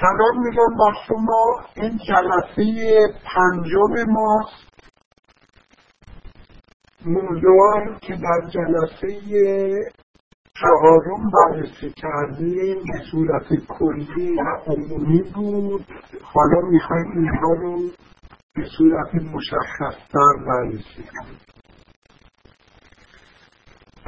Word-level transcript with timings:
سلام 0.00 0.44
میگم 0.44 0.76
با 0.78 0.92
شما. 1.08 1.60
این 1.76 1.98
جلسه 2.08 2.64
پنجم 3.24 4.10
ماست. 4.12 4.70
موضوع 7.06 7.98
که 8.00 8.14
در 8.16 8.48
جلسه 8.48 9.20
چهارم 10.60 11.30
بررسی 11.32 11.92
کردیم 11.96 12.76
به 12.76 13.00
صورت 13.10 13.66
کلی 13.68 14.36
و 14.38 14.42
عمومی 14.66 15.22
بود. 15.34 15.86
حالا 16.22 16.60
می‌خوایم 16.60 17.10
اینها 17.16 17.52
رو 17.52 17.78
به 18.54 18.64
صورت 18.78 19.14
مشخصتر 19.14 20.44
بررسی 20.46 21.02
کنیم. 21.02 21.40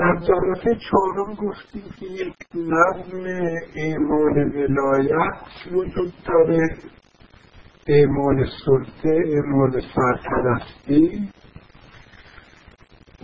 در 0.03 0.17
جلسه 0.17 0.79
چهارم 0.91 1.35
گفتیم 1.35 1.83
که 2.01 2.07
یک 2.07 2.35
نظم 2.55 3.25
اعمال 3.77 4.39
ولایت 4.55 5.73
وجود 5.73 6.13
داره 6.27 6.69
اعمال 7.89 8.47
سلطه 8.65 9.23
اعمال 9.27 9.81
سرپرستی. 9.95 11.29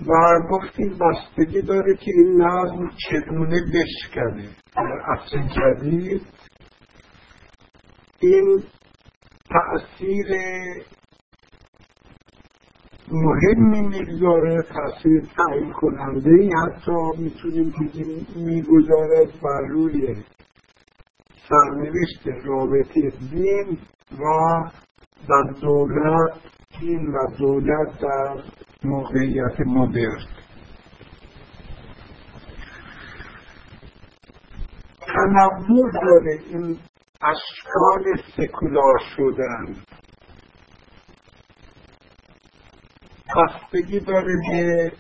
و 0.07 0.41
گفتیم 0.51 0.99
بستگی 0.99 1.63
داره 1.63 1.97
که 1.97 2.11
این 2.15 2.43
نظم 2.43 2.91
چگونه 3.09 3.61
بشکنه. 3.75 4.49
در 4.77 5.03
اصل 5.13 5.39
جدید 5.49 6.27
این 8.21 8.63
تأثیر 9.51 10.27
مهمی 13.13 13.81
می‌گذاره 13.81 14.63
تاثیر 14.63 15.23
تعیین 15.37 15.73
کننده 15.73 16.31
ای 16.31 16.51
حتی 16.51 17.23
می‌تونیم 17.23 17.73
بگیم 17.81 18.27
می‌گذارد 18.37 19.41
بر 19.43 19.67
روی 19.69 20.17
سرنوشت 21.49 22.45
رابطه 22.45 23.13
دین 23.31 23.79
و 24.13 24.25
در 25.29 25.53
دولت 25.61 26.33
دین 26.81 27.07
و 27.07 27.37
دولت 27.39 28.01
در 28.01 28.43
موقعیت 28.85 29.61
مدرن. 29.67 30.27
تنوع 35.01 35.93
داره 35.93 36.39
این 36.51 36.79
اشکال 37.23 38.23
سکولار 38.37 38.99
شدن. 39.17 39.75
بستگی 43.37 44.01
داره 44.01 44.35
که 44.51 44.93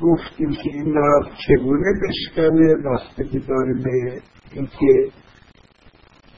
گفتیم 0.00 0.50
که 0.50 0.70
این 0.72 0.94
چگونه 1.46 1.92
بشکنه 2.02 2.74
بستگی 2.74 3.38
داره 3.38 3.74
به 3.84 4.22
اینکه 4.52 5.12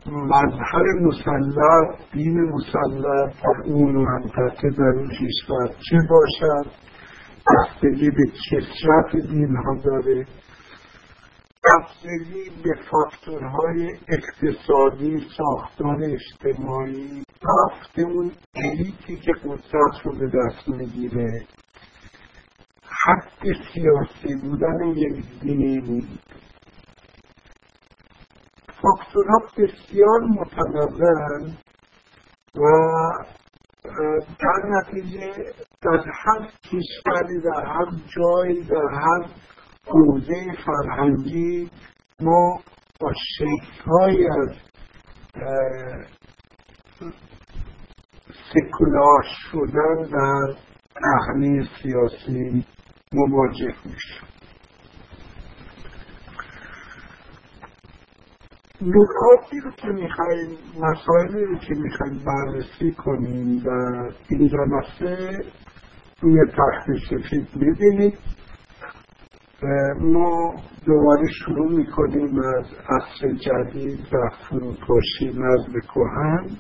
مظهر 0.07 0.85
مسلح 1.01 2.07
دین 2.13 2.41
مسلح 2.41 3.27
در 3.27 3.63
اون 3.65 3.97
منطقه 3.97 4.71
در 4.71 4.85
اون 4.85 5.09
کشور 5.09 5.69
چه 5.69 5.97
باشد؟ 6.11 6.71
بستگی 7.47 8.11
به 8.11 8.25
کسرت 8.51 9.27
دین 9.31 9.57
ها 9.57 9.75
داره؟ 9.85 10.27
بستگی 11.65 12.51
به 12.65 12.75
فاکتورهای 12.91 13.91
اقتصادی 14.09 15.27
ساختار 15.37 15.97
اجتماعی 16.03 17.23
رفت 17.45 17.99
اون 17.99 18.33
الیتی 18.55 19.17
که 19.17 19.33
قدرت 19.33 20.01
رو 20.05 20.19
به 20.19 20.27
دست 20.27 20.69
می‌گیره. 20.69 21.47
حق 23.07 23.43
سیاسی 23.75 24.35
بودن 24.43 24.87
یک 24.87 25.25
دین 25.41 26.09
فاکتورها 28.83 29.39
بسیار 29.59 30.21
متنوعن 30.21 31.57
و 32.57 32.63
در 34.41 34.63
نتیجه 34.69 35.33
در 35.83 36.05
هر 36.25 36.49
کشوری 36.65 37.41
در 37.45 37.65
هر 37.67 37.87
جایی 38.17 38.65
در 38.65 38.89
هر 38.93 39.27
حوزه 39.87 40.57
فرهنگی 40.67 41.71
ما 42.21 42.61
با 43.01 43.13
شکلهایی 43.39 44.27
از 44.27 44.57
سکولار 48.55 49.23
شدن 49.51 50.03
در 50.13 50.55
صحنه 50.95 51.69
سیاسی 51.83 52.65
مواجه 53.13 53.75
میشیم 53.85 54.29
نکاتی 58.83 59.61
رو 59.61 59.71
که 59.71 59.89
می‌خوایم 59.89 60.59
مسائلی 60.81 61.45
رو 61.45 61.59
که 61.59 61.75
می‌خوایم 61.75 62.23
بررسی 62.27 62.93
کنیم 62.93 63.63
و 63.67 63.71
این 64.29 64.49
جلسه 64.49 65.45
روی 66.21 66.39
تخت 66.47 66.87
سفید 67.11 67.49
می‌بینید 67.57 68.19
ما 70.01 70.55
دوباره 70.87 71.27
شروع 71.45 71.73
می‌کنیم 71.73 72.39
از 72.39 72.67
عصر 72.89 73.33
جدید 73.33 74.15
و 74.15 74.29
فروپاشی 74.49 75.27
نزد 75.27 75.87
کهن. 75.95 76.59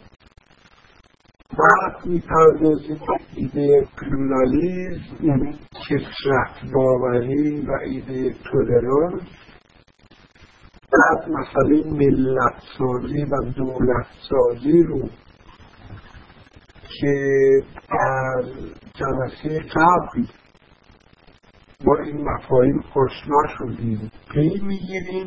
بعد 1.58 2.06
می‌پردازیم 2.06 3.00
ایده 3.36 3.88
پلورالیزم 3.98 5.26
یعنی 5.26 5.58
کثرت 5.88 6.72
باوری 6.74 7.60
و 7.60 7.70
ایده 7.84 8.34
تولرانس 8.44 9.22
بعد 10.92 11.28
مسئله 11.30 11.90
ملت 11.90 12.62
سازی 12.78 13.24
و 13.24 13.52
دولت 13.56 14.06
سازی 14.30 14.82
رو 14.82 15.08
که 17.00 17.14
در 17.90 18.42
جلسه 18.94 19.58
قبل 19.58 20.24
با 21.84 21.98
این 21.98 22.28
مفاهیم 22.28 22.84
آشنا 22.94 23.42
شدیم. 23.58 24.10
پی 24.34 24.60
می‌گیریم. 24.62 25.26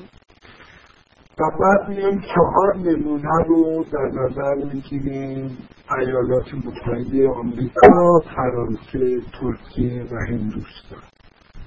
و 1.39 1.43
بعد 1.59 2.21
چهار 2.35 2.75
نمونه 2.75 3.43
رو 3.47 3.83
در 3.83 4.11
نظر 4.21 4.73
می‌گیریم. 4.73 5.57
ایالات 5.99 6.53
متحده 6.53 7.29
آمریکا 7.29 8.19
فرانسه 8.35 9.21
ترکیه 9.41 10.03
و 10.03 10.15
هندوستان. 10.29 11.03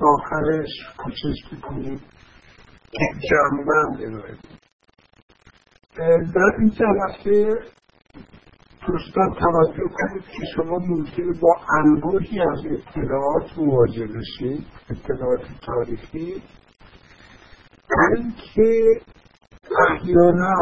آخرش 0.00 0.68
کوشش 0.98 1.52
می‌کنیم 1.52 2.00
که 2.92 3.04
جمعبند 3.30 4.14
ارائه 4.14 4.36
در 6.34 6.52
این 6.58 6.70
جلسه 6.70 7.54
دوستان 8.86 9.34
توجه 9.34 9.82
کنید 9.94 10.22
که 10.22 10.46
شما 10.56 10.78
ممکنه 10.78 11.40
با 11.40 11.56
انبوهی 11.78 12.40
از 12.40 12.58
اطلاعات 12.66 13.58
مواجه 13.58 14.06
بشید 14.06 14.66
اطلاعات 14.90 15.40
تاریخی. 15.66 16.42
اینکه 18.16 19.00
احیانا 19.98 20.54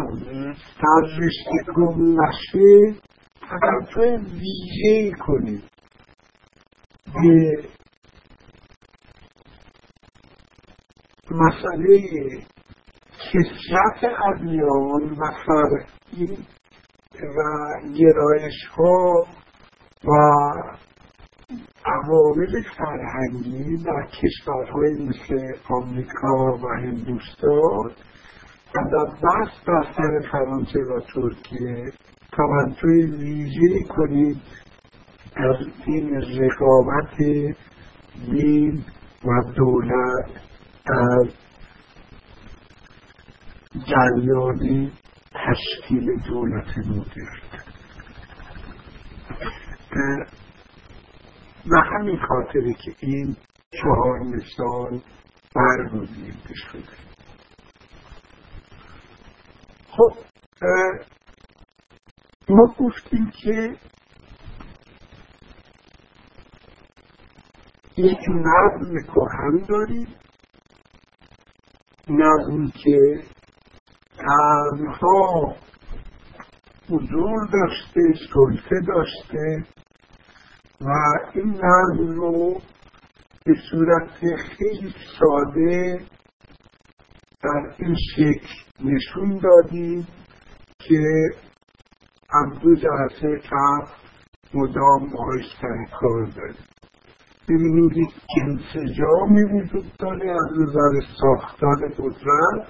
سررشته 0.80 1.72
گم 1.76 2.20
نشه 2.20 3.00
توجه 3.40 4.16
ویژه 4.16 5.16
کنید 5.26 5.62
به 7.14 7.64
مسئله 11.30 12.00
کسرت 13.32 14.12
ادیان 14.26 15.10
و 15.10 15.30
فرقی 15.46 16.38
و 17.22 17.38
گرایش 17.98 18.64
ها 18.76 19.26
و 20.04 20.12
عوامل 21.86 22.62
فرهنگی 22.78 23.76
در 23.76 24.06
کشورهای 24.22 24.92
مثل 24.94 25.52
آمریکا 25.70 26.58
و 26.62 26.68
هندوستان 26.68 27.92
در 28.74 29.04
بحث 29.04 29.68
بستر 29.68 30.30
فرانسه 30.32 30.78
و 30.78 31.00
ترکیه 31.00 31.92
توجه 32.32 33.16
ویژه 33.18 33.84
کنید 33.88 34.40
از 35.36 35.56
این 35.86 36.14
رقابت 36.14 37.16
دین 38.30 38.84
و 39.24 39.52
دولت 39.56 40.30
از 40.86 41.28
جریان 43.86 44.90
تشکیل 45.32 46.06
دولت 46.28 46.78
مدرن. 46.78 47.66
و 51.70 51.80
همین 51.80 52.18
خاطره 52.28 52.72
که 52.72 52.94
این 53.00 53.36
چهار 53.82 54.18
مثال 54.18 55.00
برگزیده 55.54 56.54
شده. 56.54 57.15
خب 59.96 60.12
ما 62.48 62.74
گفتیم 62.78 63.32
که 63.42 63.76
یک 67.96 68.18
نظم 68.28 68.94
کهن 69.14 69.66
داریم. 69.68 70.08
نظمی 72.08 72.70
که 72.70 73.22
قرنها 74.18 75.56
حضور 76.90 77.48
داشته 77.52 78.00
سلطه 78.34 78.80
داشته 78.86 79.64
و 80.80 80.88
این 81.34 81.50
نظم 81.50 82.20
رو 82.20 82.60
به 83.44 83.54
صورت 83.70 84.36
خیلی 84.36 84.94
ساده 85.18 86.00
در 87.46 87.74
این 87.78 87.96
شکل 88.16 88.48
نشون 88.84 89.38
دادیم 89.38 90.06
که 90.78 91.30
از 92.30 92.60
دو 92.60 92.74
جلسه 92.74 93.40
قبل 93.50 93.90
مدام 94.54 95.10
باهاش 95.12 95.44
سر 95.62 95.84
کار 96.00 96.26
داریم 96.26 96.66
ببینید 97.48 98.12
انسجامی 98.40 99.44
وجود 99.44 99.92
داره 99.98 100.30
از 100.30 100.58
نظر 100.60 101.00
ساختار 101.20 101.88
قدرت 101.98 102.68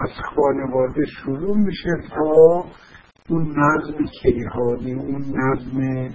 از 0.00 0.10
خانواده 0.34 1.04
شروع 1.06 1.56
میشه 1.56 2.08
تا 2.08 2.64
اون 3.28 3.54
نظم 3.58 4.04
کیهانی 4.22 4.94
اون 4.94 5.24
نظم 5.36 6.08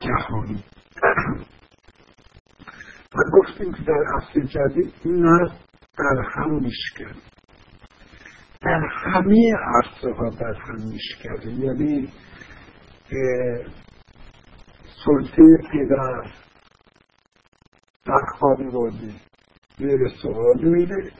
جهانی. 0.00 0.64
و 3.14 3.38
گفتیم 3.38 3.72
که 3.72 3.82
در 3.82 4.04
اصل 4.16 4.40
جدید 4.40 4.92
این 5.04 5.26
نظم 5.26 5.67
در 5.98 6.22
هم 6.34 6.54
میشکن 6.54 7.20
در 8.62 8.80
همه 8.90 9.52
عرصه 9.74 10.12
ها 10.12 10.30
در 10.30 10.54
هم 10.54 10.88
میشکنه 10.88 11.52
یعنی 11.52 12.12
سلطه 15.04 15.42
پدر 15.72 16.32
در 18.04 18.26
خانواده 18.40 19.12
زیر 19.78 20.08
سوال 20.22 20.64
میره 20.64 21.12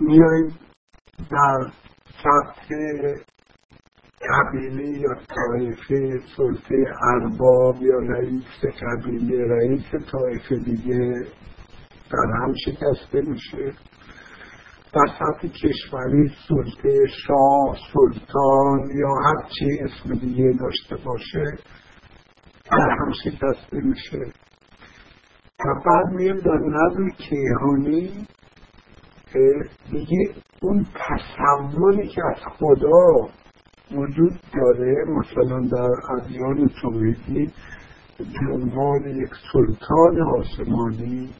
میایم 0.00 0.58
در 1.30 1.72
سطح 2.22 2.74
قبیله 4.20 4.98
یا 4.98 5.14
طایفه 5.14 6.20
سلطه 6.36 6.86
ارباب 7.02 7.82
یا 7.82 7.98
رئیس 7.98 8.64
قبیله 8.82 9.46
رئیس 9.46 9.84
طایفه 10.12 10.56
دیگه 10.56 11.26
در 12.10 12.32
هم 12.42 12.54
شکسته 12.64 13.20
میشه. 13.20 13.72
در 14.92 15.06
سطح 15.18 15.48
کشوری 15.48 16.30
سلطه 16.48 17.06
شاه 17.26 17.76
سلطان 17.92 18.90
یا 18.94 19.14
هر 19.24 19.48
چی 19.58 19.66
اسم 19.80 20.14
دیگه 20.14 20.52
داشته 20.60 21.04
باشه 21.04 21.44
در 22.70 22.90
هم 22.90 23.12
شکسته 23.24 23.80
میشه. 23.82 24.32
و 25.60 25.80
بعد 25.86 26.06
میم 26.14 26.36
در 26.36 26.58
نظم 26.58 27.08
کیهانی 27.08 28.26
دیگه 29.90 30.34
اون 30.62 30.86
تصوری 30.94 32.08
که 32.08 32.22
از 32.30 32.38
خدا 32.58 33.30
وجود 33.92 34.40
داره. 34.54 35.04
مثلا 35.08 35.60
در 35.60 36.12
ادیان 36.12 36.70
توحیدی 36.82 37.52
به 38.18 38.52
عنوان 38.52 39.08
یک 39.08 39.30
سلطان 39.52 40.20
آسمانی 40.38 41.30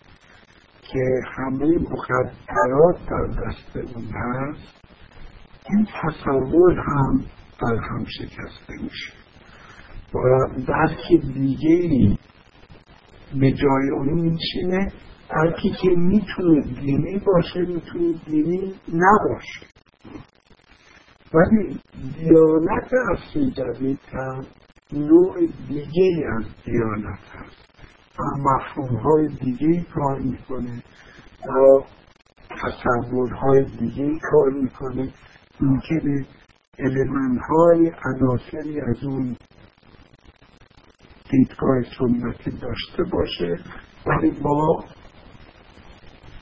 که 0.83 1.21
همه 1.37 1.79
مقدرات 1.79 2.97
در 3.11 3.27
دست 3.27 3.77
اون 3.77 4.05
هست 4.05 4.81
این 5.71 5.87
تصور 6.03 6.73
هم 6.73 7.25
در 7.63 7.77
هم 7.77 8.05
شکسته 8.05 8.83
میشه. 8.83 9.13
و 10.15 10.19
درک 10.67 11.23
دیگه 11.35 11.69
ای 11.69 12.19
به 13.41 13.53
جای 13.53 13.91
اون 13.93 14.09
میشینه 14.13 14.93
درکی 15.31 15.71
که 15.71 15.89
می‌تونه 15.89 16.61
دینی 16.61 17.19
باشه 17.27 17.61
می‌تونه 17.61 18.15
دینی 18.27 18.75
نباشه. 18.89 19.67
ولی 21.35 21.81
دیانت 22.19 22.91
اصلی 23.13 23.51
جدید 23.51 24.01
هم 24.13 24.47
نوع 24.93 25.47
دیگه 25.69 26.27
از 26.39 26.45
دیانت 26.65 27.19
هست. 27.33 27.71
و 28.19 28.23
مفهوم 28.39 28.97
های 28.97 29.29
دیگه 29.29 29.85
کار 29.95 30.19
می‌کنه. 30.19 30.83
و 31.47 31.83
تصورهای 32.51 33.65
دیگه 33.65 34.19
کار 34.23 34.51
می‌کنه. 34.51 35.13
ممکنه 35.61 36.27
علمان 36.79 37.39
های 37.49 37.93
عناصری 38.05 38.81
از 38.81 39.05
اون 39.05 39.37
دیدگاه 41.31 41.83
سنتی 41.99 42.51
داشته 42.51 43.03
باشه 43.13 43.59
ولی 44.07 44.31
با 44.31 44.85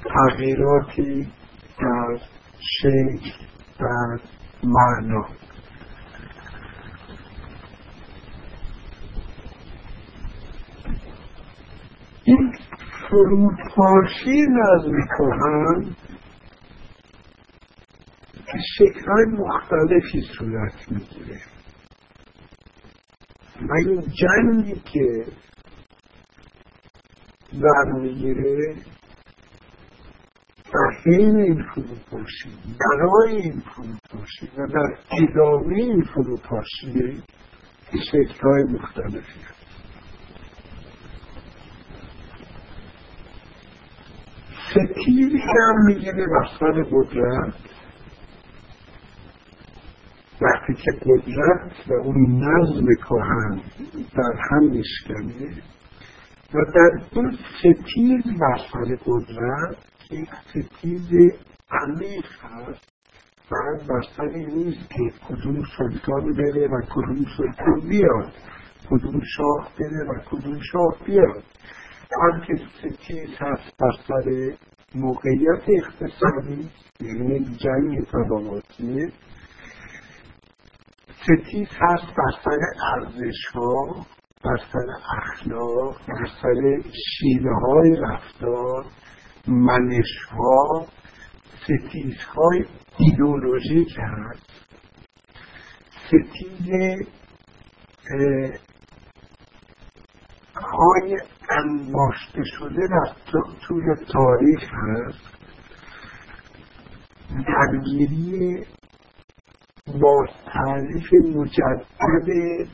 تغییراتی 0.04 1.32
در 1.78 2.18
شکل 2.60 3.30
در 3.78 4.20
معنا 4.64 5.28
این 12.24 12.52
فروپاشی 13.10 14.42
نظم 14.50 14.92
کهن 15.18 15.94
که 18.34 18.58
شکلهای 18.76 19.24
مختلفی 19.24 20.20
صورت 20.38 20.92
می‌گیره. 20.92 21.40
و 23.68 23.72
این 23.86 24.00
جنگی 24.00 24.80
که 24.92 25.24
در 27.52 27.92
حین 31.08 31.36
این 31.36 31.62
فروپاشی 31.62 32.50
برای 32.80 33.36
این 33.36 33.60
فروپاشی 33.60 34.46
و 34.58 34.66
در 34.66 34.96
ادامه 35.12 35.74
این 35.74 36.02
فروپاشی 36.02 37.22
شکلهای 38.10 38.62
مختلفی. 38.64 39.40
هست 39.40 39.58
ستیری 44.70 45.38
هم 45.38 45.84
می‌گیره 45.86 46.26
بستر 46.26 46.82
قدرت 46.82 47.54
وقتی 50.40 50.74
که 50.74 50.90
قدرت 51.02 51.72
و 51.88 51.92
اون 51.92 52.44
نظم 52.44 52.86
کهن 53.08 53.60
در 54.16 54.40
هم 54.50 54.70
میشکنه 54.70 55.62
و 56.54 56.64
در 56.74 56.90
اون 57.14 57.38
ستیز 57.58 58.22
بستر 58.24 58.96
قدرت 59.06 59.76
یک 60.10 60.28
ستیز 60.50 61.08
عمیق 61.70 62.26
هست 62.42 62.88
فقط 63.48 63.86
بستری 63.88 64.46
نیست 64.46 64.90
که 64.90 65.12
کدوم 65.28 65.62
سلطان 65.78 66.32
بره 66.32 66.68
و 66.68 66.80
کدوم 66.90 67.24
سلطان 67.36 67.88
بیاد. 67.88 68.32
کدوم 68.90 69.20
شاه 69.36 69.72
بره 69.78 70.04
و 70.08 70.20
کدوم 70.30 70.60
شاه 70.72 71.06
بیاد. 71.06 71.42
بلکه 72.10 72.54
ستیز 72.78 73.28
هست 73.38 73.72
بر 73.80 74.18
سر 74.18 74.56
موقعیت 74.94 75.62
اقتصادی 75.68 76.70
یعنی 77.00 77.44
جنگ 77.44 78.04
طبقاتی 78.04 79.12
ستیز 81.22 81.68
هست 81.80 82.14
بر 82.16 82.37
سر 82.37 82.58
ارزش 82.94 83.46
ها 83.54 84.06
بر 84.44 84.65
سر 84.65 84.86
اخلاق 85.18 85.96
بر 85.98 86.44
سر 86.44 86.90
شیوه 86.92 87.52
های 87.62 87.96
رفتار 88.00 88.84
منش 89.46 90.24
ها 90.30 90.86
ستیز 91.62 92.16
های 92.34 92.64
ایدولوژیک 92.98 93.96
هست 93.98 94.68
ستیز 96.06 96.68
های 100.54 101.16
انباشته 101.50 102.42
شده 102.44 102.86
در 102.88 103.12
طول 103.68 103.94
تاریخ 104.12 104.62
هست. 104.72 105.38
درگیری 107.46 108.66
با 110.02 110.26
تعریف 110.52 111.12
مجدد 111.36 112.68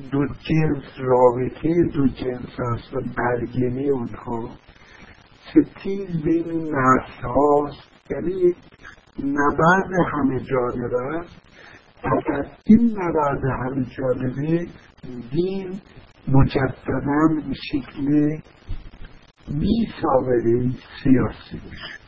دو 0.00 0.26
جنس 0.26 0.84
رابطه 0.98 1.84
دو 1.94 2.06
جنس 2.06 2.50
هست 2.58 2.94
و 2.94 3.00
برگری 3.16 3.90
اونها. 3.90 4.50
ستیز 5.50 6.22
بین 6.24 6.74
نسل 6.74 7.28
هاست 7.28 7.90
یعنی 8.10 8.54
نبرد 9.18 9.90
همه 10.12 10.40
جانبه 10.40 11.18
است. 11.18 11.40
در 12.02 12.46
این 12.64 12.98
نبرد 12.98 13.44
همه 13.44 13.86
جانبه 13.98 14.66
دین 15.30 15.80
مجددا 16.28 17.28
به 17.46 17.54
شکل 17.54 18.36
بی 19.48 19.88
سابقه 20.02 20.70
سیاسی 21.02 21.60
میشه. 21.70 22.00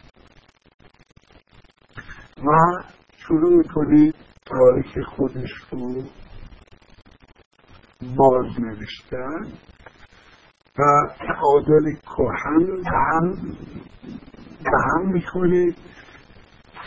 و 2.38 2.82
شروع 3.16 3.56
می‌کنید 3.58 4.14
تاریخ 4.46 5.08
خودش 5.16 5.50
رو 5.70 6.02
باز 8.16 8.46
نوشتن 8.60 9.52
و 10.78 10.82
تعادل 11.18 11.92
کهن 12.02 12.84
هم 12.86 13.34
به 14.64 14.78
هم 14.84 15.12
می‌کنه 15.12 15.74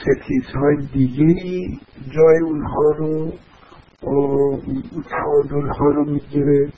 ستیزهای 0.02 0.76
دیگه 0.94 1.36
جای 2.16 2.40
اونها 2.44 2.92
رو 2.98 3.32
تعادل 5.10 5.68
ها 5.68 5.86
رو 5.86 6.06
می‌گیره. 6.06 6.72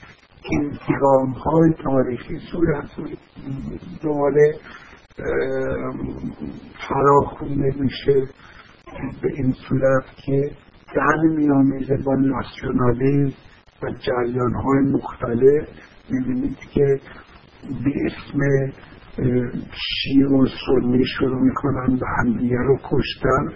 انتقام 0.52 1.30
های 1.30 1.72
تاریخی 1.84 2.38
صورت 2.52 2.90
دوباره 4.02 4.54
فراخونده 6.88 7.74
میشه 7.80 8.14
به 9.22 9.32
این 9.36 9.54
صورت 9.68 10.04
که 10.16 10.50
در 10.96 11.16
میامیزه 11.36 11.96
با 11.96 12.14
ناسیونالیزم 12.14 13.47
و 13.82 13.90
جریان 13.90 14.54
های 14.54 14.80
مختلف. 14.92 15.68
می‌بینید 16.10 16.58
که 16.58 17.00
به 17.84 17.92
اسم 18.06 18.38
شیع 19.72 20.26
و 20.26 20.46
سنی 20.46 21.04
شروع 21.18 21.42
می‌کنن 21.42 21.96
به 21.96 22.06
همدیگه 22.18 22.56
رو 22.56 22.78
کشتن. 22.84 23.52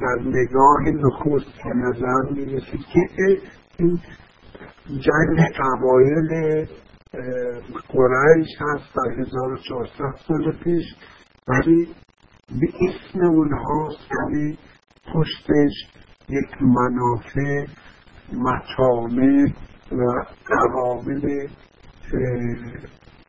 در 0.00 0.22
نگاه 0.24 0.82
نخست 0.82 1.62
به 1.64 1.74
نظر 1.74 2.32
می‌رسید 2.32 2.80
که 2.92 3.00
این 3.78 4.00
جنگ 4.88 5.48
قبایل 5.58 6.66
قریش 7.88 8.48
هست 8.60 8.94
در 8.96 9.20
1400 9.20 10.14
سال 10.28 10.52
پیش. 10.64 10.84
ولی 11.48 11.88
به 12.60 12.66
اسم 12.88 13.20
اونهاست 13.20 14.08
ولی 14.10 14.58
پشتش 15.14 15.72
یک 16.28 16.62
منافع 16.62 17.66
مطامع 18.32 19.46
و 19.92 20.24
عوامل 20.50 21.46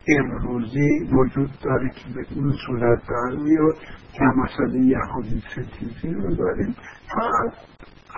امروزی 0.08 0.90
وجود 1.12 1.52
داره 1.64 1.90
که 1.90 2.14
به 2.16 2.26
این 2.30 2.54
صورت 2.68 3.02
در 3.10 3.36
میاد 3.38 3.76
که 4.14 4.24
مثلا 4.24 4.76
یهودی 4.76 5.44
ستیزی 5.52 6.14
رو 6.14 6.36
داریم 6.36 6.76
و 7.18 7.22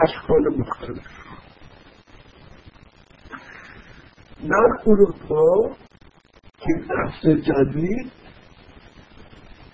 اشکال 0.03 0.57
مختلف. 0.57 1.05
در 4.49 4.91
اروپا 4.91 5.75
که 6.57 6.73
دست 6.89 7.27
جدید 7.27 8.11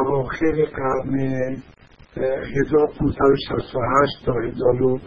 اواخر 0.00 0.64
قرن 0.76 1.62
1568 2.16 4.26
تا 4.26 4.32
1000 4.32 5.00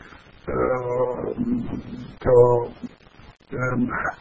تا 2.21 2.67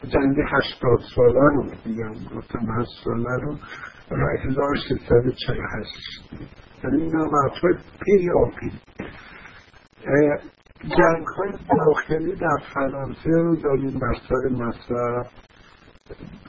جنگ 0.08 0.36
هشتاد 0.52 1.00
ساله 1.14 1.40
رو 1.40 1.64
میگم. 1.84 2.14
گفتم 2.36 2.66
هشت 2.80 2.90
ساله 3.04 3.36
رو. 3.42 3.52
و 4.10 4.14
1648 4.44 5.90
یعنی 6.84 7.02
این 7.02 7.16
های 7.16 7.78
پی 8.00 8.28
جنگ 10.82 11.26
های 11.36 11.52
داخلی 11.76 12.34
در 12.36 12.58
فرانسه 12.74 13.30
رو 13.30 13.56
داریم 13.56 13.98
بر 13.98 14.14
سر 14.28 14.48
مصرف. 14.48 15.26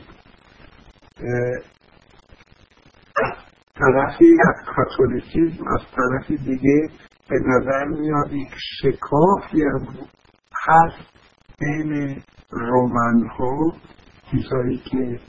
طرفی 3.75 4.37
از 4.47 4.75
کاتولیسیزم 4.75 5.67
از 5.67 5.81
طرف 5.95 6.31
دیگه 6.31 6.89
به 7.29 7.39
نظر 7.45 7.85
میاد 7.85 8.33
یک 8.33 8.53
شکافی 8.81 9.61
هم 9.63 9.87
هست 10.65 11.09
بین 11.59 12.23
رومن 12.55 13.27
ها 13.27 13.73
چیزهایی 14.31 14.77
که 14.77 15.19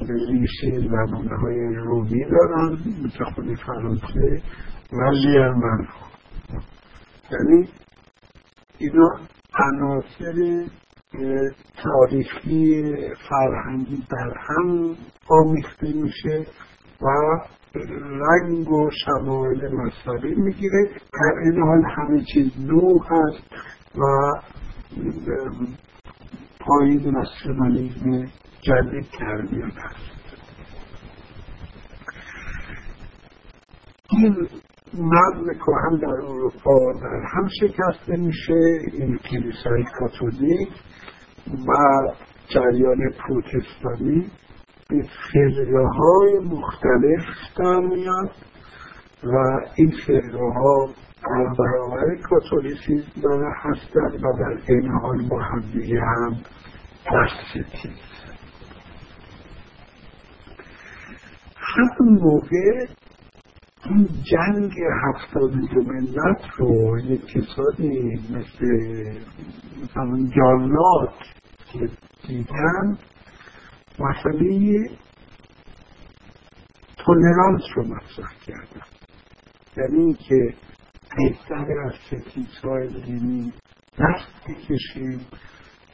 ریشه 0.00 0.88
زبانه 0.88 1.36
های 1.36 1.74
رومی 1.74 2.24
دارن 2.24 2.72
مثل 3.04 3.24
خود 3.34 3.54
فرانسه 3.66 4.42
و 4.92 5.14
ژرمن 5.14 5.84
ها 5.84 6.08
یعنی 7.30 7.68
اینا 8.78 9.10
عناصر 9.54 10.66
تاریخی 11.82 12.84
فرهنگی 13.28 14.06
در 14.10 14.34
هم 14.48 14.96
آمیخته 15.30 15.92
میشه 15.92 16.46
و 17.02 17.06
رنگ 18.00 18.70
و 18.70 18.90
شمایل 19.04 19.68
مذهبی 19.68 20.34
می‌گیره. 20.34 20.90
در 21.12 21.38
این 21.42 21.62
حال 21.62 21.82
همه 21.96 22.24
چیز 22.34 22.52
نو 22.60 22.98
هست 22.98 23.52
و 23.98 24.04
پایین 26.68 27.10
ناسیونالیزم 27.10 28.26
جدید 28.60 29.06
تربیت 29.18 29.74
هست 29.76 30.18
این 34.10 34.48
نظم 34.94 35.44
کهن 35.44 35.98
در 36.00 36.08
اروپا 36.08 36.92
در 36.92 37.22
هم 37.34 37.48
شکسته 37.60 38.16
میشه 38.16 38.78
این 38.92 39.18
کلیسای 39.18 39.84
کاتولیک 39.98 40.68
و 41.68 41.72
جریان 42.48 42.98
پروتستانی. 43.18 44.30
به 44.90 45.02
فرقه 45.32 45.84
های 45.98 46.38
مختلف 46.38 47.24
در 47.56 47.80
میاد 47.80 48.30
و 49.24 49.36
این 49.76 49.92
فرقه 50.06 50.38
ها 50.38 50.88
در 51.22 51.54
برابر 51.58 52.16
کاتولیسیزم 52.22 53.52
هستند 53.62 54.24
و 54.24 54.32
در 54.38 54.72
این 54.72 54.90
حال 54.90 55.28
با 55.28 55.42
همدیگه 55.42 56.00
هم 56.00 56.36
دست 57.06 57.68
همون 61.56 62.18
موقع 62.22 62.86
این 63.84 64.08
جنگ 64.22 64.72
هفتاد 65.04 65.50
دو 65.50 65.82
ملت 65.82 66.42
رو 66.56 66.98
یک 66.98 67.26
کسانی 67.26 68.20
مثل 68.30 68.66
مثلا 69.82 70.28
جالات 70.36 71.14
که 71.72 71.88
دیدن 72.28 72.98
مسئله 73.98 74.90
تولرانس 76.96 77.62
رو 77.76 77.82
مطرح 77.84 78.32
کردن. 78.46 78.86
یعنی 79.76 80.14
که 80.14 80.54
بهتر 81.16 81.78
از 81.86 81.92
ستیزهای 82.06 82.88
دینی 82.88 83.52
دست 83.98 84.48
بکشیم 84.48 85.26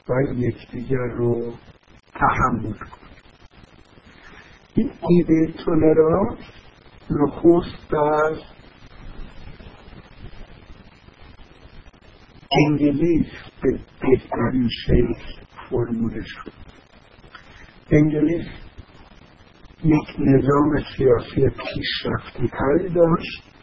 و 0.09 0.13
یکدیگر 0.35 1.07
رو 1.17 1.53
تحمل 2.15 2.73
کنیم. 2.73 3.05
این 4.75 4.93
ایده 5.09 5.53
تولرانس 5.65 6.39
نخست 7.11 7.91
در 7.91 8.37
انگلیس 12.69 13.27
به 13.63 13.79
بهترین 14.01 14.69
شکل 14.87 15.15
فرموله 15.71 16.23
شد. 16.25 16.53
انگلیس 17.91 18.47
یک 19.85 20.15
نظام 20.19 20.85
سیاسی 20.97 21.49
پیشرفتی 21.49 22.49
تری 22.49 22.89
داشت. 22.89 23.54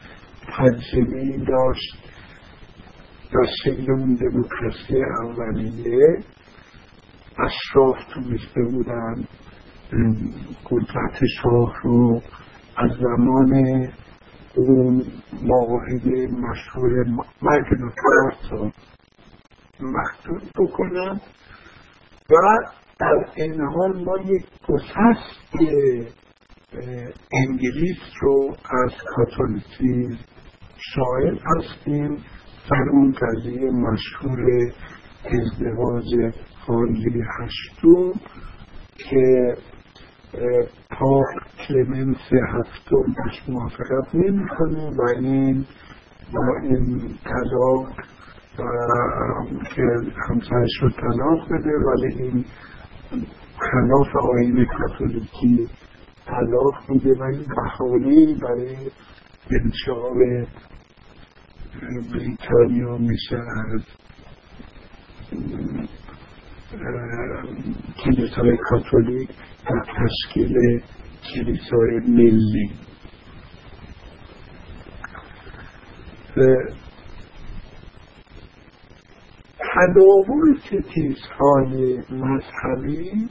تجربه 0.58 1.38
داشت. 1.48 2.12
در 3.32 3.92
اون 3.92 4.16
دموکراسی 4.16 5.04
اولیه. 5.24 6.24
اشراف 7.40 7.98
تونسته 8.14 8.62
بودن. 8.72 9.28
قدرت 10.70 11.20
شاه 11.42 11.76
رو 11.84 12.22
از 12.78 12.92
زمان 12.92 13.88
اون 14.56 15.06
معاهده 15.44 16.28
مشهور 16.28 17.06
مرگ 17.42 17.66
نوترات 17.80 18.74
محدود 19.80 20.52
بکنن 20.56 21.22
و 22.30 22.36
در 23.00 23.26
این 23.36 23.62
حال 23.62 24.04
ما 24.04 24.18
یک 24.18 24.46
گسست 24.68 25.56
انگلیس 27.34 27.98
رو 28.22 28.56
از 28.86 28.92
کاتولیسیزم 29.16 30.18
شاعر 30.82 31.38
هستیم 31.46 32.18
در 32.72 32.90
اون 32.92 33.12
قضیه 33.22 33.72
مشهور 33.72 34.40
ازدواج 35.26 36.34
خانجی 36.66 37.24
هشتم 37.40 38.20
که 38.98 39.56
پاپ 40.90 41.26
کلمنس 41.68 42.18
هفتم 42.32 43.14
بهش 43.16 43.50
موافقت 43.50 44.16
نمی‌کنه 44.16 44.90
و 44.98 45.02
این 45.20 45.66
با 46.34 46.58
این 46.64 47.16
طلاق 47.24 47.88
که 49.76 49.82
همسرش 50.30 50.82
رو 50.82 50.90
طلاق 50.90 51.46
بده 51.46 51.72
ولی 51.88 52.24
این 52.24 52.46
خلاف 53.60 54.08
آین 54.16 54.66
کاتولیکی 54.66 55.70
طلاق 56.26 56.90
میده. 56.90 57.20
و 57.20 57.24
این 57.24 57.46
بحالی 57.58 58.36
برای 58.42 58.76
انشاب 59.52 60.18
بریتانیا 61.80 62.98
میشه 62.98 63.38
از 63.38 63.82
کلیسای 68.04 68.58
کاتولیک 68.58 69.30
در 69.66 69.84
تشکیل 69.98 70.82
کلیسای 71.34 72.00
ملی. 72.08 72.72
تداول 79.58 80.58
ستیزهای 80.60 81.98
مذهبی 82.10 83.30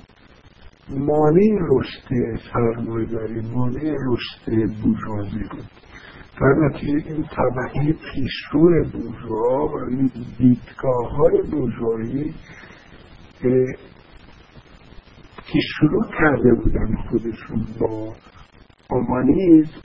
مانع 0.88 1.58
رشد 1.70 2.38
سرمایهداری 2.52 3.40
مانع 3.40 3.94
رشد 4.08 4.44
بورژوازی 4.82 5.44
بود. 5.50 5.79
در 6.40 6.54
نتیجه 6.58 7.12
این 7.12 7.24
طبقه 7.24 7.92
پیشرو 7.92 8.84
بورژوا 8.92 9.66
و 9.66 9.76
این 9.88 10.10
دیدگاه 10.38 11.10
های 11.16 11.42
بورژوایی 11.50 12.34
که 15.52 15.58
شروع 15.78 16.04
کرده 16.18 16.54
بودن 16.54 16.96
خودشون 17.10 17.66
با 17.80 18.14
اومانیزم 18.90 19.80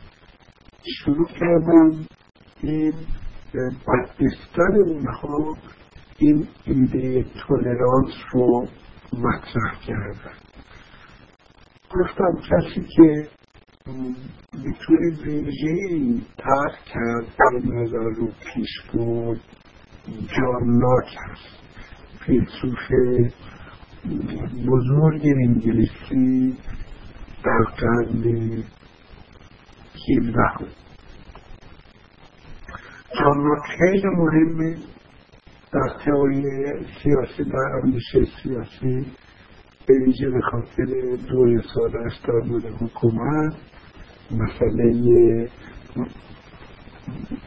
شروع 0.86 1.28
کردن 1.28 2.06
این 2.62 2.94
بدبستر 3.54 4.76
اونها 4.86 5.58
این 6.18 6.48
ایده 6.66 7.24
تولرانس 7.24 8.14
رو 8.34 8.68
مطرح 9.14 9.80
کردن. 9.88 10.36
گفتم 11.92 12.34
کسی 12.50 12.82
که 12.82 13.28
می‌تونه 13.88 15.10
ویژه 15.24 16.22
ترک 16.38 16.86
کرد 16.86 17.64
به 17.64 17.76
نظر 17.76 17.98
رو 17.98 18.28
پیش 18.28 18.82
بود 18.94 19.42
جان 20.10 20.80
لاک 20.80 21.18
هست 21.18 21.58
فیلسوف 22.26 22.80
بزرگ 24.68 25.22
انگلیسی 25.26 26.58
در 27.44 27.64
قرن 27.78 28.24
هیلده 29.94 30.50
جان 33.20 33.38
لاک 33.38 33.62
خیلی 33.78 34.08
مهمه 34.08 34.78
در 35.72 35.90
تئوری 36.06 36.44
سیاسی 37.04 37.44
در 37.44 37.80
اندیشه 37.84 38.26
سیاسی 38.44 39.06
به 39.88 39.94
ویژه 40.06 40.30
به 40.30 40.42
خاطر 40.42 40.86
دو 41.30 41.46
رسالهاش 41.46 42.20
در 42.28 42.48
مورد 42.50 42.66
حکومت 42.66 43.54
مسئله 44.32 45.50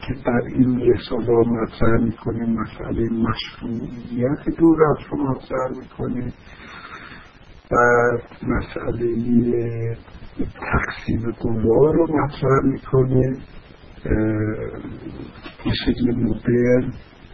که 0.01 0.13
در 0.25 0.41
این 0.55 0.79
رساله 0.81 1.47
مطرح 1.47 2.01
می‌کنه 2.01 2.45
مسئله 2.45 3.09
مشروعیت 3.09 4.57
دولت 4.57 4.97
رو 5.09 5.17
مطرح 5.31 5.69
می‌کنه. 5.79 6.33
و 7.71 7.75
مسئله 8.43 9.97
تقسیم 10.37 11.31
قوا 11.31 11.91
رو 11.91 12.07
مطرح 12.23 12.63
می‌کنه. 12.63 13.37
به 15.65 15.71
شکل 15.85 16.15
مدرن 16.15 16.93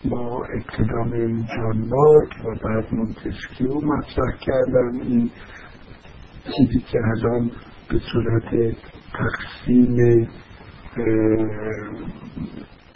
با 0.10 0.46
اقتدام 0.58 1.12
جان 1.46 1.90
و 2.46 2.56
بعد 2.64 2.94
مونتسکیو 2.94 3.82
مطرح 3.82 4.38
کردن. 4.42 5.02
این 5.02 5.30
چیزی 6.44 6.80
که 6.92 6.98
الان 6.98 7.52
به 7.90 8.00
صورت 8.12 8.76
تقسیم 9.18 10.28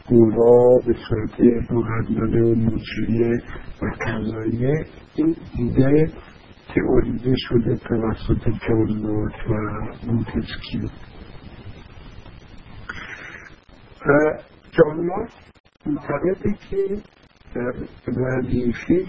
قوا 0.07 0.79
به 0.85 0.95
صورت 1.09 1.71
مقدمه 1.71 2.41
و 2.41 2.55
مجریه 2.55 3.41
و 3.81 3.85
قضایه 4.01 4.85
این 5.15 5.35
ایده 5.57 6.11
تئوریزه 6.75 7.35
شده 7.37 7.75
توسط 7.75 8.49
جان 8.67 9.05
و 9.05 9.29
مونتسکیو 10.07 10.89
جان 14.71 15.09
معتقده 15.85 16.55
که 16.69 17.01
وظیفه 18.07 19.05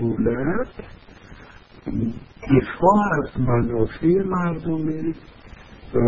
دولت 0.00 0.68
دفاع 2.42 2.98
از 3.18 3.40
منافع 3.40 4.22
مردمه. 4.24 5.14
و 5.94 5.98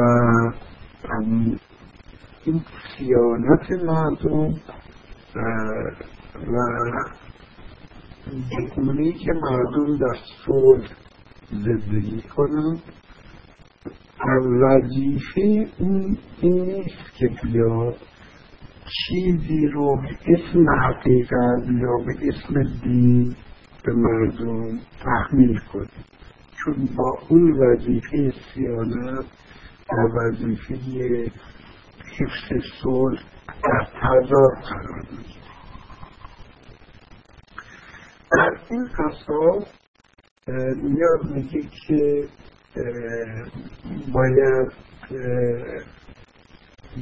این 2.45 2.61
سیانت 2.97 3.85
مردم 3.85 4.55
و 6.47 6.59
بگونه 8.51 9.13
که 9.13 9.33
مردم 9.33 9.97
در 9.97 10.17
صلح 10.47 10.89
زندگی 11.51 12.23
کنند 12.23 12.83
وظیفه 14.63 15.41
این 15.79 16.19
نیست 16.43 17.15
که 17.19 17.29
بیاد 17.43 17.97
چیزی 18.85 19.67
رو 19.67 19.97
به 19.97 20.33
اسم 20.33 20.65
حقیقت 20.83 21.69
یا 21.69 21.97
به 22.07 22.29
اسم 22.29 22.63
دین 22.83 23.37
به 23.85 23.93
مردم 23.93 24.79
تحمیل 25.05 25.61
کنه. 25.73 25.87
چون 26.65 26.89
با 26.97 27.19
اون 27.29 27.53
وظیفه 27.53 28.33
سیانت 28.55 29.25
و 29.93 30.19
وظیفه 30.19 30.75
حفظ 32.19 32.65
صلح 32.83 33.23
در 33.47 33.85
تضاد 34.01 34.63
قرار 34.63 35.05
در 38.33 38.61
این 38.71 38.89
اساس 39.09 39.65
میاد 40.83 41.35
میگه 41.35 41.63
که 41.87 42.29
باید 44.13 44.73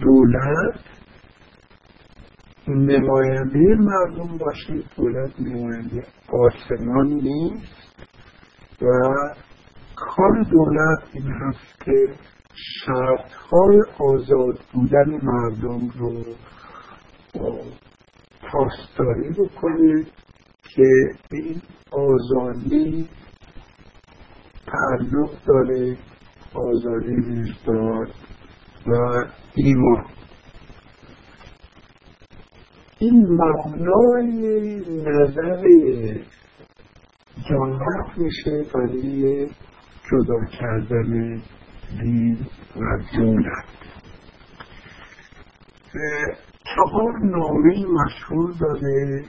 دولت 0.01 0.81
نماینده 2.69 3.75
مردم 3.79 4.39
باشه. 4.39 4.83
دولت 4.97 5.41
نماینده 5.41 6.03
آسمان 6.29 7.07
نیست 7.07 8.07
و 8.83 8.87
کار 9.97 10.43
دولت 10.43 10.99
این 11.13 11.33
هست 11.33 11.81
که 11.85 12.15
شرطهای 12.59 13.83
آزاد 13.99 14.59
بودن 14.73 15.19
مردم 15.23 15.89
رو 15.99 16.25
پاسداری 18.53 19.31
بکنه 19.31 20.05
که 20.75 20.85
این 21.33 21.63
آزادی 21.93 23.09
تعلق 24.67 25.31
داره 25.47 25.97
آزادی 26.55 27.15
وجدان 27.15 28.09
و 28.87 29.25
ایمان. 29.55 30.05
این 32.99 33.27
مبنای 33.31 34.77
نظر 35.07 35.63
جانت 37.51 38.19
میشه 38.19 38.65
برای 38.75 39.47
جدا 40.11 40.45
کردن 40.61 41.43
دین 42.01 42.39
و 42.77 42.99
دولت 43.17 43.65
چهار 46.75 47.19
نامه 47.25 47.87
مشهور 47.87 48.55
داره 48.61 49.25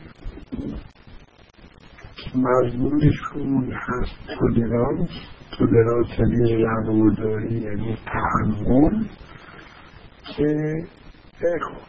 که 2.15 2.37
مضمونشون 2.37 3.71
هست. 3.73 4.39
تولرانس. 4.39 5.09
تولرانس 5.57 6.19
یعنی 6.19 6.63
رواداری 6.63 7.55
یعنی 7.55 7.97
تحمل. 8.05 9.03
که 10.37 10.81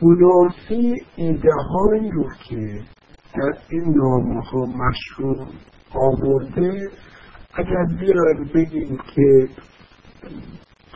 خلاصه 0.01 0.95
ایده 1.17 1.53
هایی 1.53 2.11
رو 2.11 2.29
که 2.49 2.81
در 3.35 3.53
این 3.71 3.95
نامه 3.97 4.41
ها 4.45 4.67
مشهور 4.67 5.47
آورده. 5.95 6.89
اگر 7.55 7.87
بیان 8.01 8.51
بگیم 8.55 8.99
که 9.15 9.49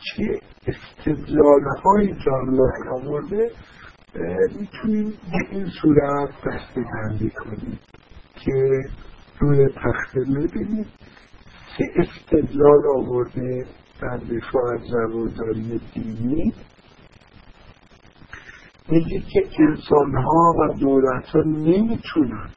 چه 0.01 0.41
استدلال 0.67 1.65
های 1.85 2.15
جانلای 2.27 2.89
آورده 2.93 3.51
می‌تونیم 4.61 5.11
به 5.11 5.57
این 5.57 5.71
صورت 5.83 6.29
دسته 6.47 6.81
بندی 6.95 7.31
کنیم 7.31 7.79
که 8.35 8.83
روی 9.39 9.69
تخته 9.69 10.21
می‌بینید 10.27 10.87
چه 11.79 11.85
استدلال 11.97 12.83
آورده 12.97 13.67
در 14.01 14.17
دفاع 14.17 14.75
از 14.75 14.95
رواداری 14.95 15.81
دینی. 15.95 16.55
میگه 18.89 19.21
که 19.21 19.43
انسان 19.59 20.15
ها 20.15 20.53
و 20.59 20.79
دولت 20.81 21.27
ها 21.27 21.41
نمی‌تونن 21.41 22.51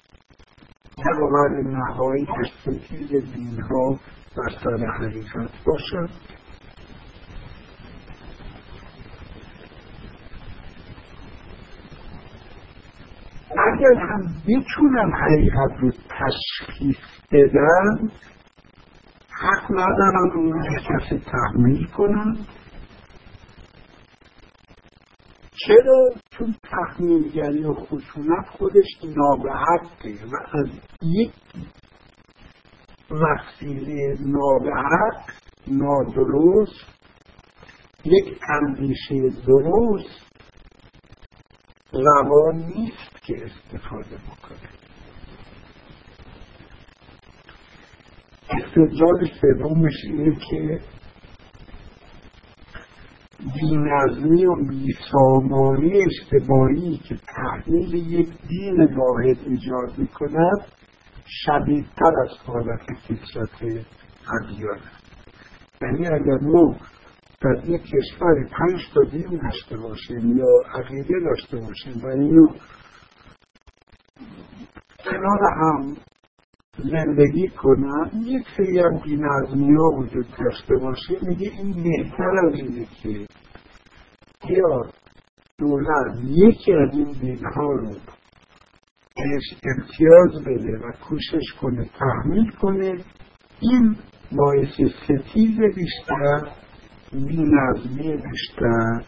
باور 1.20 1.62
نهایی 1.62 2.28
ستیز 2.62 3.10
دین 3.34 3.62
ها 3.62 4.00
بر 4.38 4.54
سر 4.64 4.86
حقیقت 4.86 5.52
باشند 5.66 6.10
اگر 13.52 14.02
هم 14.02 14.22
بتونن 14.48 15.12
حقیقت 15.14 15.80
رو 15.80 15.92
تشخیص 15.92 16.98
بدن 17.32 18.12
حق 19.32 19.72
ندارن 19.72 20.32
اون 20.36 20.54
رو 20.54 20.80
کسی 20.80 21.22
تحمیل 21.32 21.88
کنن 21.88 22.38
چرا؟ 25.68 26.10
چون 26.30 26.56
تحمیلگری 26.64 27.64
و 27.64 27.74
خشونت 27.74 28.48
خودش 28.50 28.86
نابحقه 29.04 30.26
و 30.32 30.58
از 30.58 30.68
یک 31.02 31.32
وسیله 33.12 34.18
نابحق 34.20 35.22
نادرست 35.68 36.98
یک 38.06 38.40
اندیشه 38.50 39.30
درست 39.48 40.28
روا 41.94 42.52
نیست. 42.52 43.17
که 43.28 43.34
استفاده 43.46 44.16
بکنه. 44.16 44.70
استدلال 48.50 49.30
سومش 49.42 49.94
اینه 50.04 50.38
که 50.50 50.80
بینظمی 53.40 54.46
و 54.46 54.56
بیسامانی 54.56 56.04
اجتماعی 56.04 56.98
که 56.98 57.16
تحلیل 57.16 57.94
یک 57.94 58.30
دین 58.48 58.96
واحد 58.96 59.38
ایجاد 59.46 59.98
می‌کند 59.98 60.62
شدیدتر 61.28 62.12
از 62.24 62.38
حالت 62.46 62.82
فطرت 63.08 63.64
ادیان 63.64 64.80
یعنی 65.82 66.08
اگر 66.08 66.38
ما 66.42 66.76
در 67.42 67.70
یک 67.70 67.82
کشور 67.82 68.50
پنج 68.52 68.82
تا 68.94 69.04
دین 69.04 69.40
داشته 69.44 69.78
باشیم 69.78 70.38
یا 70.38 70.80
عقیده 70.80 71.14
داشته 71.26 71.58
باشیم 71.58 72.04
و 72.04 72.08
اینو 72.08 72.48
کنار 75.10 75.40
هم 75.62 75.98
زندگی 76.78 77.48
کنن 77.48 78.12
یک 78.16 78.48
سری 78.58 78.80
هم 78.80 79.00
بینظمی 79.06 79.76
ها 79.76 79.90
وجود 79.98 80.26
داشته 80.40 80.76
باشه 80.76 81.18
میگه 81.22 81.52
این 81.52 81.84
بهتر 81.84 82.32
از 82.48 82.54
اینه 82.54 82.88
که 83.02 83.28
یا 84.50 84.86
دولت 85.60 86.20
یکی 86.24 86.74
از 86.74 86.94
این 86.94 87.12
دین 87.22 87.46
ها 87.56 87.72
رو 87.72 87.90
بهش 89.16 89.54
امتیاز 89.64 90.44
بده 90.46 90.78
و 90.78 90.92
کوشش 91.10 91.54
کنه 91.62 91.90
تحمیل 92.00 92.52
کنه 92.52 93.04
این 93.60 93.96
باعث 94.32 94.74
ستیز 95.04 95.58
بیشتر 95.76 96.52
بینظمی 97.12 98.18
بیشتر 98.18 99.02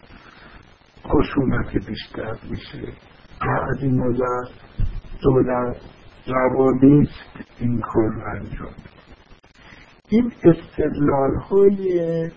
خشونت 1.05 1.88
بیشتر 1.88 2.35
میشه. 2.49 2.93
و 3.41 3.49
از 3.49 3.83
این 3.83 4.01
نظر 4.01 4.51
دولت 5.21 5.77
روانیست 6.27 7.60
این 7.60 7.82
کار 7.82 8.27
انجام 8.27 8.73
این 10.10 10.32
استدلال 10.43 11.36
های 11.36 12.32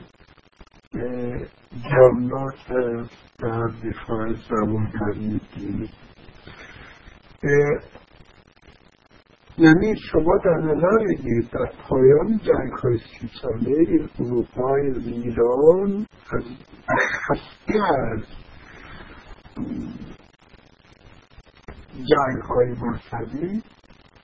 جملات 1.91 2.69
در 3.39 3.67
دفاع 3.67 4.33
زبانگری 4.49 5.41
دینی 5.55 5.91
یعنی 9.59 9.95
شما 10.11 10.39
در 10.45 10.57
نظر 10.57 11.05
بگیرید 11.09 11.51
در 11.51 11.73
پایان 11.89 12.39
جنگ 12.39 12.73
های 12.83 12.99
سی 12.99 13.31
ساله 13.43 14.09
اروپای 14.21 14.91
ایران 15.07 16.07
از 16.33 16.45
خسته 17.29 17.79
از 18.13 18.23
جنگ 21.95 22.43
های 22.49 22.71
مذهبی 22.71 23.63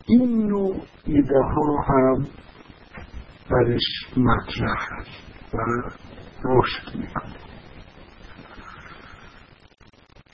این 0.06 0.46
نوع 0.46 0.76
ایده 1.04 1.38
ها 1.38 1.82
هم 1.88 2.26
برش 3.50 4.16
مطرح 4.16 4.88
است 4.98 5.54
و 5.54 5.58
رشد 6.44 6.96
می‌کنه. 6.96 7.36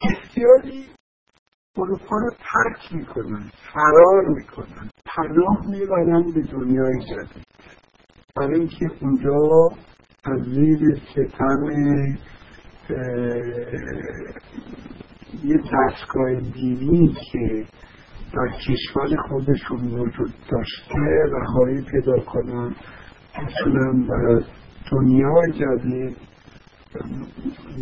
بسیاری 0.02 0.86
اروپا 1.76 2.16
رو 2.16 2.30
ترک 2.30 2.94
می‌کنن 2.94 3.50
فرار 3.72 4.28
می‌کنن 4.28 4.90
پناه 5.06 5.66
می‌برن 5.70 6.32
به 6.34 6.40
دنیای 6.40 7.00
جدید. 7.10 7.46
برای 8.36 8.60
اینکه 8.60 8.90
اونجا 9.00 9.68
از 10.24 10.40
زیر 10.44 11.00
ستم 11.10 11.66
یه 15.44 15.56
دستگاه 15.56 16.40
دینی 16.40 17.16
که 17.32 17.66
در 18.32 18.48
کشور 18.58 19.16
خودشون 19.28 20.00
وجود 20.00 20.34
داشته 20.50 20.98
رهایی 21.32 21.82
پیدا 21.82 22.16
کنن 22.20 22.74
می‌تونن 23.38 24.06
در 24.06 24.44
دنیای 24.92 25.52
جدید 25.52 26.16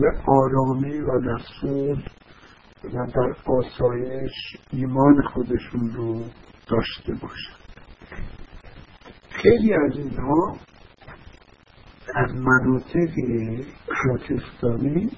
به 0.01 0.13
آرامی 0.27 1.01
و 1.01 1.19
نسود 1.21 2.11
و 2.85 3.07
در 3.07 3.35
آسایش 3.47 4.33
ایمان 4.73 5.23
خودشون 5.23 5.91
رو 5.95 6.21
داشته 6.69 7.13
باشن. 7.23 7.63
خیلی 9.31 9.75
از 9.75 9.97
اینها 9.97 10.57
از 12.15 12.35
مناطق 12.35 13.11
پروتستانی 13.89 15.11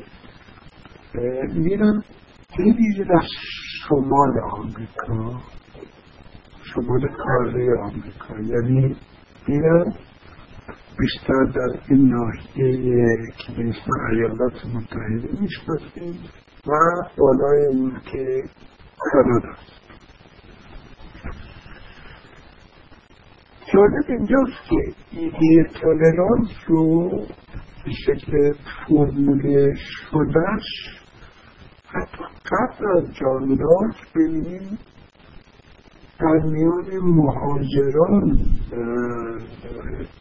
میرن 1.55 2.03
خیلی 2.57 3.05
در 3.05 3.23
شمال 3.89 4.41
آمریکا 4.53 5.41
شمال 6.63 7.09
کاره 7.09 7.81
آمریکا. 7.83 8.35
یعنی 8.55 8.97
میرن 9.49 9.95
بیشتر 10.99 11.45
در 11.45 11.81
این 11.89 12.09
ناحیه 12.09 13.17
که 13.39 13.53
به 13.53 13.69
اسم 13.69 13.91
ایالات 14.11 14.67
متحده 14.75 15.41
می‌شناسیم 15.41 16.19
و 16.67 16.73
بالای 17.19 17.67
این 17.67 17.93
که 18.13 18.43
کانادا 18.99 19.49
است. 19.49 19.75
جالب 23.73 24.05
اینجاست 24.09 24.69
که 24.71 24.95
ایده 25.11 25.71
تولرانس 25.81 26.49
رو 26.67 27.11
به 27.85 27.93
شکل 28.07 28.53
فرموله 28.89 29.75
شدهش 29.75 31.04
قبل 31.95 32.87
از 32.97 33.15
جان 33.15 33.49
لاک 33.49 34.13
ببینیم 34.15 34.79
در 36.21 36.39
میان 36.45 36.99
مهاجران 37.03 38.39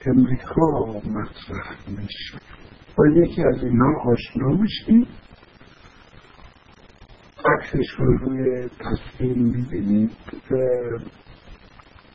امریکا 0.06 0.86
مطرح 1.06 1.90
میشه. 1.90 2.38
با 2.98 3.08
یکی 3.08 3.44
از 3.44 3.64
اینها 3.64 4.12
آشنا 4.12 4.48
میشیم. 4.48 5.08
عکسش 7.46 7.90
رو 7.98 8.18
روی 8.18 8.70
تصویر 8.70 9.38
می‌بینید 9.38 10.12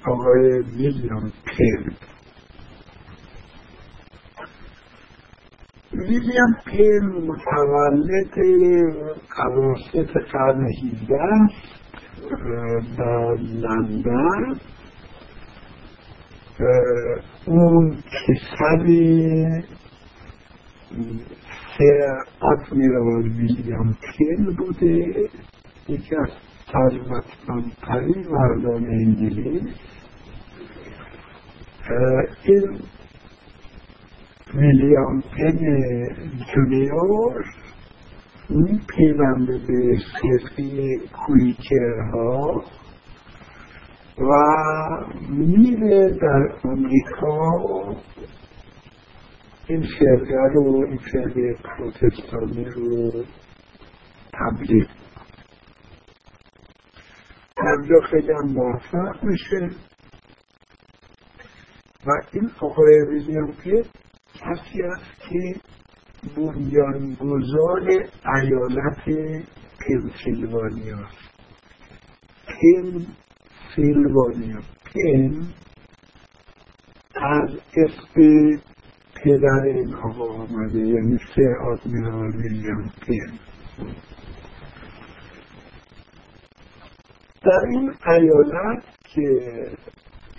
آقای 0.06 0.58
ویلیام 0.58 1.32
پیل 1.44 1.94
ویلیام 5.92 6.54
پیل 6.66 7.02
متولد 7.02 8.34
قواسط 9.36 10.10
قرن 10.32 10.66
هیده 10.82 11.48
در 12.98 13.34
لندن. 13.34 14.60
اون 17.46 17.96
پسری 17.96 19.62
سر 21.78 22.18
آدمیرال 22.40 23.22
ویلیام 23.22 23.96
پیل 24.16 24.56
بوده. 24.56 25.28
یکی 25.88 26.16
از 26.16 26.30
ثروتمندترین 26.72 28.26
مردان 28.30 28.86
انگلیس. 28.86 29.74
این 32.44 32.78
ویلیام 34.54 35.20
پن 35.20 35.58
جونیور 36.54 37.44
میپیونده 38.50 39.58
به 39.68 39.98
فرقه 40.22 40.96
کویکرها 41.12 42.64
و 44.18 44.32
میره 45.30 46.10
در 46.10 46.48
امریکا 46.64 47.50
این 49.68 49.86
فرقه 49.98 50.52
رو 50.54 50.86
این 50.88 50.98
فرقه 51.12 51.54
پروتستانی 51.64 52.64
رو 52.64 53.10
تبلیغ. 54.32 54.86
اونجا 57.58 58.00
خیلی 58.10 58.32
هم 58.32 58.52
موفق 58.52 59.24
میشه. 59.24 59.76
و 62.06 62.10
این 62.32 62.50
آقای 62.60 63.00
ویلیام 63.08 63.52
پیت 63.52 63.86
کسی 64.40 64.82
که 65.28 65.60
بنیانگذار 66.36 67.80
ایالت 68.34 69.04
پنسیلوانیا. 69.80 70.98
پنسیلوانیا. 73.76 74.60
پن 74.84 75.46
از 77.14 77.50
اسم 77.76 78.16
پدر 79.24 79.62
این 79.64 79.94
آقا 79.94 80.24
آمده 80.24 80.78
یعنی 80.78 81.18
سه 81.34 81.54
آدمیرال 81.66 82.36
ویلیام 82.36 82.92
پن. 83.06 83.38
در 87.42 87.62
این 87.68 87.94
ایالت 88.06 88.84
که 89.14 89.26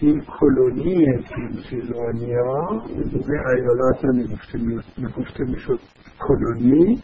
این 0.01 0.21
کلونی 0.39 1.05
پنسیلوانیا 1.05 2.67
به 3.27 3.49
ایالات 3.55 4.05
نگفته 4.97 5.43
می‌شد 5.43 5.79
کلونی. 6.19 7.03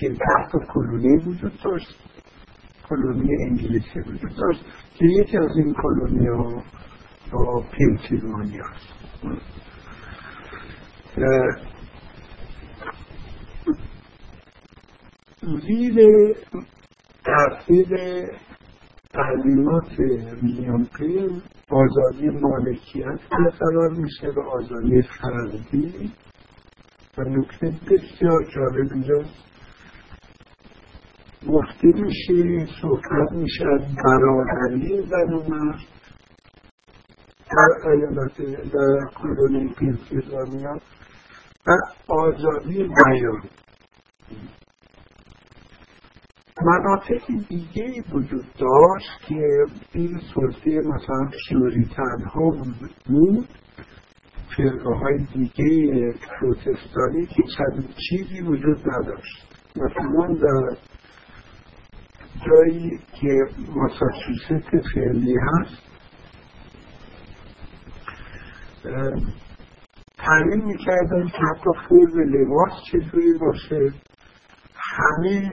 که 0.00 0.08
ده 0.08 0.66
کلونی 0.74 1.16
وجود 1.16 1.52
داشت. 1.64 1.96
کلونی 2.88 3.44
انگلیسی 3.48 4.00
وجود 4.00 4.36
داشت. 4.36 4.64
که 4.94 5.04
یکی 5.06 5.36
از 5.36 5.56
این 5.56 5.74
کلونی 5.74 6.26
ها 6.28 6.62
با 7.32 7.64
پنسیلوانیا 7.78 8.64
زیر 15.40 16.36
تاثیر 17.24 17.88
تعلیمات 19.12 19.88
پین 20.98 21.42
آزادی 21.70 22.28
مالکیت 22.28 23.20
برقرار 23.30 23.90
میشه 23.90 24.28
و 24.36 24.40
آزادی 24.40 25.02
فردی 25.02 26.12
و 27.18 27.22
نکته 27.22 27.66
بسیار 27.66 28.44
جالب 28.54 28.92
اینجاست 28.92 29.50
گفته 31.48 31.88
میشه 31.94 32.66
صحبت 32.82 33.32
میشه 33.32 33.64
از 33.68 33.80
برادری 34.04 35.02
زن 35.02 35.32
و 35.32 35.42
مرد. 35.48 35.80
در 37.50 37.90
ایالات 37.90 38.40
در 38.72 39.10
کلونی 39.14 39.74
پنسیلوانیا 39.74 40.80
و 41.66 41.70
آزادی 42.08 42.84
بیان. 42.84 43.42
مناطق 46.62 47.26
دیگه 47.48 48.02
وجود 48.12 48.44
داشت 48.58 49.20
که 49.28 49.66
این 49.92 50.20
سلطه 50.34 50.70
مثلا 50.70 51.30
پیوریتن 51.48 52.24
ها 52.34 52.50
بود. 53.06 53.48
فرقه 54.56 54.94
های 54.94 55.18
دیگه 55.34 56.12
پروتستانی 56.12 57.26
که 57.26 57.42
چند 57.56 57.94
چیزی 58.08 58.40
وجود 58.40 58.78
نداشت. 58.86 59.56
مثلا 59.76 60.34
در 60.34 60.76
جایی 62.46 63.00
که 63.20 63.38
ماساچوست 63.68 64.88
فعلی 64.94 65.34
هست 65.36 65.90
تعمین 70.18 70.64
می‌کردن 70.64 71.26
که 71.26 71.38
حتی 71.38 71.70
فرم 71.88 72.20
لباس 72.20 72.72
چجوری 72.92 73.38
باشه. 73.38 73.92
همه 74.76 75.52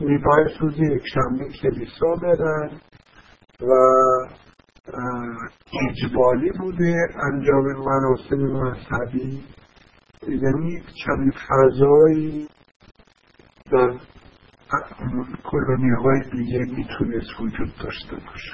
میباید 0.00 0.48
روز 0.60 0.74
یک 0.78 1.02
شنبه 1.14 1.48
کلیسا 1.62 2.14
برن 2.22 2.70
و 3.60 3.72
اجبالی 5.90 6.50
بوده 6.58 6.94
انجام 7.32 7.64
مناسب 7.64 8.34
مذهبی. 8.34 9.44
یعنی 10.28 10.82
چند 11.04 11.32
فضایی 11.48 12.48
در 13.72 13.94
کلونی 15.44 15.90
های 16.02 16.30
دیگه 16.32 16.58
می‌تونست 16.58 17.40
وجود 17.40 17.74
داشته 17.82 18.16
باشه. 18.16 18.52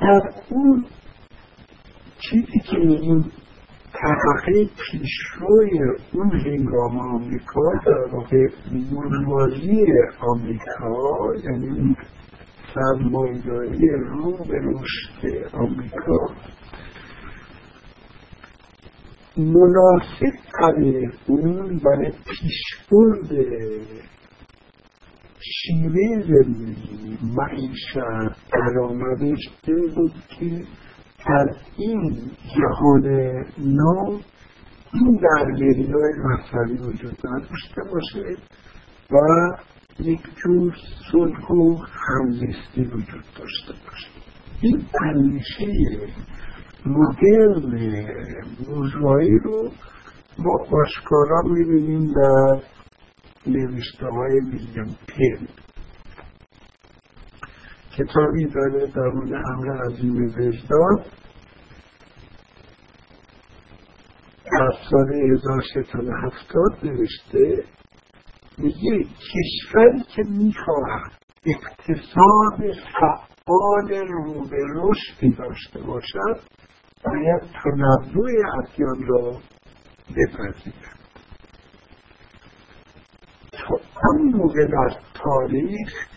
در 0.00 0.32
اون 0.50 0.86
چیزی 2.34 2.58
که 2.70 2.76
این 2.76 3.24
طبقه 3.92 4.64
پیشروی 4.64 5.78
اون 6.12 6.30
هنگام 6.30 6.98
آمریکا 6.98 7.72
در 7.86 8.14
واقع 8.14 8.46
بورژوازی 8.90 9.84
آمریکا 10.20 11.36
یعنی 11.44 11.68
اون 11.68 11.96
سرمایه‌داری 12.74 13.88
رو 13.88 14.32
به 14.44 14.58
رشد 14.62 15.54
آمریکا 15.54 16.28
مناسب 19.36 20.34
برای 20.60 21.08
اون 21.26 21.78
برای 21.78 22.12
پیشبرد 22.26 23.28
شیوه 25.40 26.22
زندگی 26.22 27.18
معیشت 27.36 27.94
درآمدش 28.52 29.48
بود 29.94 30.12
که 30.38 30.64
در 31.26 31.56
این 31.76 32.30
جهان 32.56 33.06
نو 33.58 34.18
این 34.92 35.20
درگیری 35.22 35.92
های 35.92 36.12
مذهبی 36.24 36.88
وجود 36.88 37.18
نداشته 37.24 37.82
باشه 37.92 38.36
و 39.10 39.16
یک 39.98 40.20
جور 40.44 40.76
صلح 41.12 41.50
و 41.50 41.76
همزیستی 41.76 42.84
وجود 42.84 43.24
داشته 43.38 43.72
باشه. 43.86 44.08
این 44.60 44.84
اندیشه 45.04 45.66
مدرن 46.86 48.02
بورژوایی 48.66 49.38
رو 49.38 49.70
ما 50.38 50.58
آشکارا 50.82 51.42
می‌بینیم 51.44 52.12
در 52.14 52.60
نوشته 53.46 54.06
های 54.06 54.40
ویلیام 54.40 54.86
پل 54.86 55.46
کتابی 57.98 58.44
داره 58.54 58.86
در 58.86 59.08
مورد 59.08 59.32
امر 59.32 59.86
عظیم 59.86 60.24
وجدان 60.24 61.04
در 64.52 64.70
سال 64.90 65.12
1670 65.12 66.84
نوشته 66.84 67.64
میگه 68.58 69.04
کشوری 69.04 70.02
که 70.16 70.22
می‌خواهد 70.28 71.12
اقتصاد 71.46 72.74
فعال 73.00 74.06
رو 74.08 74.44
به 74.48 74.58
رشدی 74.74 75.30
داشته 75.30 75.80
باشد 75.80 76.40
باید 77.04 77.42
تنوع 77.62 78.30
ادیان 78.58 79.06
را 79.06 79.40
بپذیرد. 80.10 80.98
تا 83.52 83.74
آن 84.10 84.22
موقع 84.22 84.66
در 84.66 84.96
تاریخ 85.14 86.13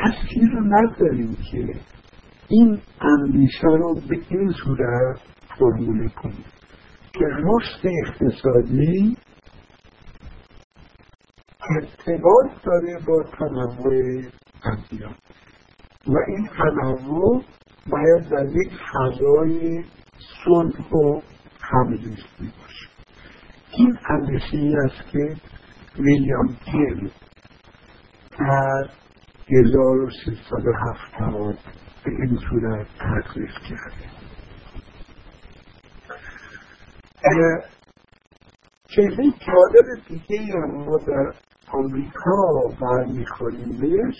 کسی 0.00 0.40
رو 0.52 0.64
نداریم 0.64 1.36
که 1.52 1.74
این 2.48 2.80
اندیشه 3.00 3.66
رو 3.78 3.94
به 3.94 4.20
این 4.28 4.52
صورت 4.64 5.20
فرموله 5.58 6.08
کنیم. 6.08 6.44
که 7.12 7.24
رشد 7.24 7.88
اقتصادی 8.06 9.16
ارتباط 11.76 12.64
داره 12.64 12.98
با 13.06 13.22
تنوع 13.38 14.22
ادیان. 14.64 15.14
و 16.06 16.16
این 16.28 16.48
تنوع 16.58 17.44
باید 17.90 18.28
در 18.30 18.46
یک 18.46 18.72
فضای 18.92 19.84
صلح 20.44 20.92
و 20.92 21.20
همزیستی 21.60 22.52
باشه. 22.60 22.88
این 23.72 23.98
اندیشه 24.10 24.56
ای 24.56 24.74
است 24.76 25.10
که 25.12 25.36
ویلیام 25.98 26.56
تیل 26.64 27.10
در 28.38 28.99
1370 29.50 31.58
به 32.04 32.10
این 32.10 32.38
صورت 32.50 32.86
تدریس 32.98 33.54
کرده 33.68 34.10
چهره 38.88 39.24
جالب 39.46 39.86
دیگه 40.08 40.54
ما 40.54 40.96
در 40.96 41.34
آمریکا 41.72 42.60
برمیخوریم 42.80 43.80
بهش 43.80 44.16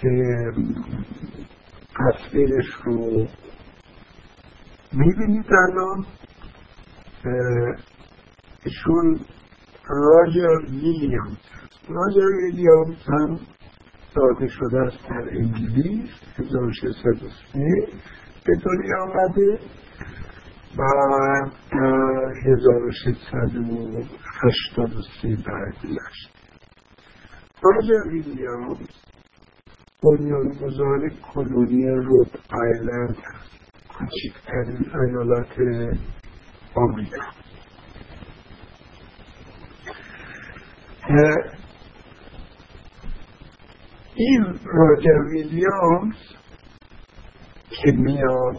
که 0.00 0.14
تصویرش 1.96 2.66
رو 2.84 3.26
می‌بینید 4.92 5.52
الان. 5.52 6.06
ایشون 8.64 9.20
راجر 9.88 10.58
ویلیامز. 10.70 11.36
راجر 11.88 12.26
ویلیامز 12.26 13.08
هم 13.08 13.40
داده 14.14 14.48
شده 14.48 14.80
است 14.80 15.08
در 15.08 15.28
انگلیس 15.30 16.10
1603 16.38 17.58
به 18.46 18.52
دنیا 18.64 19.02
آمده 19.02 19.58
و 20.78 20.82
1683 22.44 25.28
برگشت 25.28 26.30
راجر 27.62 28.08
ویلیامز 28.08 28.88
بنیانگذار 30.02 31.08
کلونی 31.34 31.88
رود 31.88 32.38
آیلند 32.52 33.16
هست 33.16 33.50
کوچکترین 33.88 34.90
ایالات 34.94 35.58
آمریکا. 36.74 37.22
این 44.14 44.44
راجر 44.64 45.18
ویلیامز 45.32 46.14
که 47.70 47.92
میاد 47.92 48.58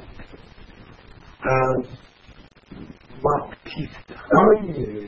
از 1.44 1.86
باپتیست 3.24 4.14
های 4.32 5.08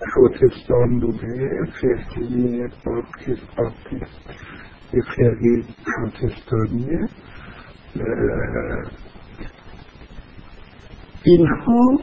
پروتستان 0.00 1.00
بوده 1.00 1.50
فرقه 1.80 2.68
باپتیست 2.84 3.56
باپتیست. 3.56 4.20
یه 4.92 5.02
فرقه 5.16 5.64
پروتستانیه. 5.86 7.08
اینها 11.24 11.98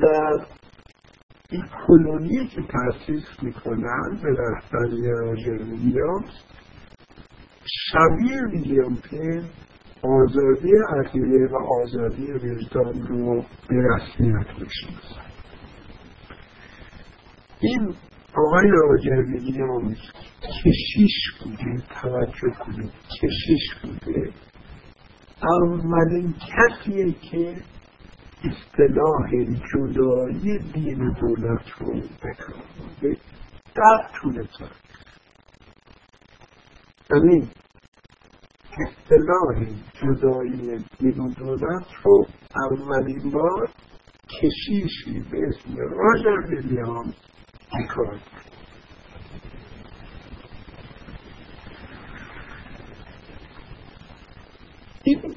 در 0.00 0.46
این 1.50 1.64
کلونی 1.86 2.46
که 2.46 2.62
تاسیس 2.62 3.24
می‌کنن 3.42 4.20
به 4.22 4.28
رهبری 4.28 5.10
راجر 5.10 5.62
ویلیامز 5.62 6.30
شبیه 7.66 8.42
ویلیام 8.52 8.96
پین 8.96 9.44
آزادی 10.02 10.70
عقیده 10.98 11.48
و 11.52 11.56
آزادی 11.82 12.32
وجدان 12.32 13.06
رو 13.06 13.44
به 13.68 13.76
رسمیت 13.76 14.46
می‌شناسن 14.60 15.32
این 17.60 17.94
آقای 18.34 18.70
راجر 18.70 19.22
ویلیامز 19.32 19.98
کشیش 20.42 21.12
بوده 21.44 21.82
توجه 22.02 22.58
کنید 22.64 22.92
کشیش 23.22 23.74
بوده. 23.82 24.30
اولین 25.42 26.34
کسیه 26.34 27.12
که 27.12 27.54
اصطلاح 28.44 29.30
جدایی 29.72 30.58
دین 30.58 31.00
و 31.02 31.14
دولت 31.14 31.70
رو 31.78 32.00
بکنه 32.00 33.16
در 33.74 34.10
طول 34.20 34.46
تاریخ 34.58 34.82
یعنی 37.10 37.48
اصطلاح 38.78 39.66
جدایی 40.02 40.84
دین 40.98 41.20
و 41.20 41.34
دولت 41.34 41.86
رو 42.02 42.26
اولین 42.70 43.30
بار 43.30 43.68
کشیشی 44.28 45.20
به 45.30 45.38
اسم 45.48 45.76
راجر 45.76 46.46
ویلیام 46.48 47.14
کار 47.88 48.20
این 55.04 55.34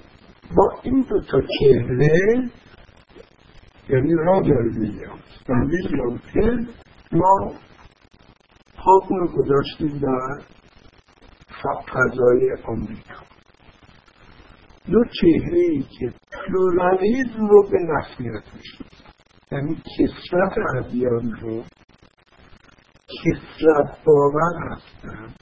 با 0.58 0.80
این 0.84 1.06
دو 1.10 1.22
تا 1.22 1.42
چهره 1.60 2.50
یعنی 3.90 4.14
راجر 4.14 4.80
ویلیامز 4.80 5.50
و 5.50 5.54
ویلیام 5.54 6.18
پن 6.34 6.66
ما 7.12 7.54
پا 8.76 9.10
رو 9.10 9.28
گذاشتیم 9.28 10.00
در 10.00 10.42
فضای 11.94 12.58
آمریکا. 12.68 13.26
دو 14.92 15.04
چهره 15.22 15.60
ای 15.60 15.84
که 16.00 16.14
پلورالیزم 16.32 17.48
رو 17.48 17.64
به 17.64 17.78
رسمیت 17.80 18.44
می‌شناسن 18.56 19.06
یعنی 19.52 19.76
کثرت 19.76 20.58
ادیان 20.78 21.32
رو 21.42 21.64
کثرت 23.24 24.04
باور 24.06 24.72
هستن 24.72 25.34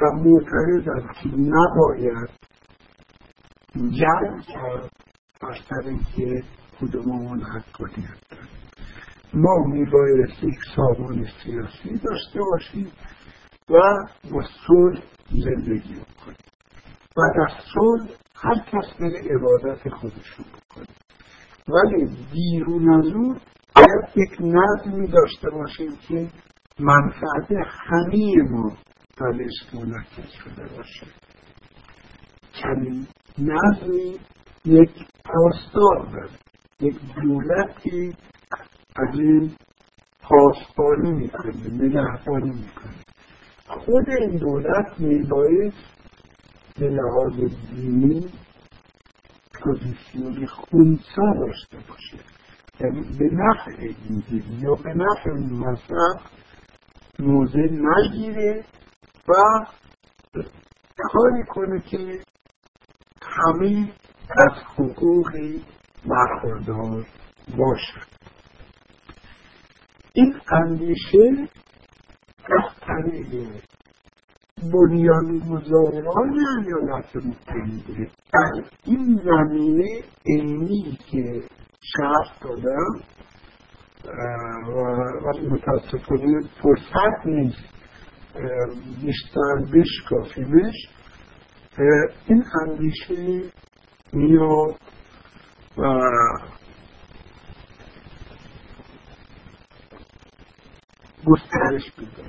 و 0.00 0.04
معتقدن 0.12 1.08
که 1.22 1.28
نباید 1.28 2.30
جنگ 3.74 4.42
کرد 4.42 4.90
بر 5.42 5.54
سر 5.68 5.88
اینکه 5.88 6.42
کدوممون 6.80 7.42
حقانیت 7.42 8.20
داریم 8.30 8.48
ما 9.34 9.64
میبایست 9.66 10.44
یک 10.44 10.58
سامان 10.76 11.26
سیاسی 11.44 11.98
داشته 11.98 12.40
باشیم 12.50 12.92
و 13.70 13.74
با 14.32 14.42
صلح 14.66 15.02
زندگی 15.30 15.94
کنیم 16.24 16.36
و 17.16 17.20
در 17.36 17.54
صلح 17.74 18.10
هر 18.36 18.54
کس 18.54 18.96
بره 19.00 19.20
عبادت 19.36 19.88
خودشون 19.88 20.44
بکنه. 20.44 20.86
ولی 21.68 22.16
بیرون 22.32 22.94
از 22.98 23.06
اون 23.06 23.40
باید 23.76 24.16
یک 24.16 24.40
نظمی 24.40 25.08
داشته 25.08 25.50
باشیم 25.50 25.96
که 26.08 26.30
منفعت 26.78 27.52
همه 27.68 28.34
ما 28.50 28.72
درش 29.16 29.74
منعکس 29.74 30.30
شده 30.44 30.76
باشه. 30.76 31.06
چنین 32.52 33.06
نظمی 33.38 34.18
یک 34.64 34.90
پاسدار 35.24 36.06
داره 36.12 36.45
یک 36.80 36.96
دولتی 37.22 38.16
از 38.96 39.18
این 39.18 39.56
پاسبانی 40.22 41.12
می‌کنه 41.12 41.70
نگهبانی 41.72 42.50
می‌کنه. 42.50 42.94
خود 43.66 44.10
این 44.10 44.36
دولت 44.36 45.00
میبایست 45.00 45.96
به 46.78 46.88
لحاظ 46.88 47.52
دینی 47.70 48.28
پوزیسیونی 49.54 50.46
خونسا 50.46 51.34
داشته 51.40 51.78
باشه. 51.88 52.18
یعنی 52.80 53.18
به 53.18 53.30
نفع 53.32 53.82
این 53.82 54.24
یا 54.60 54.74
به 54.74 54.94
نفع 54.94 55.30
این 55.30 55.52
مذهب 55.52 56.20
موضع 57.18 57.68
نگیره 57.70 58.64
و 59.28 59.32
کاری 60.96 61.44
کنه 61.48 61.80
که 61.80 62.20
همه 63.22 63.92
از 64.30 64.52
حقوقی 64.76 65.64
برخوردار 66.08 67.06
باشد 67.58 68.06
این 70.12 70.34
اندیشه 70.52 71.48
از 72.40 72.72
طریق 72.80 73.48
بنیانگذاران 74.72 76.38
ایالات 76.64 77.16
متحده. 77.16 78.10
در 78.32 78.64
این 78.84 79.20
زمینه 79.24 80.02
عینی 80.26 80.98
که 81.10 81.42
شرح 81.80 82.38
دادم 82.40 83.00
و 84.68 84.84
متاسفانه 85.50 86.40
فرصت 86.62 87.26
نیست 87.26 87.76
بیشتر 89.02 89.54
بشکافیمش 89.74 90.74
این 92.28 92.44
اندیشه 92.62 93.50
میاد 94.12 94.85
و 95.78 96.00
گسترش 101.26 101.92
پیدا 101.96 102.22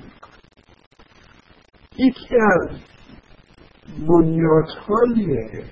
یکی 1.96 2.36
از 2.36 2.80
بنیادهای 4.08 5.64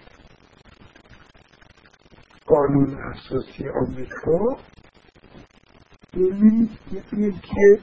قانون 2.47 2.97
اساسی 2.99 3.69
آمریکا 3.69 4.57
ببینید 6.15 6.71
که 7.43 7.83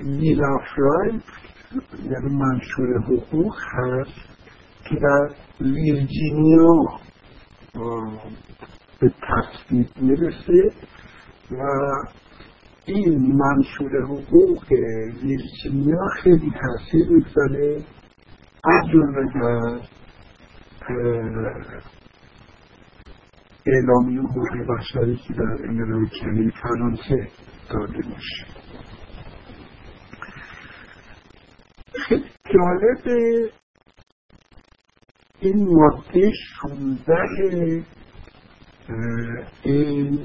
میل 0.00 0.40
رایت 0.76 1.22
یعنی 2.04 2.36
منشور 2.36 2.98
حقوق 2.98 3.56
هست 3.72 4.30
که 4.88 4.96
در 5.02 5.34
ویرجینیا 5.60 7.00
به 9.00 9.10
تصویب 9.28 9.88
می‌رسه 9.96 10.72
و 11.50 11.62
این 12.86 13.36
منشور 13.36 14.02
حقوق 14.04 14.64
ویرجینیا 15.22 16.08
خیلی 16.22 16.52
تاثیر 16.60 17.08
می‌گذاره 17.10 17.84
از 18.64 18.86
جمله 18.92 19.32
در 19.34 19.80
اعلامی 23.66 24.16
حقوق 24.16 24.78
بشری 24.78 25.16
که 25.16 25.34
در 25.34 25.68
امریکایی 25.68 26.50
فرانسه 26.62 27.28
داده 27.70 27.96
میشه. 27.96 28.46
خیلی 32.08 32.24
جالب 32.54 33.50
این 35.40 35.68
ماده 35.68 36.32
شونزده 36.32 37.84
این 39.62 40.18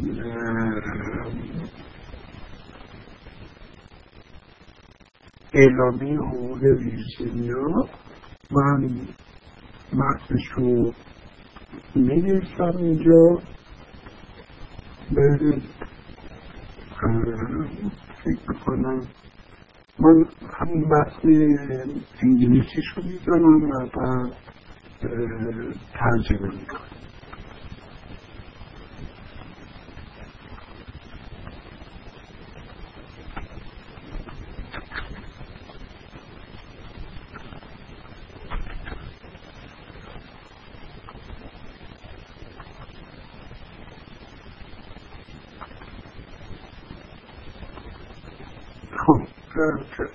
اعلامی 5.53 6.15
حقوق 6.15 6.61
ویرجینیا 6.63 7.87
من 8.51 8.89
متنش 9.93 10.47
رو 10.55 10.93
می 11.95 12.41
اینجا 12.79 13.41
برید 15.11 15.63
فکر 18.23 18.59
کنم 18.65 19.01
من 19.99 20.25
همین 20.59 20.85
متن 20.85 21.29
انگلیسیش 22.23 22.85
رو 22.95 23.03
می‌زنم 23.03 23.63
و 23.63 24.29
ترجمه 25.93 26.51
می‌کنم 26.53 26.79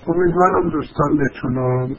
امیدوارم 0.07 0.69
دوستان 0.69 1.17
بتونم 1.17 1.97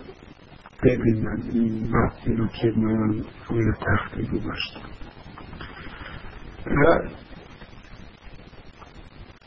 ببینن 0.83 1.43
این 1.53 1.91
متنی 1.91 2.37
رو 2.37 2.47
که 2.47 2.73
من 2.77 3.25
روی 3.49 3.73
تخته 3.73 4.23
گذاشتم. 4.23 4.89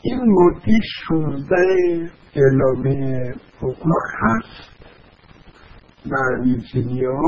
این 0.02 0.20
مدی 0.26 0.78
شونزده 0.84 2.10
اعلامه 2.34 3.34
حقوق 3.58 4.02
هست. 4.20 4.76
در 6.10 6.40
ویرجینیا 6.42 7.20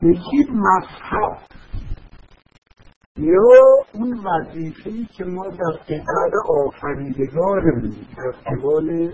میگه 0.00 0.52
مذهب. 0.52 1.38
یا 3.16 3.42
اون 3.94 4.20
وظیفه 4.24 4.90
که 5.16 5.24
ما 5.24 5.48
در 5.48 5.78
قبل 5.84 6.32
آفریدگارمون 6.48 7.94
در 8.16 8.30
قبال 8.30 9.12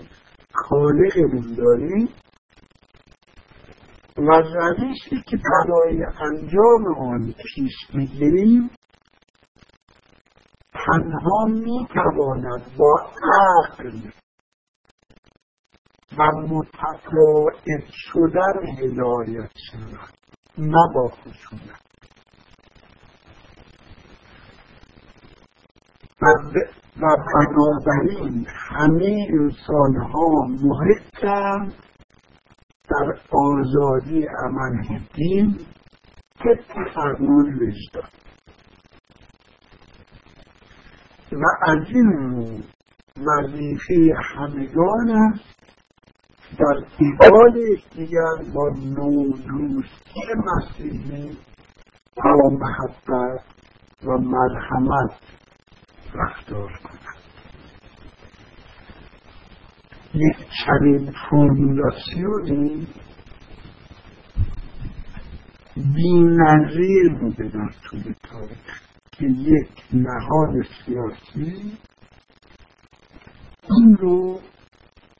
خالقمون 0.53 1.55
داریم؟ 1.57 2.09
و 4.17 4.31
روشی 4.31 5.23
که 5.27 5.37
برای 5.37 6.03
انجام 6.03 6.97
آن 6.99 7.33
پیش 7.33 7.73
می‌گیریم 7.93 8.69
تنها 10.73 11.45
می‌تواند 11.45 12.77
با 12.77 13.11
عقل 13.33 13.91
و 16.17 16.23
متقاعد 16.23 17.83
شدن 17.89 18.67
هدایت 18.77 19.51
شود 19.71 20.13
نه 20.57 20.93
با 20.95 21.07
خشونت. 21.07 21.87
و 27.01 27.15
بنابراین 27.33 28.45
همه 28.47 29.27
انسان 29.29 29.95
ها 29.95 30.47
محقن 30.47 31.73
در 32.89 33.19
آزادی 33.31 34.25
عمل 34.43 34.99
دین 35.13 35.59
طبق 36.39 36.93
فرمان 36.95 37.53
وجدان. 37.53 38.09
و 41.31 41.45
از 41.61 41.87
این 41.89 42.63
وظیفه 43.17 44.15
همگان 44.35 45.09
است 45.09 45.57
در 46.59 46.73
قبال 46.99 47.57
یکدیگر 47.57 48.35
با 48.55 48.69
نودوستی 48.69 50.21
مسیحی 50.45 51.37
با 52.15 52.49
محبت 52.49 53.43
و 54.03 54.17
مرحمت 54.17 55.19
رفتار 56.13 56.71
کنند. 56.83 57.06
یک 60.13 60.37
چنین 60.65 61.11
فرمولاسیونی 61.29 62.87
بینظیر 65.75 67.13
بوده 67.21 67.43
در 67.43 67.71
طول 67.83 68.13
تاریخ 68.23 68.81
که 69.11 69.25
یک 69.25 69.69
نهاد 69.93 70.53
سیاسی 70.85 71.77
این 73.69 73.97
رو 73.99 74.39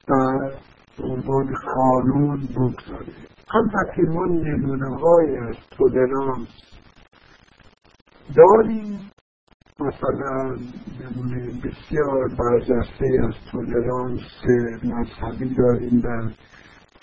در 0.08 0.52
عنوان 1.00 1.54
قانون 1.76 2.42
بگذاره. 2.42 3.14
البته 3.54 4.02
ما 4.14 4.26
نمونه 4.26 4.98
های 5.00 5.38
از 5.38 5.56
تولرانس 5.72 6.48
داریم. 8.36 9.12
مثلا 9.80 10.58
بسیار 11.64 12.28
برجسته 12.28 13.06
از 13.28 13.34
تولرانس 13.52 14.22
مذهبی 14.84 15.56
داریم 15.56 16.00
در 16.00 16.32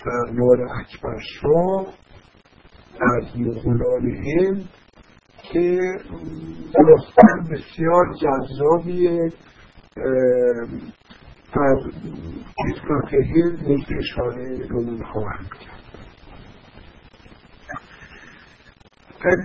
سرنار 0.03 0.61
اکبر 0.61 1.19
شاه 1.41 1.87
از 3.01 3.23
مغولان 3.37 4.11
هند 4.11 4.69
که 5.51 5.79
داستان 6.73 7.49
بسیار 7.51 8.13
جذابیه 8.21 9.31
در 11.55 11.75
دیسکات 12.65 13.13
هند 13.13 13.69
یک 13.69 13.87
اشاره 13.97 14.67
رو 14.69 15.03
خواهم 15.13 15.45
کرد. 15.45 15.74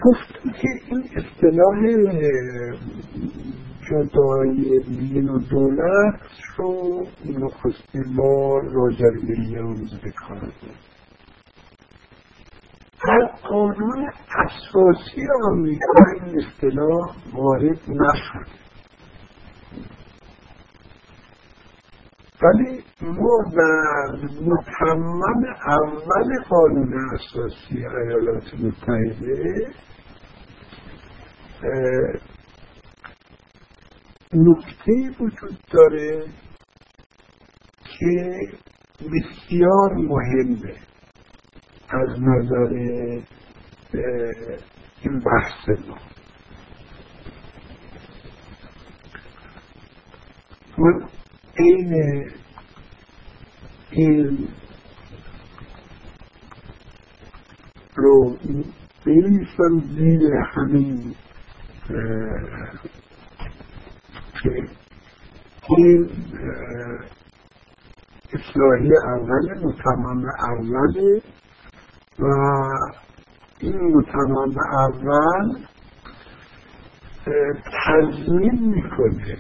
گفت 0.05 0.61
که 0.61 0.69
این 0.87 1.05
اصطلاح 1.17 1.79
جدای 3.91 4.81
دین 4.89 5.29
و 5.29 5.39
دولت 5.39 6.21
رو 6.57 7.07
نخستین 7.25 8.17
بار 8.17 8.63
راجر 8.73 9.11
ویلیامز 9.29 9.95
بکار 9.95 10.53
در 13.07 13.27
قانون 13.49 14.11
اساسی 14.39 15.27
آمریکا 15.45 16.05
این 16.15 16.39
اصطلاح 16.39 17.17
وارد 17.35 17.79
نشد. 17.89 18.70
ولی 22.43 22.85
ما 23.03 23.45
در 23.57 24.17
متمم 24.41 25.45
اول 25.67 26.43
قانون 26.49 26.95
اساسی 27.15 27.77
ایالات 27.77 28.55
متحده 28.55 29.67
نکته 34.35 34.93
وجود 35.21 35.59
داره 35.73 36.25
که 37.85 38.41
بسیار 39.01 39.95
مهمه 39.95 40.75
از 41.89 42.09
نظر 42.21 42.75
این 45.03 45.21
بحث 45.21 45.69
ما. 45.69 45.99
من 50.79 51.09
این 51.57 52.31
این 53.91 54.49
رو 57.95 58.37
بنویسم 59.07 59.81
زیر 59.97 60.21
همین 60.55 61.15
که 64.43 64.67
این 65.79 66.11
اصلاحی 68.33 68.91
اول 69.05 69.59
متمم 69.65 70.25
اوله 70.49 71.23
و 72.19 72.25
این 73.61 73.97
متمم 73.97 74.55
اول 74.73 75.59
تضمین 77.87 78.75
می‌کنه. 78.75 79.39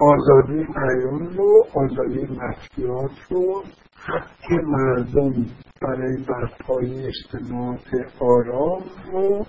آزادی 0.00 0.64
بیان 0.64 1.36
رو 1.36 1.66
آزادی 1.74 2.20
مطبوعات 2.20 3.10
رو 3.30 3.62
حق 3.96 4.52
مردم 4.62 5.46
برای 5.82 6.16
برپایی 6.16 7.06
اجتماعات 7.06 7.88
آرام 8.20 8.82
رو 9.12 9.46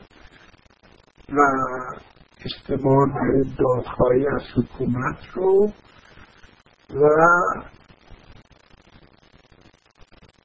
و 1.29 1.39
اجتماع 2.45 3.07
برای 3.09 3.43
دادخواهی 3.59 4.27
از 4.27 4.41
حکومت 4.55 5.17
رو 5.33 5.71
و 6.89 7.09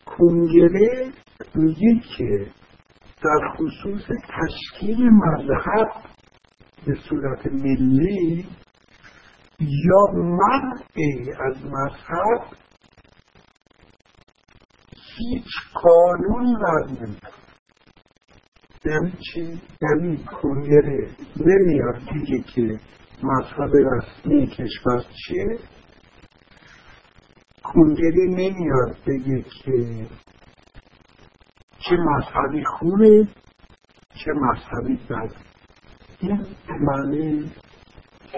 کنگره 0.06 1.12
میگه 1.54 2.00
که 2.16 2.46
در 3.22 3.48
خصوص 3.56 4.02
تشکیل 4.08 5.10
مذهب 5.10 5.88
به 6.86 6.94
صورت 7.08 7.46
ملی 7.46 8.46
یا 9.60 10.12
منعی 10.14 11.32
از 11.32 11.56
مذهب 11.64 12.58
هیچ 15.16 15.46
قانون 15.82 16.56
لازم 16.60 17.16
یعنی 18.84 19.12
چی؟ 19.32 19.60
یعنی 19.82 20.24
کنگره 20.24 21.10
نمیاد 21.36 22.00
دیگه 22.12 22.42
که 22.42 22.80
مذهب 23.22 23.70
رسمی 23.76 24.46
کشور 24.46 25.04
چیه؟ 25.26 25.58
کنگره 27.64 28.26
نمیاد 28.28 28.96
بگه 29.06 29.42
که 29.42 30.06
چه 31.78 31.96
مذهبی 31.96 32.64
خوبه 32.64 33.28
چه 34.24 34.32
مذهبی 34.32 34.96
بد. 35.10 35.34
این 36.20 36.46
معنی 36.80 37.52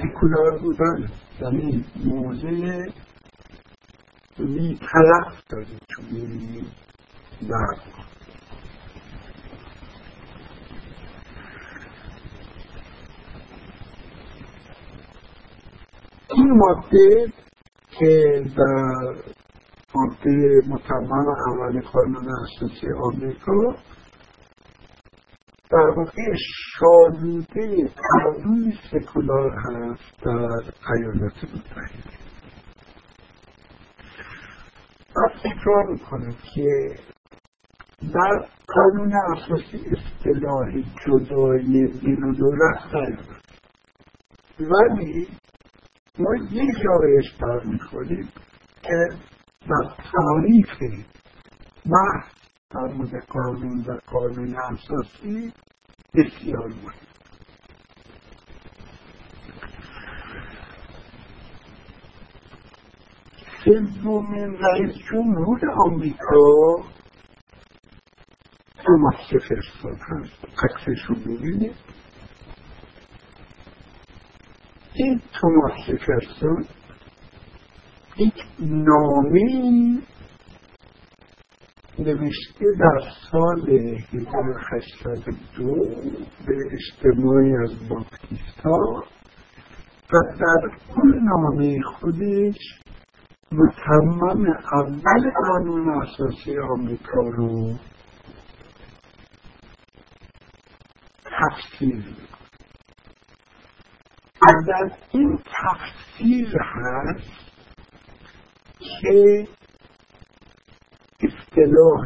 سکولار 0.03 0.59
بودن 0.59 1.09
یعنی 1.41 1.85
موضع 2.05 2.87
بی 4.39 4.79
طرف 4.79 5.43
داری 5.49 5.79
تو 5.89 6.03
این 6.11 6.67
در 7.49 7.77
این 16.35 16.53
ماده 16.59 17.33
که 17.91 18.43
در 18.57 19.15
ماده 19.95 20.61
متمم 20.69 21.29
اول 21.49 21.81
قانون 21.81 22.29
اساسی 22.29 22.87
آمریکا 23.03 23.77
در 25.71 25.91
واقع 25.97 26.35
شالوده 26.79 27.91
قانون 27.97 28.73
سکولار 28.91 29.51
هست 29.51 30.25
در 30.25 30.63
ایالات 30.93 31.45
متحده 31.45 32.21
و 35.17 35.29
تکرار 35.45 35.87
می‌کنم 35.93 36.35
که 36.55 36.97
در 38.15 38.47
قانون 38.69 39.13
اساسی 39.37 39.77
اصطلاح 39.77 40.83
جدای 41.07 41.87
دین 41.87 42.25
و 42.25 42.35
دولت 42.35 42.79
ولی 44.61 45.29
ما 46.19 46.35
یک 46.51 46.71
جایش 46.85 47.27
می‌کنیم 47.65 48.29
که 48.83 49.09
در 49.69 49.95
تاریخ 50.13 50.83
محض 51.87 52.41
در 52.71 52.95
مورد 52.95 53.25
قانون 53.27 53.81
و 53.81 53.99
قانون 54.07 54.57
اساسی 54.57 55.53
بسیار 56.15 56.69
مهم. 56.69 57.11
سومین 63.65 64.59
رئیس 64.59 64.95
جمهور 65.13 65.61
آمریکا 65.87 66.85
توماس 68.85 69.15
جفرسون 69.31 69.99
هست 70.01 70.45
عکسش 70.65 71.05
رو 71.09 71.15
ببینید 71.15 71.75
این 74.95 75.21
توماس 75.41 75.87
جفرسون 75.89 76.67
یک 78.19 78.45
نامه 78.61 80.03
نوشته 82.01 82.65
در 82.79 83.01
سال 83.33 83.69
1802 83.69 85.75
به 86.47 86.55
اجتماعی 86.73 87.57
از 87.57 87.89
باپتیستا 87.89 89.05
و 90.13 90.15
در 90.39 90.63
اون 90.97 91.25
نامه 91.25 91.83
خودش 91.83 92.57
متمم 93.53 94.47
اول 94.73 95.31
قانون 95.47 96.03
اساسی 96.03 96.59
آمریکا 96.59 97.21
رو 97.21 97.75
تفسیر 101.25 102.05
و 104.43 104.47
در 104.67 104.91
این 105.13 105.39
تفسیر 105.39 106.59
هست 106.61 107.31
که 109.01 109.47
اصطلاح 111.23 112.05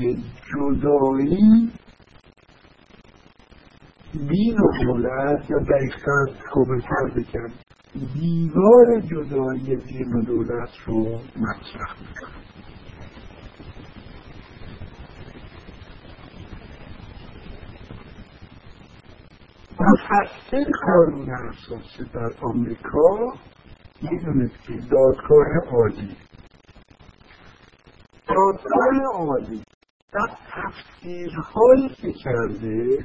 جدایی 0.54 1.72
دین 4.12 4.58
و 4.58 4.84
دولت 4.84 5.50
یا 5.50 5.58
دقیقا 5.58 6.26
کاملتر 6.52 7.10
بگم 7.16 7.52
دیوار 8.14 9.00
جدایی 9.00 9.76
دین 9.76 10.12
و 10.12 10.22
دولت 10.22 10.70
رو 10.86 11.00
مطرح 11.36 11.94
می‌کنه. 12.00 12.44
مفصل 19.80 20.64
قانون 20.86 21.30
اساسی 21.30 22.04
در 22.14 22.30
آمریکا 22.40 23.32
می‌دونید 24.02 24.52
که 24.66 24.72
دادگاه 24.72 25.46
عالی 25.72 26.16
دادگاه 28.28 29.02
عالی 29.14 29.64
در 30.12 30.36
تفسیرهایی 30.50 31.88
که 31.88 32.12
کرده 32.12 33.04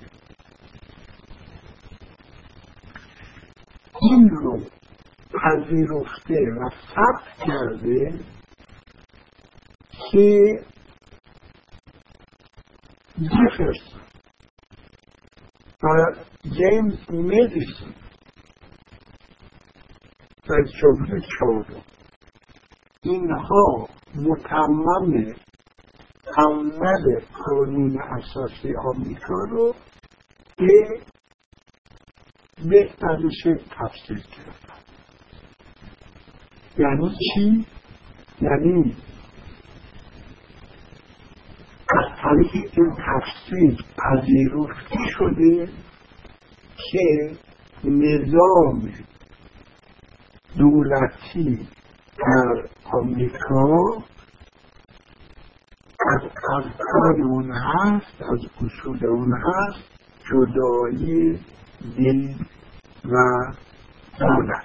این 4.02 4.30
رو 4.30 4.60
پذیرفته 5.34 6.34
و 6.34 6.70
ثبت 6.96 7.48
کرده 7.48 8.20
که 10.12 10.60
جفرسون 13.18 14.02
و 15.84 16.16
جیمز 16.44 17.12
مدیسون 17.12 17.94
در 20.50 20.64
جمله 20.82 21.22
چهارم 21.22 21.84
اینها 23.04 23.88
متمم 24.16 25.36
عمل 26.38 27.20
قانون 27.46 28.02
اساسی 28.02 28.74
آمریکا 28.76 29.36
رو 29.50 29.76
به 30.58 31.02
بهترین 32.70 33.30
شکل 33.44 33.64
تفسیر 33.72 34.18
کردن 34.18 34.80
یعنی 36.78 37.10
چی؟ 37.10 37.66
یعنی 38.42 38.96
از 41.98 42.06
طریق 42.24 42.72
این 42.78 42.96
تفسیر 42.96 43.78
پذیرفته 43.98 44.98
شده 45.18 45.70
که 46.92 47.36
نظام 47.84 48.92
دولتی 50.58 51.68
در 52.20 52.70
آمریکا 52.94 54.04
از 56.08 56.22
ارکان 56.54 57.22
اون 57.22 57.52
هست 57.52 58.22
از 58.22 58.40
اصول 58.62 59.06
اون 59.06 59.34
هست 59.34 59.84
جدایی 60.32 61.40
دین 61.96 62.36
و 63.06 63.18
دولت. 64.20 64.64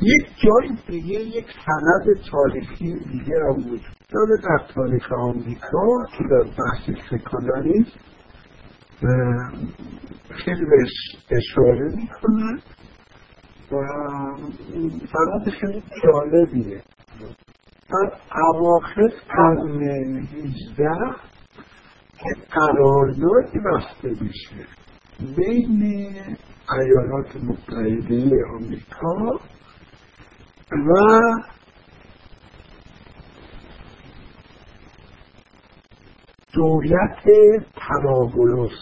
یک 0.00 0.26
جای 0.36 0.78
دیگه 0.88 1.20
یک 1.20 1.46
سند 1.66 2.20
تاریخی 2.30 2.94
دیگه 2.94 3.34
هم 3.48 3.58
وجود 3.58 3.96
داره 4.08 4.36
در 4.42 4.74
تاریخ 4.74 5.12
آمریکا 5.12 6.04
که 6.18 6.24
در 6.30 6.42
بحث 6.42 6.90
سکولاریسم 7.10 8.00
خیلی 10.30 10.64
بهش 10.64 10.92
اشاره 11.30 11.96
می‌کنن 11.96 12.60
و 13.72 13.76
سند 15.12 15.50
خیلی 15.60 15.82
جالبیه. 16.04 16.82
در 17.90 18.12
اواخر 18.54 19.12
قرن 19.28 19.82
هیجده 20.32 21.14
که 22.18 22.40
قراردادی 22.50 23.58
بسته 23.58 24.08
میشه 24.24 24.66
بین 25.36 25.82
ایالات 26.78 27.36
متحده 27.36 28.30
آمریکا 28.54 29.40
و 30.72 31.20
دولت 36.56 37.22
ترابلوس 37.76 38.72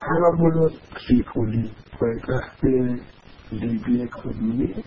ترابلوس 0.00 0.72
تریپولی 0.94 1.70
پایتخت 2.00 2.64
لیبی 3.52 4.08
کنونی 4.08 4.84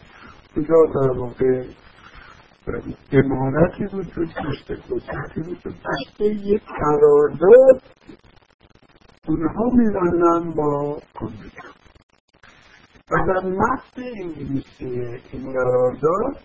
اونجا 0.55 0.75
در 0.95 1.19
واقع 1.19 1.63
امارتی 3.11 3.85
وجود 3.85 4.33
داشته 4.43 4.75
قدرتی 4.75 5.41
وجود 5.41 5.75
داشته. 5.83 6.25
یک 6.25 6.61
قرارداد 6.65 7.81
اونها 9.27 9.69
می‌زنن 9.73 10.51
با 10.51 10.99
آمریکا 11.15 11.67
و 13.11 13.15
در 13.27 13.49
متن 13.49 14.01
انگلیسی 14.23 15.19
این 15.31 15.53
قرارداد 15.53 16.37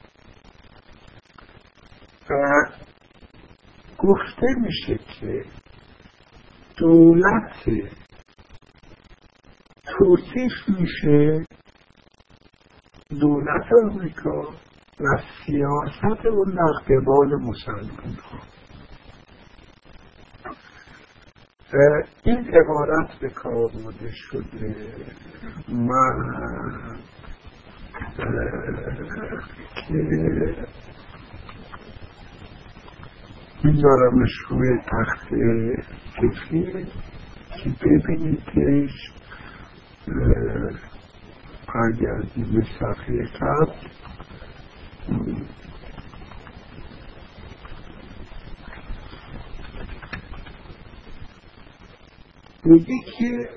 گفته 3.99 4.47
میشه 4.61 4.99
که 4.99 5.45
دولت 6.81 7.53
توصیف 9.85 10.79
میشه 10.79 11.45
دولت 13.21 13.67
آمریکا 13.85 14.41
و 15.01 15.05
سیاست 15.47 16.27
اون 16.27 16.55
در 16.55 16.95
قبال 16.95 17.29
مسلمان 17.43 18.15
ها 18.23 18.39
این 22.25 22.39
عبارت 22.39 23.19
به 23.21 23.29
کار 23.29 23.69
برده 23.85 24.11
شده 24.13 24.95
من 25.69 26.99
که 29.89 29.95
میذارمش 33.65 34.31
روی 34.49 34.79
تخت 34.79 35.29
کسی 36.17 36.87
که 37.65 37.71
ببینیدش 37.83 39.11
برگردیم 41.75 42.53
به 42.55 42.63
صفحه 42.79 43.27
قبل. 43.41 43.89
میگه 52.65 52.95
که 53.19 53.49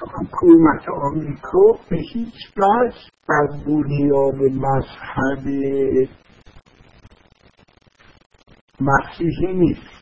حکومت 0.00 0.88
آمریکا 1.02 1.72
به 1.90 1.96
هیچ 2.12 2.34
وجه 2.56 2.96
بر 3.28 3.46
بنیاد 3.66 4.34
مذهب 4.34 5.44
مسیحی 8.80 9.52
نیست. 9.52 9.98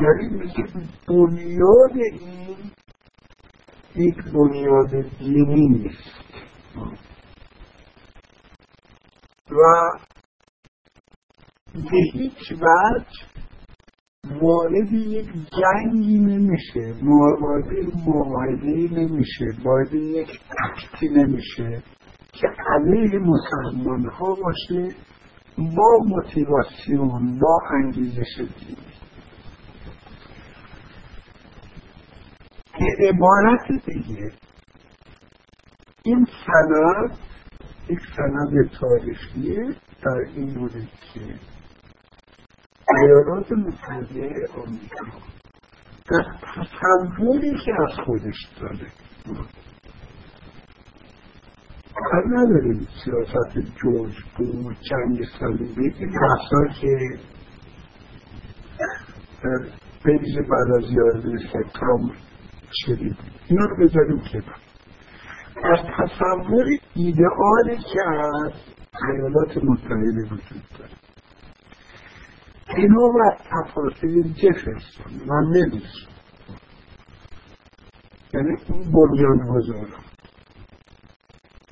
یعنی 0.00 0.28
میگه 0.28 0.64
بنیاد 1.08 1.96
این 2.20 2.56
یک 3.96 4.24
بنیاد 4.32 4.90
دینی 5.18 5.68
نیست. 5.68 6.16
و 9.50 9.98
به 11.74 11.98
هیچ 12.12 12.52
وجه 12.52 13.36
وارد 14.40 14.92
یک 14.92 15.26
جنگی 15.32 16.18
نمیشه. 16.18 16.94
وارد 17.40 17.66
معاهده 18.06 18.94
نمیشه. 18.94 19.44
وارد 19.64 19.94
یک 19.94 20.40
اکتی 20.96 21.08
نمیشه 21.08 21.82
که 22.32 22.48
علیه 22.66 23.18
مسلمان 23.18 24.04
ها 24.04 24.34
باشه 24.34 24.94
با 25.58 25.98
موتیواسیون 26.06 27.38
با 27.38 27.60
انگیزش 27.70 28.36
دینی 28.36 28.76
به 32.78 33.08
عبارت 33.08 33.84
دیگه 33.86 34.32
این 36.04 36.26
سند 36.46 37.18
یک 37.88 37.98
سند 38.16 38.70
تاریخیه 38.80 39.76
در 40.02 40.32
این 40.34 40.54
بوده 40.54 40.88
که 41.14 41.20
ایالات 43.02 43.52
متحده 43.52 44.48
آمریکا 44.56 45.06
در 46.10 46.24
تصوری 46.42 47.54
که 47.64 47.72
از 47.88 47.98
خودش 48.06 48.48
داره 48.60 48.86
کار 52.10 52.24
نداریم 52.26 52.88
سیاست 53.04 53.58
جورج 53.82 54.14
بود 54.36 54.76
صلیبی. 55.38 55.94
این 55.98 56.10
بحثا 56.10 56.80
که 56.80 57.18
بریز 60.04 60.36
بعد 60.36 60.84
از 60.84 60.90
یازده 60.90 61.38
سپتامبر 61.38 62.14
شدید 62.72 63.16
اینا 63.48 63.64
رو 63.64 63.76
بذاریم 63.76 64.22
کنار. 64.32 64.56
از 65.64 65.78
تصور 65.98 66.64
ایدئالی 66.94 67.76
که 67.92 68.00
از 68.08 68.52
ایالات 69.08 69.56
متحده 69.64 70.24
وجود 70.24 70.62
داره. 70.78 70.90
اینو 72.76 73.00
و 73.00 73.30
تفاصیل 73.50 74.32
جفرسون. 74.32 75.12
من 75.26 75.44
نمی‌دونم. 75.44 75.82
یعنی 78.34 78.56
این 78.68 78.92
بنیان 78.92 79.38
گذارم 79.48 80.04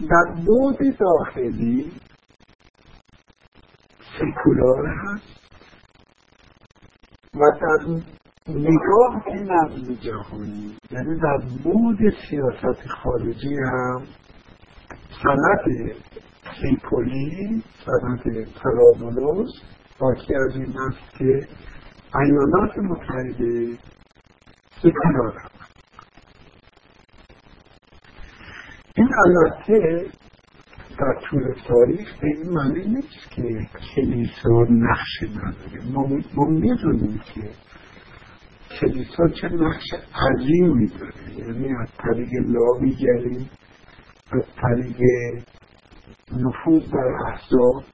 در 0.00 0.34
بود 0.46 0.78
داخلی 0.98 1.92
سکولار 4.18 4.86
هست 4.86 5.44
و 7.34 7.40
در 7.60 8.02
نگاه 8.48 9.28
نظم 9.28 9.94
جهانی 9.94 10.76
یعنی 10.90 11.20
در 11.20 11.38
بود 11.64 11.98
سیاست 12.30 12.88
خارجی 12.88 13.56
هم 13.56 14.02
سند 15.22 15.92
سیپولی 16.60 17.62
سند 17.86 18.46
ترابلوس 18.62 19.50
باکی 19.98 20.34
از 20.34 20.56
این 20.56 20.74
است 20.78 21.18
که 21.18 21.48
ایالات 22.14 22.78
متحده 22.78 23.78
سکولار 24.82 25.38
هم 25.38 25.50
این 28.96 29.03
البته 29.26 30.06
در 30.98 31.20
طول 31.30 31.54
تاریخ 31.68 32.20
به 32.20 32.26
این 32.26 32.50
معنی 32.50 32.84
نیست 32.84 33.30
که 33.30 33.42
کلیسا 33.94 34.66
نقش 34.70 35.22
نداره. 35.22 35.92
ما 36.34 36.44
می‌دونیم 36.48 37.20
که 37.34 37.50
کلیسا 38.80 39.28
چه 39.28 39.48
نقش 39.48 39.84
عظیمی 40.14 40.86
داره. 40.86 41.38
یعنی 41.38 41.74
از 41.82 41.88
طریق 41.98 42.30
لاویگری 42.46 43.50
از 44.32 44.42
طریق 44.62 45.00
نفوذ 46.32 46.90
در 46.90 47.12
احزاب 47.28 47.84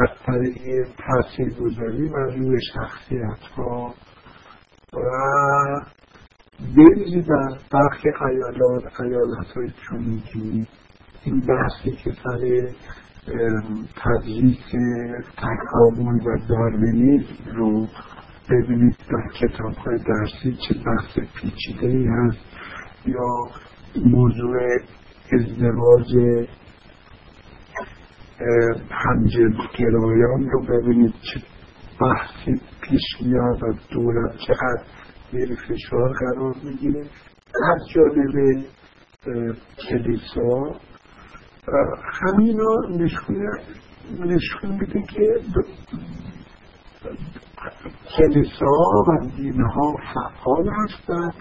از 0.00 0.08
طریق 0.26 0.88
تاثیر 1.06 1.54
گذاری 1.54 2.08
بر 2.08 2.34
روی 2.36 2.60
شخصیت 2.74 3.42
ها 3.56 3.94
و 4.92 4.98
بریزی 6.58 7.22
در 7.22 7.58
برخی 7.72 8.08
ایالات 8.08 9.00
ایالت 9.00 9.46
های 9.56 9.70
چون 9.88 10.22
این 11.24 11.40
بحثی 11.40 11.90
که 11.90 12.10
سر 12.24 12.68
تدریس 13.96 14.58
تکامل 15.36 16.26
و 16.26 16.38
داروینیزم 16.48 17.56
رو 17.56 17.86
ببینید 18.50 18.96
در 19.10 19.28
کتاب 19.40 19.74
های 19.74 19.98
درسی 19.98 20.58
چه 20.68 20.74
بحث 20.74 21.18
پیچیده 21.34 21.86
ای 21.86 22.06
هست 22.06 22.38
یا 23.06 23.50
موضوع 24.06 24.56
ازدواج 25.32 26.16
همجنسگرایان 28.90 30.50
رو 30.50 30.62
ببینید 30.62 31.12
چه 31.12 31.40
بحثی 32.00 32.60
پیش 32.80 33.02
میاد 33.22 33.62
و 33.62 33.72
دولت 33.90 34.36
چقدر 34.46 34.82
زیر 35.32 35.54
فشار 35.54 36.12
قرار 36.12 36.54
می‌گیره. 36.64 37.00
از 37.72 37.88
جانب 37.94 38.64
کلیسا. 39.88 40.80
همینا 42.12 42.76
نشون 44.20 44.70
میده 44.80 45.02
که 45.02 45.40
کلیسا 48.16 48.66
و 49.08 49.26
دینها 49.36 49.96
فعال 50.14 50.68
هستند 50.68 51.34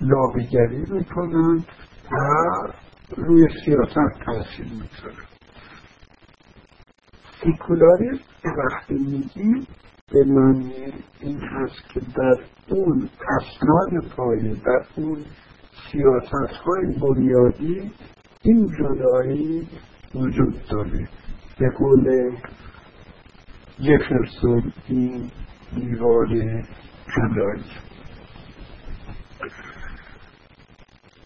لابیگری 0.00 0.84
می‌کنند 0.88 1.64
و 2.12 2.16
روی 3.16 3.48
سیاست 3.64 4.24
تاثیر 4.24 4.66
می‌ذارند 4.66 5.26
سیکولاریسم 7.42 8.22
وقتی 8.58 8.94
میگیم 8.94 9.66
به 10.12 10.24
معنی 10.24 10.92
این 11.20 11.40
هست 11.40 11.88
که 11.88 12.00
در 12.00 12.36
اون 12.68 13.08
اسناد 13.38 14.12
پایه 14.16 14.54
در 14.54 14.86
اون 14.96 15.24
سیاست 15.92 16.52
های 16.52 16.94
بنیادی 17.00 17.92
این 18.42 18.66
جدایی 18.78 19.68
وجود 20.14 20.62
داره. 20.70 21.08
به 21.58 21.70
قول 21.78 22.36
جفرسون 23.78 24.72
این 24.88 25.30
دیوار 25.74 26.26
جدایی. 27.16 27.64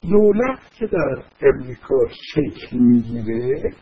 دولت 0.03 0.59
که 0.73 0.87
در 0.87 1.23
امریکا 1.43 1.97
شکل 2.35 2.79
می‌گیره 2.79 3.73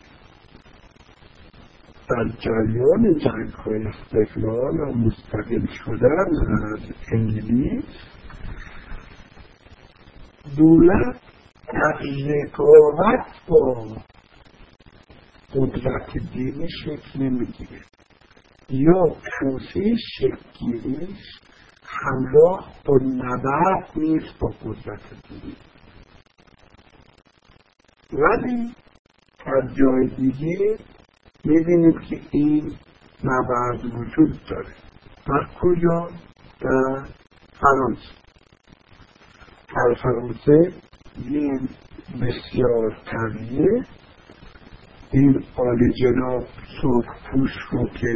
در 2.09 2.27
جریان 2.39 3.17
جنگ 3.17 3.53
های 3.53 3.85
استقلال 3.87 4.79
و 4.79 4.93
مستقل 4.93 5.65
شدن 5.85 6.27
از 6.73 6.79
انگلیس 7.13 7.83
دولت 10.57 11.15
در 11.73 11.99
رقابت 12.27 13.25
با 13.47 13.87
قدرت 15.55 16.17
دینی 16.33 16.67
شکل 16.83 17.23
نمی‌گیره 17.23 17.81
یا 18.69 19.15
توسعه 19.39 19.95
شکلگیریش 20.17 21.39
همراه 21.83 22.73
با 22.85 22.97
نبرد 23.03 23.89
نیست 23.95 24.39
با 24.39 24.47
قدرت 24.47 25.01
دینی 25.29 25.55
ولی 28.13 28.75
در 29.45 29.67
جای 29.75 30.07
دیگه 30.17 30.77
می‌بینید 31.45 31.99
که 32.09 32.19
این 32.31 32.71
نبرد 33.23 33.85
وجود 33.85 34.39
داره. 34.49 34.73
در 35.27 35.47
کجا؟ 35.61 36.09
در 36.61 37.05
فرانسه؟ 37.61 38.11
در 39.75 39.95
فرانسه 40.03 40.73
این 41.25 41.69
بسیار 42.21 42.97
طبیعه 43.11 43.85
این 45.11 45.43
آل 45.55 45.91
جناب 45.91 46.43
پوش 47.31 47.51
رو 47.71 47.87
که 47.87 48.13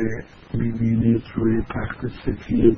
می‌بینید 0.54 1.24
روی 1.36 1.62
تخت 1.62 2.08
سفید 2.08 2.78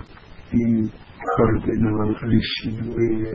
این 0.51 0.91
کاردینال 1.37 2.15
ریشیلوی 2.21 3.25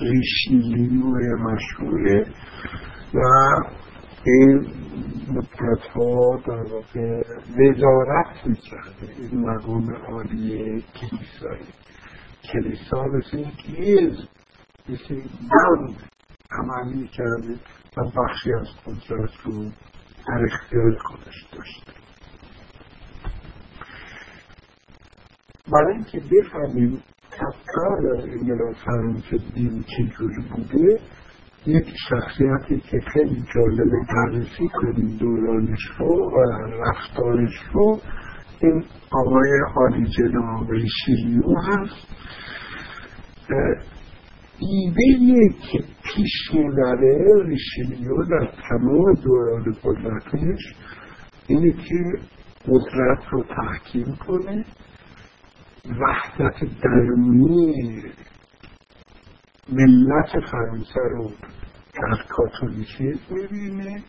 ریشیلیوی 0.00 1.34
مشهوره. 1.34 2.26
و 3.14 3.20
این 4.26 4.66
مدت 5.32 5.86
ها 5.94 6.36
در 6.46 6.62
واقع 6.72 7.22
وزارت 7.58 8.46
می‌کرده. 8.46 9.14
این 9.18 9.40
مقام 9.40 9.94
عالی 9.94 10.84
کلیسایی 10.94 11.66
کلیسا 12.52 13.04
مثل 13.04 13.44
این 13.76 14.16
مثل 14.88 15.14
بند 15.14 15.96
عمل 16.50 16.94
می‌کرده 16.94 17.54
و 17.96 18.02
بخشی 18.04 18.52
از 18.52 18.66
قدرت 18.86 19.30
رو 19.44 19.64
در 20.28 20.44
اختیار 20.44 20.98
خودش 20.98 21.46
داشته. 21.52 21.92
برای 25.72 25.94
اینکه 25.94 26.20
بفهمیم 26.20 27.02
افکار 27.32 28.22
انقلاب 28.22 28.74
فرانسه 28.84 29.38
دین 29.54 29.84
چجوری 29.84 30.42
بوده 30.50 31.00
یک 31.66 31.86
شخصیتی 32.08 32.80
که 32.80 33.00
خیلی 33.12 33.44
جالب 33.54 33.90
بررسی 34.08 34.68
کنیم 34.68 35.16
دورانش 35.20 35.80
رو 35.98 36.30
و 36.30 36.36
رفتارش 36.70 37.54
رو 37.72 38.00
این 38.60 38.84
آقای 39.10 39.60
حالی 39.74 40.06
جناب 40.06 40.70
ریشیلیو 40.70 41.54
هست. 41.54 42.06
ایده 44.58 45.54
که 45.72 45.78
پیش 45.78 46.54
می‌بره 46.54 47.24
ریشیلیو 47.44 48.24
در 48.24 48.48
تمام 48.68 49.14
دوران 49.14 49.76
قدرتش 49.84 50.74
اینه 51.46 51.72
که 51.72 52.18
قدرت 52.68 53.24
رو 53.30 53.44
تحکیم 53.44 54.16
کنه 54.26 54.64
وحدت 56.00 56.80
درونی 56.82 58.02
ملت 59.68 60.46
فرانسه 60.50 61.00
رو 61.10 61.30
در 61.94 62.24
کاتولیسیزم 62.28 63.20
می‌بینه. 63.30 64.04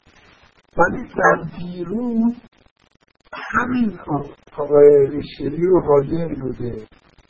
ولی 0.77 1.07
در 1.07 1.43
بیرون 1.57 2.35
همین 3.33 3.99
آقای 4.57 5.07
ریشلی 5.07 5.65
رو 5.65 5.81
حاضر 5.81 6.35
بوده 6.41 6.87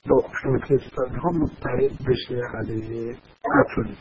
با 0.09 0.21
پروتستان 0.43 1.15
ها 1.19 1.30
متحد 1.30 1.91
بشه 2.07 2.41
علیه 2.57 3.15
کاتولیک. 3.43 3.99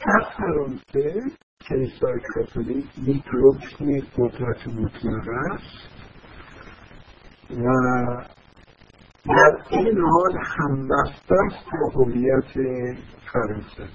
در 0.00 0.26
فرانسه 0.36 1.22
کلیسای 1.68 2.20
کاتولیک 2.34 2.86
یک 2.98 3.24
رکن 3.32 4.00
قدرت 4.16 4.68
مطلق 4.68 5.28
است. 5.50 5.90
و 7.50 7.64
در 9.30 9.56
این 9.70 9.98
حال 9.98 10.38
همبسته 10.42 11.34
است 11.46 11.66
با 11.72 11.88
هویت 11.94 12.52
فرانسه. 13.32 13.88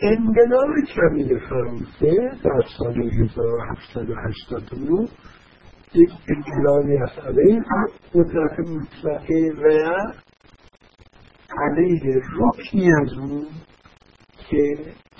انقلاب 0.00 0.70
کبیر 0.96 1.38
فرانسه 1.48 2.12
در 2.44 2.62
سال 2.78 3.02
1789 3.02 5.08
یک 5.94 6.10
انقلابی 6.28 6.96
است 6.96 7.18
علیه 7.18 7.62
قدرت 8.14 8.58
مطلقه 8.58 9.52
و 9.62 9.64
علیه 11.58 12.20
رکنی 12.38 12.92
از 13.02 13.12
اون 13.18 13.46
که 14.50 14.64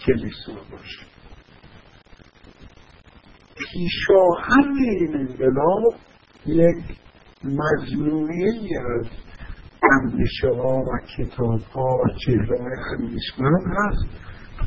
کلیسا 0.07 0.55
باشه. 0.71 1.07
پیشاهنگ 3.57 4.77
این 5.01 5.17
انقلاب 5.17 5.95
یک 6.47 6.85
مجموعه 7.45 8.53
از 8.99 9.07
اندیشه 9.83 10.49
ها 10.49 10.79
و 10.79 10.99
کتاب 11.17 11.61
ها 11.61 11.97
و 11.97 12.09
چهره 12.27 12.59
های 12.59 13.17
هست 13.77 14.07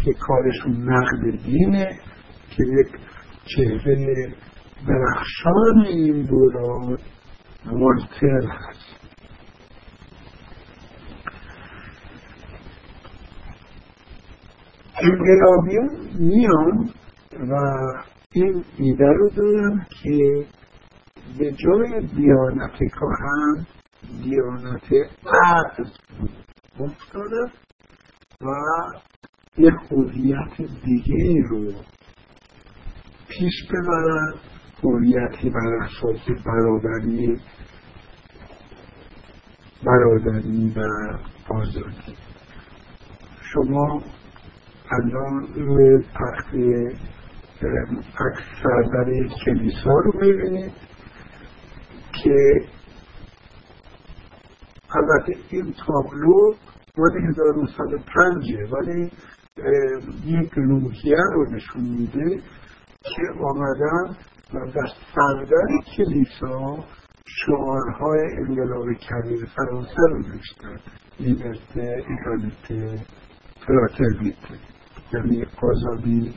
که 0.06 0.14
کارشون 0.14 0.90
نقد 0.90 1.44
دینه 1.46 2.00
که 2.50 2.64
یک 2.64 2.88
چهره 3.46 4.34
درخشان 4.88 5.86
این 5.88 6.22
دوران 6.22 6.98
ولتر 7.66 8.48
هست. 8.48 8.96
انقلابیون 15.02 15.90
میان 16.20 16.90
و 17.52 17.56
این 18.32 18.64
ایده 18.78 19.06
رو 19.06 19.30
دارن 19.30 19.86
که 20.04 20.46
به 21.40 21.52
جای 21.52 22.08
دیانت 22.16 22.78
کهن 22.78 23.68
دیانت 24.24 24.94
عقل 25.44 25.84
افتاده 26.80 27.52
و 28.42 28.48
یک 29.58 29.74
هویت 29.92 30.72
دیگه 30.86 31.48
رو 31.50 31.74
پیش 33.28 33.54
ببرن 33.70 34.34
هویتی 34.84 35.50
بر 35.50 35.74
اساس 35.84 36.44
برادری 36.46 37.40
برادری 39.86 40.74
و 40.76 40.82
آزادی. 41.54 42.16
شما 43.54 44.04
الان 44.92 45.48
روی 45.56 46.04
تخت 46.04 46.56
عکس 48.20 48.44
سردر 48.64 49.28
کلیسا 49.46 49.90
رو 49.90 50.12
می‌بینید. 50.22 50.72
که 52.26 52.62
البته 54.96 55.36
این 55.50 55.74
تابلو 55.88 56.54
مال 56.98 57.12
1905 57.30 58.54
ولی 58.72 59.12
یک 60.26 60.52
روحیه 60.56 61.18
رو 61.34 61.52
نشون 61.52 61.84
میده 61.84 62.42
که 63.02 63.22
آمدن 63.44 64.18
و 64.54 64.72
در 64.72 64.88
سردر 65.16 65.68
کلیسا 65.98 66.84
شعارهای 67.26 68.20
انقلاب 68.38 68.94
کبیر 68.94 69.46
فرانسه 69.56 70.02
رو 70.10 70.18
نوشتن. 70.18 70.80
لیبرته 71.20 72.04
ایگالیته 72.10 73.06
فراترنیته 73.68 74.60
یعنی 75.14 75.46
آزادی 75.62 76.34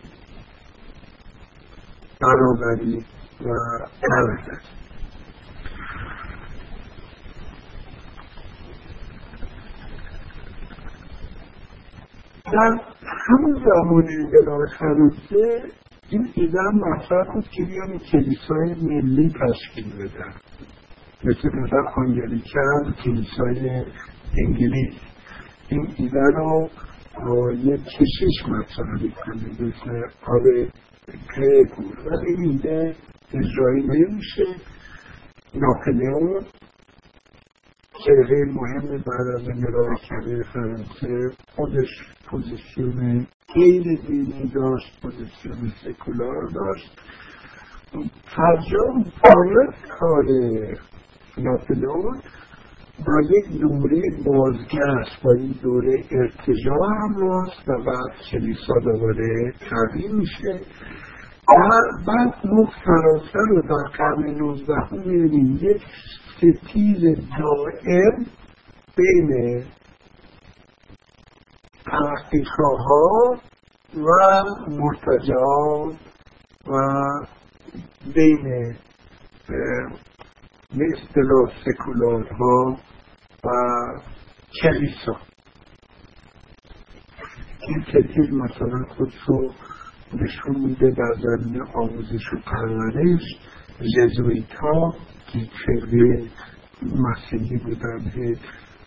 برابری 2.20 3.05
و 3.41 3.49
برادری 4.03 4.78
در 12.53 12.80
همون 13.28 13.64
زمان 13.64 14.05
انقلاب 14.20 14.61
فرانسه 14.78 15.62
این 16.11 16.28
ایده 16.34 16.59
مطرح 16.74 17.34
بود 17.34 17.49
که 17.49 17.64
بیان 17.64 17.99
کلیسای 17.99 18.74
ملی 18.82 19.32
تشکیل 19.40 19.92
بدن. 19.92 20.32
مثل 21.24 21.49
مثلا 21.59 21.84
آنگلیکن 21.96 22.94
کلیسای 23.05 23.84
انگلیس. 24.38 24.94
این 25.68 25.88
ایده 25.96 26.22
رو 26.34 26.68
یک 27.53 27.80
کشش 27.84 28.49
مطرح 28.49 29.03
می‌کنه 29.03 29.53
مثل 29.53 30.03
آب 30.26 30.42
گریگ 31.36 31.68
بود 31.76 31.99
و 32.07 32.11
این 32.26 32.51
ایده 32.51 32.94
اجرایی 33.34 33.82
نمیشه. 33.82 34.44
ناپلیون 35.55 36.44
چهره 38.05 38.44
مهم 38.44 38.88
بعد 38.88 39.26
از 39.34 39.49
انقلاب 39.49 39.94
کبیر 39.94 40.42
فرانسه 40.42 41.36
خودش 41.57 41.88
پوزیسیون 42.30 43.26
غیر 43.55 43.82
دینی 44.07 44.53
داشت 44.55 45.03
پوزیسیون 45.03 45.72
سکولار 45.84 46.49
داشت. 46.55 47.01
فرجام 48.36 49.05
فارغ 49.22 49.74
کار 49.99 50.24
ناپلئون 51.38 52.20
با 53.07 53.20
یک 53.30 53.61
دوره 53.61 54.03
بازگشت 54.26 55.22
با 55.24 55.32
این 55.32 55.55
دوره 55.62 56.05
ارتجاع 56.11 56.88
هم 57.01 57.30
هست 57.30 57.68
و 57.68 57.72
بعد 57.84 58.20
کلیسا 58.30 58.74
دوباره 58.84 59.53
قوی 59.70 60.09
میشه. 60.12 60.61
بعد 62.07 62.34
ما 62.44 62.70
فرانسه 62.84 63.38
رو 63.49 63.62
در 63.62 63.96
قرن 63.99 64.38
نوزدهم 64.38 64.99
می‌بینیم 65.07 65.59
یک 65.62 65.82
ستیز 66.39 67.03
دائم 67.39 68.26
بین 68.97 69.64
تحقیقها 71.84 73.39
و 73.95 74.45
مرتجعان 74.68 75.99
و 76.66 76.76
بین 78.14 78.76
به 80.76 80.84
اصطلاح 80.93 81.53
سکولارها 81.64 82.76
و 83.45 83.49
کلیسا. 84.62 85.16
این 87.68 87.84
ستیز 87.89 88.32
مثلا 88.32 88.84
خودش 88.97 89.14
رو 89.26 89.51
نشون 90.12 90.61
میده 90.61 90.91
در 90.91 91.14
زمین 91.22 91.62
آموزش 91.74 92.32
و 92.32 92.36
پرورش 92.47 93.22
جزویت 93.97 94.55
ها 94.55 94.95
که 95.33 95.39
فرقه 95.66 96.22
مسیحی 96.83 97.57
بودن 97.57 98.35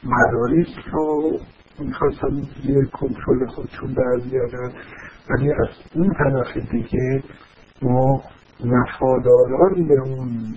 مدارس 0.04 0.68
رو 0.92 1.40
می‌خواستن 1.80 2.42
زیر 2.64 2.86
کنترل 2.86 3.46
خودشون 3.48 3.94
در 3.94 4.30
بیارن. 4.30 4.72
ولی 5.30 5.52
از 5.52 5.70
اون 5.96 6.14
طرف 6.14 6.58
دیگه 6.72 7.24
ما 7.82 8.24
وفاداران 8.60 9.88
به 9.88 10.02
اون 10.06 10.56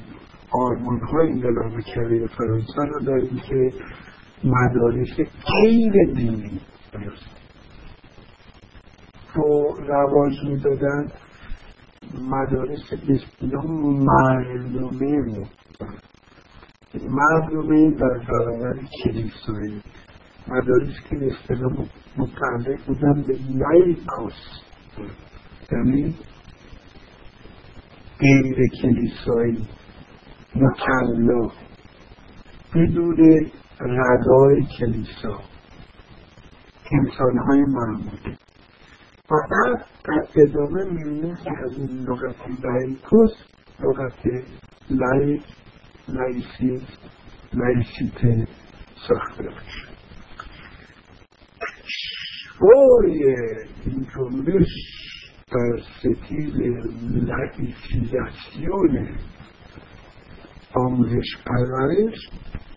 آرمان 0.51 1.01
های 1.01 1.31
انقلاب 1.31 1.81
کبیر 1.81 2.27
فرانسه 2.27 2.83
رو 2.93 3.01
داریم 3.01 3.41
که 3.49 3.73
مدارس 4.45 5.17
غیر 5.47 5.93
دینی 6.15 6.61
رو 9.35 9.77
رواج 9.89 10.33
می‌دادن. 10.49 11.09
مدارس 12.21 12.93
اصطلاح 12.93 13.67
معلومه 14.11 15.17
رو 15.25 15.47
معلومه 17.09 17.91
در 17.91 18.19
برابر 18.29 18.81
کلیسایی 19.05 19.83
مدارس 20.49 20.95
که 21.11 21.17
به 21.17 21.27
اصطلاح 21.27 21.73
متعلق 22.17 22.87
بودن 22.87 23.23
به 23.23 23.39
لایکوس. 23.51 24.33
یعنی 25.73 26.15
غیر 28.21 28.57
کلیسایی 28.83 29.69
مکلف 30.57 31.53
بدون 32.75 33.51
ردای 33.81 34.67
کلیسا. 34.79 35.39
انسانهای 36.93 37.61
معمولی. 37.61 38.37
بعد 39.31 39.87
در 40.05 40.43
ادامه 40.43 40.85
می‌بینیم 40.85 41.35
که 41.35 41.51
از 41.65 41.73
این 41.79 42.07
لغت 42.09 42.65
laicus 42.65 43.33
لغت 43.81 44.27
laïc 44.91 45.43
laï- 46.09 46.87
laïcité 47.53 48.47
ساخته 49.09 49.43
میشه. 49.43 49.89
شوری 52.59 53.25
این 53.87 54.07
جنبش 54.15 54.69
در 55.53 55.79
ستیز 55.99 56.55
laïcisation 57.13 58.95
آموزش 60.75 61.37
پرورش 61.47 62.19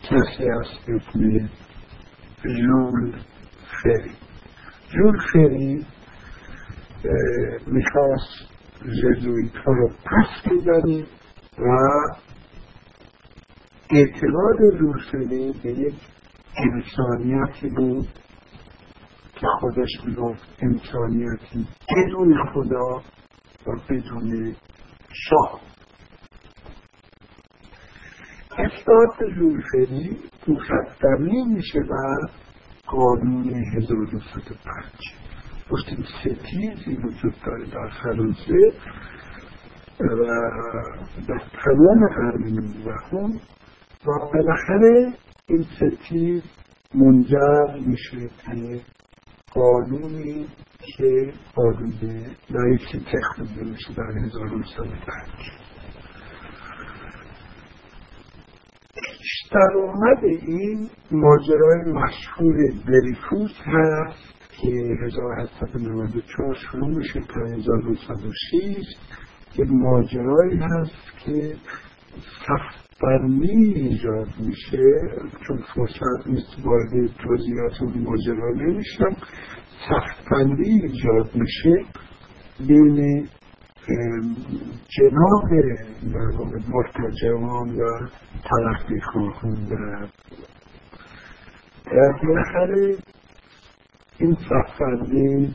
کسی 0.03 0.47
هست 0.49 0.89
اسم 0.89 1.49
جول 2.43 3.11
فری 3.83 4.11
جول 4.89 5.17
فری 5.33 5.85
می‌خواست 7.67 8.57
جزویت 8.81 9.55
ها 9.65 9.73
رو 9.73 9.87
پس 9.87 10.51
بزنه 10.51 11.05
و 11.57 11.77
اعتقاد 13.91 14.59
روسری 14.79 15.53
به 15.63 15.69
یک 15.69 15.95
انسانیتی 16.57 17.69
بود 17.69 18.07
که 19.35 19.47
خودش 19.59 19.89
می‌گفت 20.05 20.47
انسانیتی 20.59 21.67
بدون 21.97 22.45
خدا 22.53 23.01
و 23.67 23.79
بدون 23.89 24.55
شاه. 25.13 25.61
اصلاحات 28.51 29.35
زولفری 29.39 30.17
مصدقی 30.47 31.43
میشه 31.43 31.79
و 31.79 32.27
قانون 32.87 33.53
1205 33.75 35.26
گفتیم 35.71 36.05
ستیزی 36.19 36.97
وجود 36.97 37.33
داره 37.45 37.65
در 37.65 37.89
فرانسه 38.03 38.73
و 39.99 40.25
در 41.27 41.41
تمام 41.63 42.07
قرن 42.15 42.43
نوزدهم 42.43 43.31
و 44.05 44.31
بالاخره 44.33 45.13
این 45.49 45.65
ستیز 45.75 46.43
منجر 46.95 47.79
میشه 47.87 48.17
به 48.47 48.81
قانونی 49.53 50.47
که 50.97 51.33
قانون 51.55 51.93
رئیسی 52.49 53.05
تخت 53.13 53.39
میشه 53.39 53.93
در 53.93 54.19
1905 54.25 54.97
در 59.51 59.77
اومد 59.77 60.23
این 60.23 60.89
ماجرای 61.11 61.91
مشهور 61.91 62.55
دریفوس 62.87 63.51
هست. 63.65 64.36
که 64.61 64.69
1894 65.05 66.55
شروع 66.55 66.97
میشه 66.97 67.19
تا 67.19 67.45
1906 67.45 68.95
که 69.53 69.63
ماجرایی 69.63 70.57
هست 70.57 71.17
که 71.25 71.55
سختبرمی 72.47 73.73
ایجاد 73.75 74.27
میشه. 74.39 74.83
چون 75.47 75.57
فرصت 75.75 76.27
نیست 76.27 76.65
وارد 76.65 77.07
توضیحات 77.07 77.95
ماجرا 77.95 78.49
نمیشم. 78.55 79.15
سختبندی 79.89 80.69
ایجاد 80.69 81.35
میشه. 81.35 81.85
بین 82.67 83.27
جناب 84.97 85.49
مرتجمان 86.69 87.69
و 87.75 88.07
تلقی 88.43 88.99
خواهان 89.01 89.55
در 89.63 90.07
بالاخره 92.23 92.97
این 94.19 94.37
سختبندی 94.49 95.53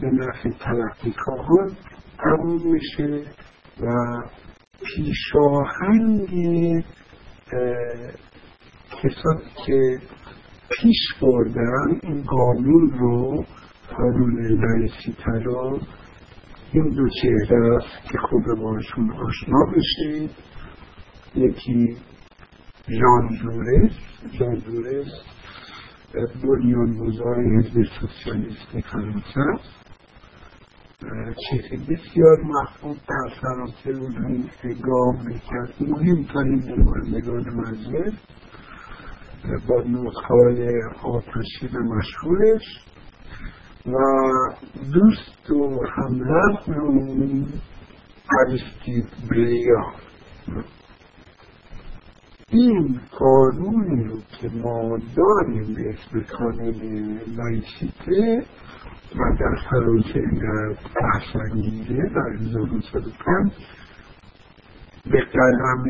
به 0.00 0.06
نفع 0.06 0.50
تلقی 0.50 1.14
خواهان 1.24 1.76
تموم 2.18 2.72
میشه 2.72 3.24
و 3.80 3.86
پیشاهنگ 4.84 6.28
کسانی 8.90 9.50
که 9.66 9.98
پیش 10.70 11.22
بردن 11.22 12.00
این 12.02 12.22
قانون 12.22 12.90
رو 12.98 13.44
قانون 13.96 14.62
رئیسی 14.62 15.16
رو 15.44 15.78
این 16.72 16.88
دو 16.88 17.08
چهره 17.22 17.76
است 17.76 18.10
که 18.10 18.18
خوب 18.18 18.60
باشون 18.62 19.12
آشنا 19.12 19.64
بشید. 19.76 20.30
یکی 21.34 21.96
جان 22.88 23.28
جورس 23.42 23.92
جان 24.38 24.60
جورس 24.60 25.06
بنیانگذار 26.14 27.36
حزب 27.56 27.82
سوسیالیست 28.00 28.80
فرانسه. 28.90 29.62
چیزی 31.50 31.76
بسیار 31.76 32.36
محبوب 32.44 32.96
در 33.08 33.34
فرانسه 33.40 33.90
اون 33.90 34.50
گام 34.82 35.26
می‌کرد 35.26 35.74
مهمترین 35.80 36.62
نمایندگان 36.68 37.44
مجلس. 37.54 38.14
با 39.68 39.82
نوتهای 39.82 40.82
آتشین 41.02 41.78
مشهورش. 41.78 42.84
و 43.86 43.98
دوست 44.92 45.50
و 45.50 45.80
همراه 45.96 46.68
اون 46.68 47.46
اریستید 48.40 49.08
بریا. 49.30 49.92
این 52.58 53.00
قانونی 53.18 54.04
رو 54.04 54.18
که 54.40 54.48
ما 54.48 54.98
داریم 55.16 55.74
به 55.74 55.88
اسم 55.88 56.36
قانون 56.38 57.20
لایسیته 57.36 58.44
و 59.16 59.36
در 59.40 59.70
فرانسه 59.70 60.20
در 60.20 60.68
بحث 60.68 61.36
در 62.14 62.32
1905 62.40 63.52
به 65.10 65.20
قلم 65.20 65.84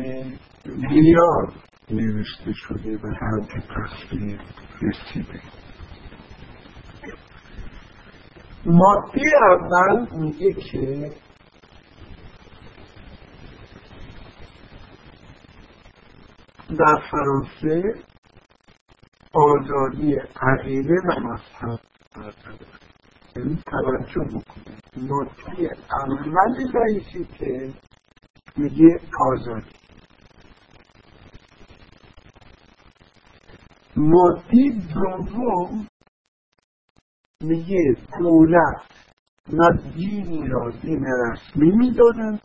بیار 0.89 1.53
نوشته 1.91 2.53
شده 2.53 2.97
و 2.97 3.07
هم 3.07 3.39
به 3.39 3.63
تصویر 3.75 4.39
رسیده. 4.81 5.39
ماده 8.65 9.21
اول 9.51 10.07
میگه 10.19 10.53
که 10.53 11.11
در 16.77 17.01
فرانسه 17.11 17.83
آزادی 19.33 20.15
عقیده 20.41 20.93
و 20.93 21.19
مذهب 21.19 21.79
یعنی 23.35 23.63
توجه 23.65 24.21
بکنید 24.21 24.83
نکته 24.97 25.77
اول 26.07 26.71
رئیسی 26.73 27.25
که 27.25 27.73
میگه 28.57 28.99
آزادی. 29.31 29.71
ماده 33.95 34.71
دوم 34.93 35.87
میگه 37.41 37.95
دولت 38.19 38.81
نه 39.53 39.91
دینی 39.95 40.47
را 40.47 40.71
دین 40.81 41.05
رسمی 41.05 41.71
می‌دادند 41.71 42.41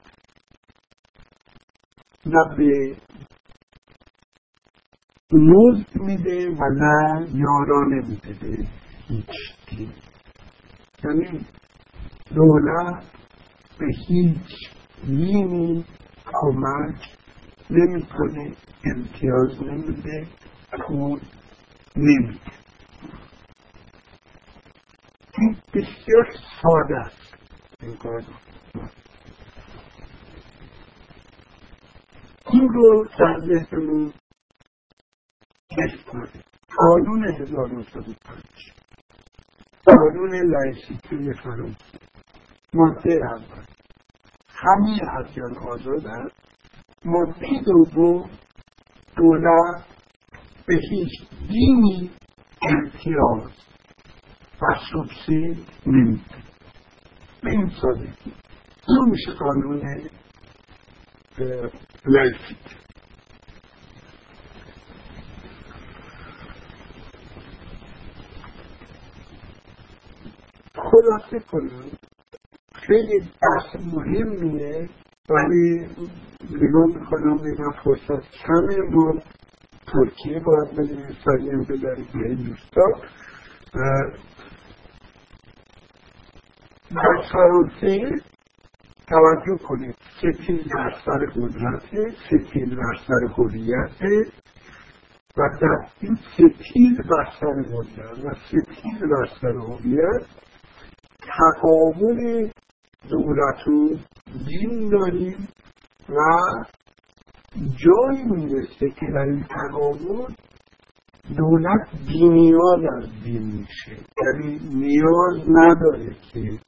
نه 2.27 2.57
به 2.57 2.97
مزد 5.33 6.01
میده 6.01 6.51
و 6.51 6.69
نه 6.75 7.29
یارانه 7.35 8.09
میده. 8.09 8.69
هیچ 9.09 9.27
دین 9.69 9.93
یعنی 11.05 11.47
دولت 12.35 13.05
به 13.79 13.87
هیچ 14.09 14.71
دینی 15.07 15.85
کمک 16.25 17.17
نمی‌کنه 17.71 18.53
امتیاز 18.85 19.63
نمیده 19.63 20.27
پول 20.87 21.21
نمیده. 21.97 22.41
این 25.39 25.57
بسیار 25.75 26.31
ساده 26.63 26.99
است 26.99 27.35
این 27.83 27.97
این 32.51 32.69
رو 32.69 33.07
در 33.19 33.39
ذهنمون 33.39 34.13
بسپاریم 35.79 36.43
قانون 36.79 37.25
1905 37.25 38.43
قانون 39.87 40.51
لایسیتی 40.51 41.33
فرانسه 41.33 41.99
ماده 42.75 43.21
اول. 43.33 43.65
همه 44.49 45.01
ادیان 45.19 45.57
آزاد 45.59 46.07
ماده 47.05 47.47
دوم. 47.67 48.31
دولت 49.17 49.85
به 50.67 50.81
هیچ 50.91 51.11
دینی 51.49 52.11
امتیاز 52.63 53.53
و 54.63 54.67
سوبسید 54.93 55.67
نمیده. 55.87 56.37
به 57.43 57.51
این 57.51 57.71
سادگی 57.83 58.33
این 58.89 59.05
میشه 59.11 59.33
قانون 59.33 60.09
لایسیتی 62.07 62.84
خلاصه 70.95 71.39
کنم 71.53 71.91
خیلی 72.75 73.21
بحث 73.21 73.83
مهمیه 73.95 74.89
ولی 75.31 75.89
نگاه 76.51 76.87
می‌کنم 76.87 77.41
میگم 77.43 77.71
فرصت 77.85 78.31
کمه. 78.31 78.77
ما 78.91 79.15
ترکیه 79.87 80.41
باید 80.41 80.77
بریم 80.77 81.17
سریع 81.25 81.65
ببریم 81.65 82.09
به 82.15 82.29
این 82.29 82.35
دوستا 82.35 82.87
در 86.91 87.23
فرانسه 87.33 88.23
توجه 89.09 89.63
کنید. 89.69 89.95
ستیل 90.19 90.69
بر 90.75 90.95
سر 91.05 91.27
قدرت 91.27 91.83
ستیل 92.27 92.77
بر 92.77 92.97
سر 93.07 93.27
هویت 93.37 94.25
و 95.37 95.49
در 95.61 95.89
این 96.01 96.19
ستیل 96.33 97.03
بر 97.11 97.29
سر 97.41 97.63
قدرت 97.63 98.25
و 98.25 98.35
ستیل 98.35 99.01
بر 99.01 99.29
سر 99.41 99.53
هویت. 99.53 100.27
تقابل 101.39 102.51
دولت 103.11 103.69
و 103.69 103.89
دین 104.47 104.89
داریم 104.91 105.49
و 106.09 106.15
جایی 107.57 108.25
می‌رسه 108.25 108.91
که 108.91 109.07
در 109.15 109.19
این 109.19 109.45
تقابل 109.45 110.35
دولت 111.37 111.89
بینیاز 112.09 112.81
از 112.97 113.25
دین 113.25 113.43
میشه. 113.43 113.97
یعنی 114.23 114.61
نیاز 114.75 115.49
نداره 115.49 116.17
که 116.33 116.59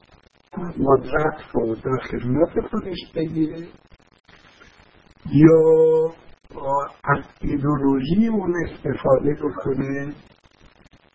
قدرت 0.85 1.37
رو 1.53 1.75
در 1.75 1.97
خدمت 2.11 2.67
خودش 2.71 2.97
بگیره 3.15 3.67
یا 5.33 5.61
از 7.03 7.23
ایدولوژی 7.41 8.27
اون 8.27 8.53
استفاده 8.65 9.33
بکنه. 9.33 10.13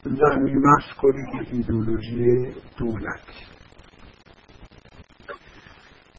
زمینمست 0.05 0.92
کنه 0.98 1.30
که 1.32 1.55
ایدولوژی 1.57 2.55
دولت. 2.78 3.26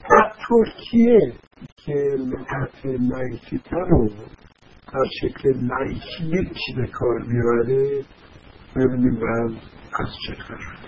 در 0.09 0.31
ترکیه 0.49 1.33
که 1.75 1.93
لغت 2.17 2.85
لایسیته 2.85 3.75
رو 3.89 4.09
در 4.93 5.05
شکل 5.21 5.49
لایکی 5.49 6.73
به 6.75 6.87
کار 6.87 7.19
می‌بره 7.21 8.05
ببینیم 8.75 9.23
از 9.99 10.09
چه 10.27 10.33
قرار 10.33 10.83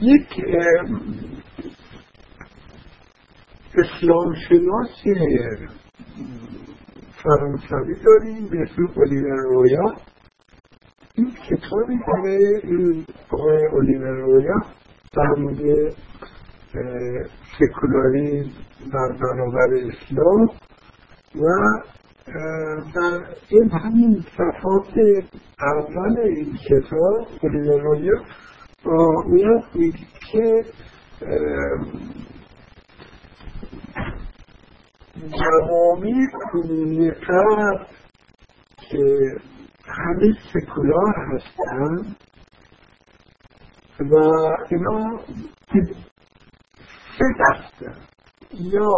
یک 0.00 0.44
اسلام 3.74 4.34
شناسی 4.34 5.14
فرانسوی 7.22 7.94
داریم 8.04 8.48
به 8.48 8.62
اسم 8.62 9.00
الیور 9.00 9.42
رویا. 9.42 9.94
این 11.14 11.32
کتابی 11.48 11.98
داره 12.06 12.60
این 12.64 13.04
آقای 13.30 13.66
الیور 13.72 14.10
رویا 14.10 14.60
در 15.12 15.34
مورد 15.38 15.92
سکولاریزم 17.58 18.50
در 18.92 19.12
برابر 19.20 19.68
اسلام 19.74 20.48
و 21.34 21.46
در 22.94 23.26
این 23.48 23.70
همین 23.70 24.24
صفحات 24.36 24.98
اول 25.60 26.18
این 26.18 26.56
کتاب 26.68 27.26
الیور 27.42 27.78
رویا 28.84 29.62
میگه 29.74 29.98
که 30.32 30.64
جوامع 35.16 36.26
کنونی 36.52 37.10
که 38.90 39.20
همه 39.86 40.32
سکولار 40.52 41.14
هستن 41.32 42.16
و 44.00 44.14
اینا 44.70 45.20
سه 47.18 47.24
دسته. 47.40 47.92
یا 48.52 48.88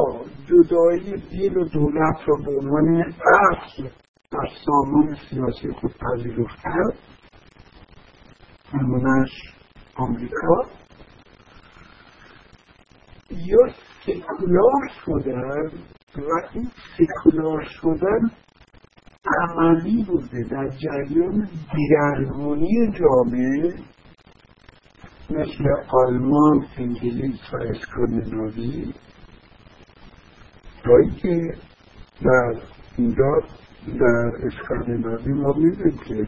جدایی 0.46 1.16
دین 1.30 1.56
و 1.56 1.64
دولت 1.64 2.16
رو 2.26 2.42
به 2.44 2.50
عنوان 2.50 3.02
اصل 3.02 3.88
در 4.30 4.48
سامان 4.66 5.16
سیاسی 5.30 5.72
خود 5.72 5.94
پذیرفتن 5.98 6.82
نمونهش 8.74 9.30
آمریکا. 9.94 10.62
یا 13.30 13.72
سکولار 14.06 14.88
شدن 15.04 15.70
و 16.16 16.48
این 16.52 16.68
سکولار 16.98 17.62
شدن 17.62 18.30
عملی 19.40 20.04
بوده 20.04 20.42
در 20.50 20.68
جریان 20.68 21.48
دیگرگونی 21.74 22.92
جامعه 23.00 23.74
مثل 25.30 25.64
آلمان، 25.88 26.66
انگلیس 26.78 27.40
و 27.52 27.56
اسکاندیناوی 27.56 28.94
جایی 30.84 31.10
که 31.10 31.54
در 32.22 32.54
اینجا 32.98 33.40
در 33.86 34.32
اسکاندیناوی 34.42 35.32
ما 35.32 35.52
می‌دونیم 35.52 35.98
که 36.08 36.26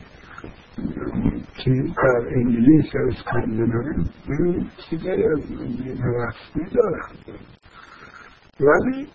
که 1.57 1.71
در 1.97 2.29
انگلیس 2.37 2.95
یا 2.95 3.01
اسکاندیناوی 3.09 4.67
چیزایی 4.91 5.25
از 5.25 5.41
رسمی 5.41 6.71
دارن. 6.71 7.13
ولی 8.61 9.09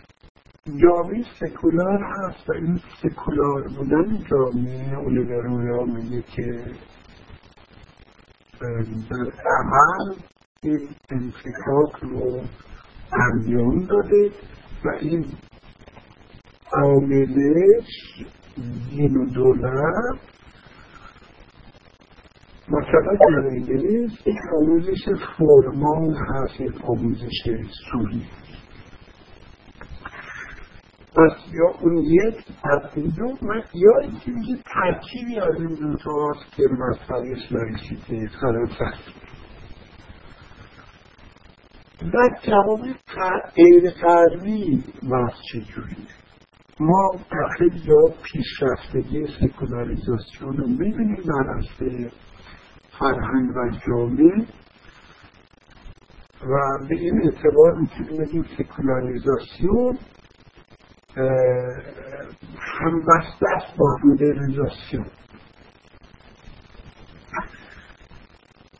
جامعه 0.65 1.23
سکولار 1.39 1.99
هست 2.03 2.49
و 2.49 2.53
این 2.53 2.79
سکولار 3.03 3.67
بودن 3.67 4.23
جامعه 4.31 4.97
اولیگرویا 4.97 5.83
میگه 5.83 6.21
که 6.21 6.63
در 9.09 9.31
عمل 9.45 10.15
این 10.63 10.89
انفکاک 11.09 12.01
رو 12.01 12.41
انجام 13.11 13.85
داده 13.85 14.31
و 14.85 14.89
این 14.99 15.25
عاملش 16.73 18.25
دین 18.89 19.17
و 19.17 19.25
دولت 19.25 20.19
مثلا 22.67 23.15
در 23.19 23.47
انگلیس 23.47 24.11
یک 24.25 24.35
آموزش 24.61 25.05
فرمال 25.37 26.15
هست 26.15 26.61
یک 26.61 26.85
آموزش 26.85 27.43
سوری. 27.91 28.25
پس 31.15 31.53
یا 31.53 31.79
اون 31.81 31.97
یک 31.97 32.35
از 32.63 32.93
دو 32.95 33.37
یا 33.73 33.99
اینکه 34.01 34.63
ترکیبی 34.73 35.39
از 35.39 35.55
این 35.59 35.75
دو 35.75 35.97
تاست 35.97 36.55
که 36.55 36.63
مسئلهش 36.79 37.51
لایسیته 37.51 38.29
فرانسه 38.41 38.85
در 42.13 42.29
جواب 42.41 42.79
غیر 43.55 43.91
غربی 43.91 44.83
بحث 45.11 45.33
چجوریه 45.51 46.07
ما 46.79 47.11
خیلی 47.57 47.79
جا 47.79 48.13
پیشرفتگی 48.23 49.27
سکولاریزاسیون 49.27 50.57
رو 50.57 50.67
می‌بینیم 50.67 51.15
در 51.15 51.49
اصل 51.57 52.09
فرهنگ 52.99 53.49
و 53.49 53.69
جامعه 53.87 54.45
و 56.41 56.85
به 56.89 56.95
این 56.95 57.21
اعتبار 57.23 57.73
می‌تونیم 57.79 58.25
بگیم 58.25 58.45
سکولاریزاسیون 58.57 59.97
همبسته 62.81 63.45
است 63.55 63.77
با 63.77 63.97
مدرنیزاسیون 64.03 65.05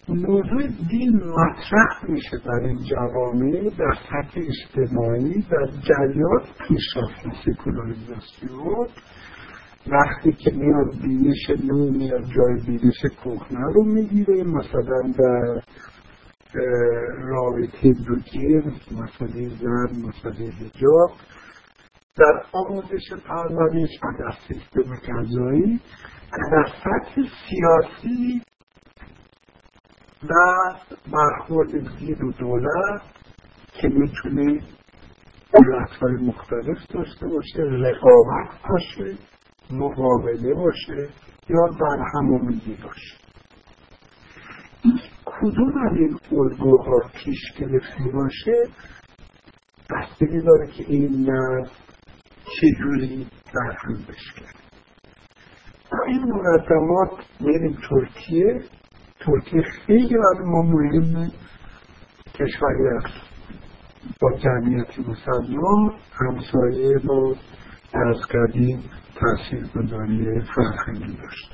موضوع 0.09 0.67
دین 0.89 1.15
مطرح 1.15 2.11
میشه 2.11 2.37
در 2.45 2.67
این 2.67 2.79
جوامع 2.83 3.69
در 3.77 3.93
سطح 3.93 4.41
اجتماعی 4.41 5.41
در 5.41 5.65
جریان 5.65 6.43
پیشرفت 6.67 7.45
سکولاریزاسیون. 7.45 8.87
وقتی 9.87 10.31
که 10.31 10.51
میاد 10.51 11.01
بینش 11.01 11.49
نو 11.63 11.91
میاد 11.91 12.23
جای 12.23 12.61
بینش 12.67 13.01
کهنه 13.23 13.73
رو 13.73 13.83
می‌گیره 13.83 14.43
مثلا 14.43 15.13
در 15.17 15.61
رابطه 17.17 17.93
دو 18.07 18.15
جنس 18.15 18.91
مسئله 18.91 19.49
زن 19.49 20.07
مسئله 20.07 20.51
حجاب 20.51 21.11
در 22.15 22.43
آموزش 22.51 23.13
پرورش 23.25 23.89
و 24.03 24.07
در 24.19 24.33
سیستم 24.47 24.95
غذایی 24.95 25.79
در 26.51 26.65
سطح 26.83 27.21
سیاسی 27.49 28.41
در 30.29 30.75
برخورد 31.13 31.97
دین 31.99 32.21
و 32.21 32.31
دولت 32.31 33.01
که 33.73 33.87
می‌تونه 33.87 34.61
دولتهای 35.53 36.13
مختلف 36.13 36.87
داشته 36.89 37.27
باشه 37.27 37.59
رقابت 37.59 38.49
باشه 38.69 39.17
مقابله 39.71 40.53
باشه 40.53 41.09
یا 41.49 41.67
در 41.79 42.03
همومیگی 42.13 42.77
باشه 42.83 43.15
کدوم 45.25 45.73
از 45.87 45.97
این 45.97 46.19
الگوها 46.31 46.99
پیش 47.13 47.53
گرفته 47.59 48.11
باشه؟ 48.13 48.67
بستگی 49.89 50.41
داره 50.41 50.67
که 50.67 50.83
این 50.87 51.29
نسل 51.29 51.88
چجوری 52.57 53.27
برهم 53.53 54.05
کرد 54.05 54.59
این 56.07 56.23
مقدمات 56.23 57.11
بریم 57.41 57.77
ترکیه. 57.89 58.61
ترکیه 59.19 59.61
خیلی 59.61 60.15
برای 60.17 60.45
ما 60.45 60.61
مهم 60.61 61.31
کشوری 62.33 62.87
است. 62.97 63.29
با 64.21 64.37
جمعیت 64.37 64.99
مسلمان 64.99 65.93
همسایه 66.13 66.97
با 67.07 67.35
از 67.93 68.17
قدیم 68.21 68.83
تأثیر 69.15 69.67
گذاری 69.75 70.41
فرهنگی 70.41 71.17
داشت. 71.17 71.51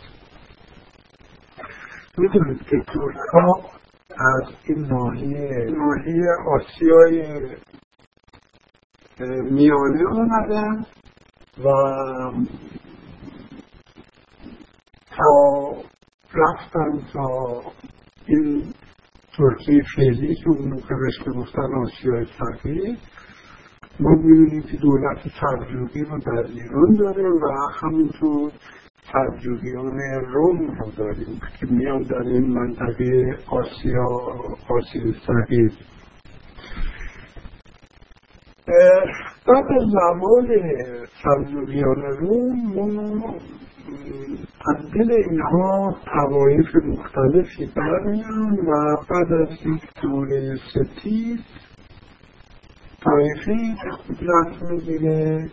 می‌دونید 2.18 2.64
که 2.64 2.78
ترک 2.88 3.16
ها 3.34 3.70
از 4.10 4.54
این 4.64 4.86
ناحیه 4.86 5.66
ناحیه 5.70 6.28
آسیای 6.56 7.38
میانه 9.52 10.04
آمدن 10.12 10.86
و 11.64 11.70
تا 15.18 15.72
رفتن 16.34 17.02
تا 17.14 17.62
این 18.26 18.74
ترکیه 19.38 19.82
فعلی 19.96 20.36
که 20.36 20.50
اون 20.50 20.78
که 20.78 20.96
بهش 20.96 21.36
گفتن 21.38 21.74
آسیای 21.84 22.26
صغیر 22.26 22.98
ما 24.00 24.10
می‌بینیم 24.10 24.62
که 24.62 24.78
دولت 24.78 25.18
سلجوقی 25.42 26.04
رو 26.04 26.20
در 26.20 26.52
ایران 26.52 26.96
داره 27.00 27.30
و 27.30 27.70
همینطور 27.82 28.52
سلجوقیان 29.14 30.00
روم 30.28 30.68
رو 30.68 30.92
داریم 30.98 31.40
که 31.60 31.66
میان 31.70 32.02
در 32.02 32.16
این 32.16 32.54
منطقه 32.54 33.38
آسیا 33.48 34.06
آسیا 34.70 35.14
صغیر 35.28 35.72
بعد 38.68 39.66
از 39.80 39.90
زمان 39.92 40.48
سلجوقیان 41.24 42.02
روم 42.20 42.92
ما 43.16 43.36
از 44.68 44.86
اینها 45.30 45.96
توایف 46.06 46.76
مختلفی 46.76 47.72
برمیان 47.76 48.60
و 48.60 48.96
بعد 49.10 49.34
از 49.34 49.50
یک 49.50 50.02
دوره 50.02 50.56
ستیز 50.56 51.40
طایفه 53.04 53.76
قدرت 54.10 54.72
می‌گیره 54.72 55.50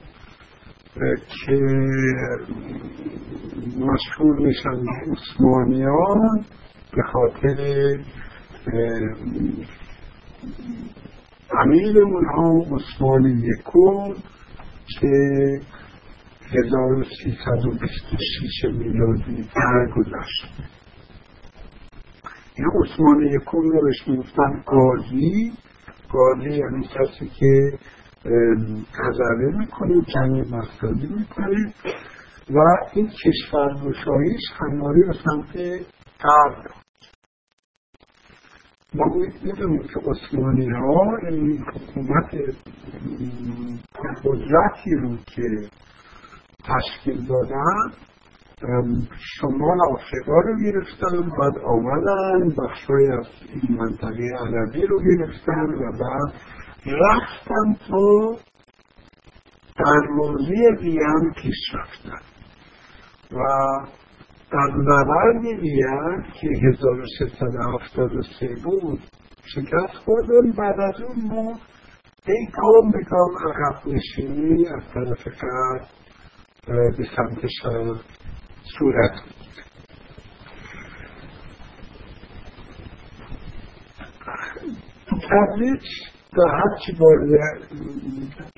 که 1.47 1.59
مشهور 3.79 4.37
میشن 4.39 4.85
عثمانیان 5.13 6.45
به 6.97 7.03
خاطر 7.13 7.57
امیر 11.61 11.99
اونها 11.99 12.77
عثمان 12.77 13.25
یکم 13.25 14.15
که 15.01 15.61
1326 16.53 18.65
میلادی 18.65 19.49
درگذشت 19.57 20.63
این 22.57 22.69
عثمان 22.83 23.23
یکم 23.23 23.59
رو 23.59 23.83
بهش 23.83 24.09
می‌گفتن 24.09 24.63
قاضی. 24.67 25.53
قاضی 26.09 26.51
یعنی 26.51 26.87
کسی 26.87 27.31
که 27.39 27.79
تذره 28.93 29.59
می‌کنه 29.59 29.95
جنگ 30.15 30.55
مقصدی 30.55 31.09
می‌کنه 31.19 31.75
و 32.51 32.59
این 32.93 33.09
کشور 33.09 33.75
گشایش 33.75 34.41
همواری 34.61 35.03
به 35.03 35.13
سمت 35.13 35.57
غرب. 36.21 36.82
ما 38.95 39.05
می‌دونیم 39.45 39.83
که 39.83 40.01
عثمانی 40.11 40.69
ها 40.71 41.17
این 41.29 41.59
حکومت 41.59 42.35
قدرتی 44.25 44.95
رو 44.95 45.17
که 45.17 45.69
تشکیل 46.65 47.27
دادن 47.27 47.93
شمال 49.19 49.79
آفریقا 49.91 50.41
رو 50.41 50.57
گرفتن 50.65 51.31
بعد 51.39 51.59
آمدن 51.59 52.49
بخشای 52.49 53.13
از 53.13 53.27
این 53.49 53.79
منطقه 53.79 54.31
عربی 54.39 54.87
رو 54.87 54.99
گرفتن 55.03 55.75
و 55.75 55.93
بعد 55.93 56.35
رفتن 56.87 57.75
تا 57.89 58.37
دروازه 59.79 60.55
وین 60.81 61.33
پیش 61.37 61.75
رفتن 61.75 62.23
و 63.33 63.39
در 64.53 64.77
نبرد 64.77 65.45
وین 65.45 66.23
که 66.41 66.49
1373 66.49 68.57
بود. 68.65 69.01
شکست 69.45 69.95
خوردن 70.05 70.53
بعد 70.53 70.81
از 70.81 71.01
اون 71.01 71.17
ما 71.29 71.59
ای 72.27 72.47
کام 72.53 72.91
به 72.91 73.05
کام 73.05 73.31
عقب 73.49 73.89
نشینی 73.89 74.67
از 74.67 74.83
طرف 74.95 75.29
غرب 75.29 75.87
به 76.97 77.05
سمت 77.17 77.47
شرق 77.63 78.01
صورت 78.79 79.13
تبلیغ 85.31 85.81
تا 86.37 86.43
هرچی 86.43 86.93
وارد 87.01 87.31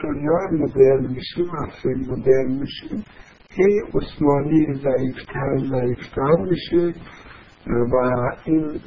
دنیای 0.02 0.48
مدرن 0.52 1.12
میشیم 1.12 1.50
عصر 1.56 1.88
مدرن 1.88 2.52
میشیم. 2.60 3.04
هی 3.56 3.80
عثمانی 3.94 4.74
ضعیفتر 4.74 5.58
ضعیفتر 5.70 6.36
میشه 6.50 6.94
و 7.66 7.96
این 8.44 8.80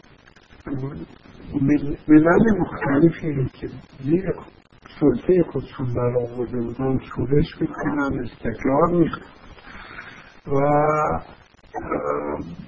ملل 2.07 2.59
مختلفی 2.59 3.49
که 3.53 3.67
زیر 4.03 4.23
سلطه 4.99 5.43
خودشون 5.51 5.93
در 5.93 6.17
آورده 6.17 6.57
بودن 6.57 6.99
شورش 6.99 7.61
می‌کنن 7.61 8.19
استقرار 8.19 8.89
می‌کنن. 8.91 9.37
و 10.47 10.59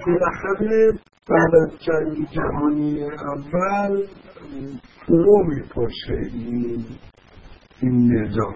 بالاخره 0.05 0.91
بعد 1.29 1.55
از 1.55 1.79
جنگ 1.79 2.27
جهانی 2.31 3.03
اول 3.03 4.03
فرو 5.07 5.43
میپاشه 5.47 6.17
این, 6.33 6.85
این 7.81 8.13
نظام. 8.13 8.55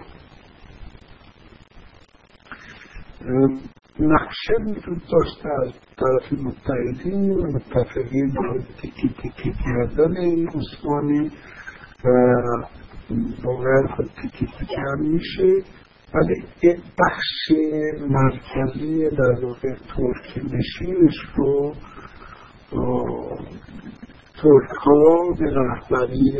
نقشه 3.99 4.53
وجود 4.67 5.01
داشته 5.11 5.49
از 5.61 5.73
طرف 5.97 6.39
متحدین 6.39 7.37
متفقین 7.47 8.33
تکی 8.77 9.09
تکی 9.09 9.53
کردن 9.65 10.17
این 10.17 10.47
عثمانی 10.47 11.31
و 12.05 12.09
واقعا 13.43 13.87
خود 13.95 14.05
تکی 14.05 14.45
تکی 14.45 14.75
هم 14.75 14.99
میشه 15.01 15.63
ولی 16.13 16.43
یک 16.63 16.79
بخش 16.99 17.51
مرکزی 18.09 19.09
در 19.09 19.45
واقع 19.45 19.73
ترک 19.73 20.43
نشینش 20.53 21.15
رو 21.35 21.73
ترک 24.41 24.69
ها 24.79 25.33
به 25.39 25.45
رهبری 25.51 26.31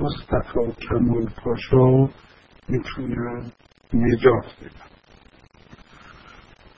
مصطفی 0.00 0.72
کمال 0.88 1.26
پاشا 1.44 2.08
می‌تونن 2.68 3.50
نجات 3.94 4.46
بدن. 4.60 4.93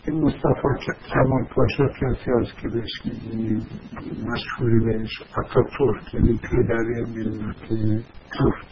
این 0.06 0.24
مصطفی 0.24 0.92
کمال 1.14 1.44
پاشا 1.44 1.88
کسی 1.88 2.30
هست 2.30 2.56
که 2.62 2.68
بهش 2.68 3.02
مشهوری 4.26 4.80
بهش 4.84 5.22
حتی 5.32 5.60
ترک 5.78 6.14
یعنی 6.14 6.40
پدری 6.42 7.04
ملت 7.04 7.56
ترک. 8.32 8.70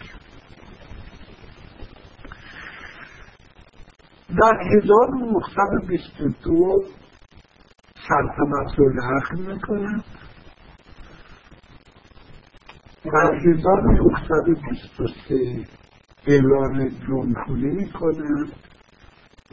در 4.29 4.55
1922 4.83 6.85
سلطنت 8.09 8.79
رو 8.79 8.85
لغو 8.93 9.37
می‌کنه. 9.53 9.93
در 13.05 13.35
1923 13.35 15.67
اعلان 16.27 16.91
جمهوری 17.09 17.71
می‌کنه. 17.71 18.47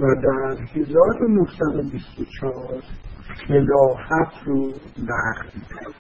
و 0.02 0.16
در 0.16 0.58
1924 0.76 2.84
خلافت 3.48 4.44
رو 4.46 4.66
لغو 4.98 5.50
می‌کنه 5.56 5.96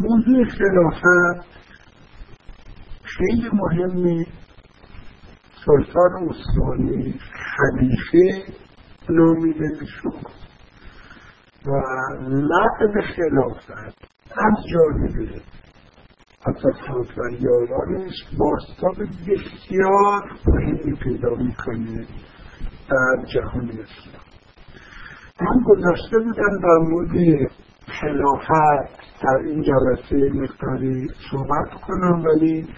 موضوع 0.00 0.44
خلافت 0.44 1.46
خیلی 3.02 3.50
مهمه. 3.52 4.26
سلطان 5.66 6.28
عثمانی 6.28 7.14
خلیفه 7.56 8.52
نامیده 9.10 9.68
می‌شد 9.80 10.26
و 11.66 11.70
لقب 12.28 13.00
خلافت 13.00 13.70
از 14.30 14.54
جانب 14.72 15.16
اساسات 16.46 17.18
و 17.18 17.22
یارانش 17.40 18.14
باستاب 18.38 18.96
بسیار 18.98 20.22
مهمی 20.46 20.96
پیدا 20.96 21.34
می‌کنه 21.34 22.06
در 22.90 23.24
جهان 23.34 23.68
اسلام. 23.68 24.26
من 25.40 25.62
گذاشته 25.66 26.18
بودم 26.18 26.58
در 26.62 26.78
مورد 26.78 27.50
خلافت 28.00 29.06
در 29.22 29.36
این 29.36 29.62
جلسه 29.62 30.30
مقداری 30.34 31.08
صحبت 31.30 31.80
کنم 31.86 32.24
ولی 32.24 32.68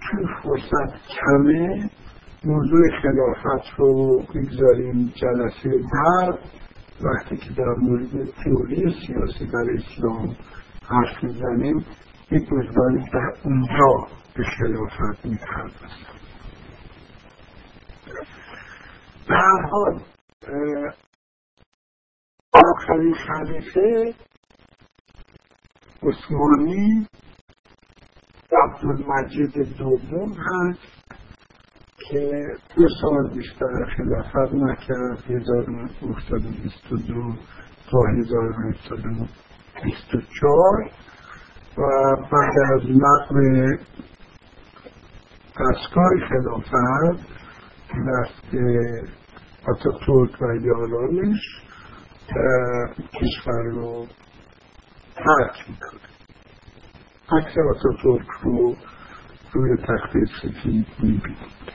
چون 0.00 0.26
فرصت 0.42 0.94
کمه 1.08 1.90
موضوع 2.44 2.82
خلافت 3.02 3.66
رو 3.76 4.22
بگذاریم 4.34 5.12
جلسه 5.14 5.70
بعد. 5.70 6.38
وقتی 7.04 7.36
که 7.36 7.50
در 7.56 7.74
مورد 7.80 8.08
تئوری 8.44 8.94
سیاسی 9.06 9.46
در 9.46 9.66
اسلام 9.74 10.36
حرف 10.88 11.24
می‌زنیم 11.24 11.84
یک 12.32 12.52
مقداری 12.52 13.04
در 13.12 13.32
اونجا 13.44 14.06
به 14.36 14.44
خلافت 14.44 15.26
می‌پردازم. 15.26 16.12
به 19.28 19.34
هر 19.34 19.62
حال 19.70 20.00
آخرین 22.54 23.14
خلیفه 23.14 24.14
عثمانی 26.02 27.06
عبدالمجید 28.52 29.76
دوم 29.78 30.32
هست 30.32 31.12
که 32.08 32.46
دو 32.76 32.88
سال 33.00 33.30
بیشتر 33.34 33.84
خلافت 33.96 34.54
نکرد 34.54 35.24
1922 35.30 37.34
تا 37.90 37.98
1924 38.18 40.90
و 41.78 41.82
بعد 42.32 42.54
از 42.74 42.82
نقل 42.90 43.76
دستگاه 45.60 46.10
خلافت 46.28 46.72
دست 48.08 48.54
آتاتورک 49.68 50.42
و 50.42 50.56
یارانش 50.60 51.40
کشور 53.14 53.62
رو 53.62 54.06
ترک 55.16 55.68
می‌کنه. 55.68 56.00
عکس 57.32 57.54
آتاتورک 57.70 58.26
رو 58.42 58.76
روی 59.52 59.76
تخت 59.76 60.12
سفید 60.42 60.86
می‌بینید. 60.98 61.72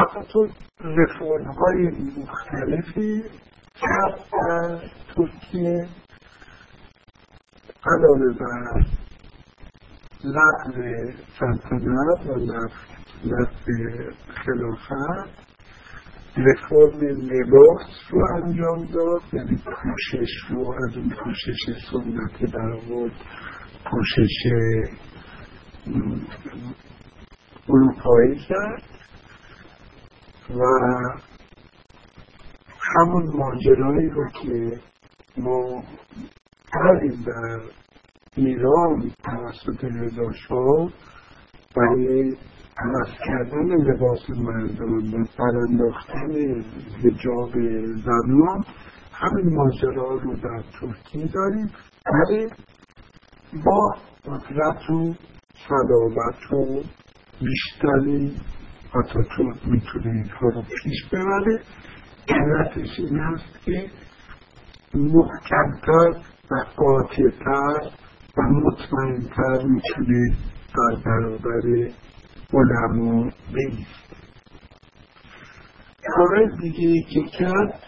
آتاتورک 0.00 0.52
رفورم 0.80 1.52
های 1.52 1.90
مختلفی 2.16 3.22
کرد 3.74 4.18
در 4.32 4.80
ترکیه. 5.16 5.88
علاوه 7.86 8.32
بر 8.38 8.84
لغو 10.24 11.12
سلطنت 11.38 12.26
و 12.26 12.34
لغو 12.34 13.46
خلافت 14.44 15.42
رفرم 16.36 17.00
لباس 17.02 17.86
رو 18.10 18.24
انجام 18.34 18.84
داد. 18.84 19.22
یعنی 19.32 19.56
پوشش 19.56 20.30
رو 20.50 20.74
از 20.84 20.96
اون 20.96 21.08
پوشش 21.08 21.60
سنتی 21.90 22.46
در 22.52 22.72
آورد 22.72 23.12
پوشش 23.90 24.52
اروپایی 27.68 28.38
کرد. 28.48 28.82
و 30.50 30.62
همون 32.96 33.36
ماجرایی 33.36 34.08
رو 34.08 34.28
که 34.28 34.80
ما 35.36 35.82
کردیم 36.74 37.24
در 37.26 37.60
ایران 38.36 39.10
توسط 39.24 39.84
رضا 39.84 40.32
شاه 40.48 40.90
برای 41.76 42.36
عوض 42.78 43.08
کردن 43.26 43.66
لباس 43.66 44.30
مردم 44.30 45.14
و 45.14 45.24
برانداختن 45.38 46.64
حجاب 47.04 47.50
زنان 48.04 48.64
همین 49.12 49.54
ماجرا 49.56 50.14
رو 50.14 50.36
در 50.36 50.62
ترکیه 50.80 51.26
داریم. 51.34 51.70
ولی 52.06 52.48
با 53.64 53.96
قدرت 54.24 54.90
و 54.90 55.14
صلابت 55.68 56.52
و 56.52 56.82
بیشتری 57.40 58.36
آتاتورک 58.94 59.68
می‌تونه 59.68 60.06
اینها 60.06 60.48
رو 60.48 60.62
پیش 60.62 61.06
ببره. 61.12 61.62
علتش 62.28 62.98
این 62.98 63.18
هست 63.18 63.64
که 63.64 63.90
محکمتر 64.94 66.31
و 66.50 66.54
قاطعتر 66.76 67.90
و 68.36 68.42
مطمئنتر 68.42 69.66
می‌تونه 69.66 70.36
در 70.74 70.96
برابر 71.04 71.90
علما 72.52 73.30
بیست 73.54 74.02
کار 76.16 76.50
دیگه 76.60 77.02
که 77.10 77.22
کرد 77.38 77.82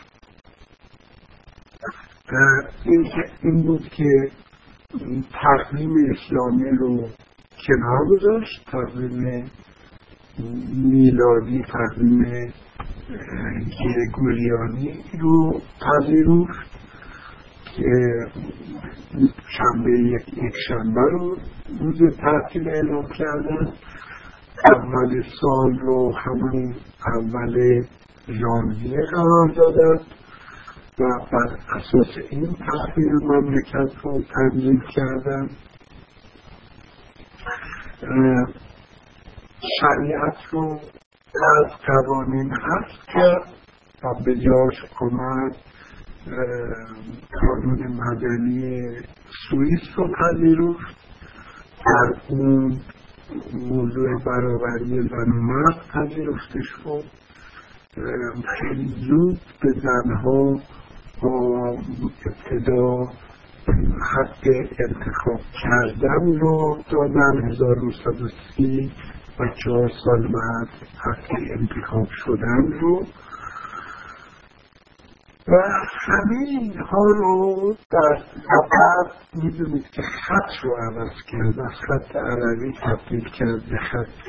این 3.42 3.62
بود 3.62 3.88
که 3.88 4.30
تقویم 5.32 5.90
اسلامی 6.10 6.70
رو 6.70 7.08
کنار 7.66 8.06
گذاشت 8.10 8.64
تقویم 8.66 9.50
میلادی 10.74 11.62
تقویم 11.62 12.52
گریگوریانی 13.80 15.04
رو 15.20 15.60
پذیرفت. 15.80 16.83
شنبه 19.48 19.90
یک, 20.00 20.28
یک 20.28 20.54
شنبه 20.68 21.00
رو 21.00 21.36
روز 21.80 22.16
تعطیل 22.16 22.68
اعلام 22.68 23.06
کردن. 23.06 23.72
اول 24.74 25.22
سال 25.40 25.78
رو 25.78 26.14
همون 26.16 26.74
اول 27.16 27.84
ژانویه 28.28 29.00
قرار 29.12 29.48
دادن 29.56 30.04
و 30.98 31.04
بر 31.32 31.76
اساس 31.76 32.18
این 32.30 32.46
تحویل 32.46 33.12
مملکت 33.22 33.96
رو 34.02 34.22
تنظیم 34.34 34.82
کردن. 34.94 35.48
شریعت 39.80 40.36
رو 40.50 40.80
از 41.58 41.70
قوانین 41.86 42.52
حفظ 42.52 43.06
کرد 43.14 43.48
و 44.04 44.24
به 44.24 44.34
جاش 44.34 44.74
آمد 45.00 45.56
قانون 47.40 47.86
مدنی 47.86 48.80
سوئیس 49.50 49.80
رو 49.96 50.08
پذیرفت. 50.08 50.96
در 51.86 52.20
اون 52.28 52.80
موضوع 53.52 54.24
برابری 54.26 55.08
زن 55.08 55.32
و 55.32 55.42
مرد 55.42 55.76
پذیرفته 55.94 56.60
شد 56.62 57.04
خیلی 58.58 58.88
زود 59.08 59.40
به 59.62 59.72
زنها 59.82 60.60
با 61.22 61.78
ابتدا 62.26 63.04
حق 64.12 64.46
انتخاب 64.88 65.40
کردن 65.62 66.38
رو 66.40 66.78
دادن. 66.90 67.50
1930 67.50 68.92
و 69.40 69.44
چهار 69.64 69.90
سال 70.04 70.22
بعد 70.22 70.68
حق 70.98 71.30
انتخاب 71.58 72.08
شدن 72.24 72.72
رو. 72.80 73.06
و 75.48 75.52
همه 76.00 76.48
اینها 76.48 77.04
رو 77.04 77.76
در 77.90 78.22
سفر 78.32 79.16
می‌دونید 79.34 79.90
که 79.90 80.02
خط 80.02 80.64
رو 80.64 80.76
عوض 80.76 81.12
کرد 81.26 81.60
از 81.60 81.72
خط 81.88 82.16
عربی 82.16 82.72
تبدیل 82.82 83.28
کرد 83.28 83.62
به 83.70 83.78
خط 83.78 84.28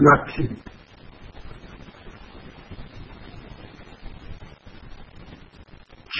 لاتین. 0.00 0.56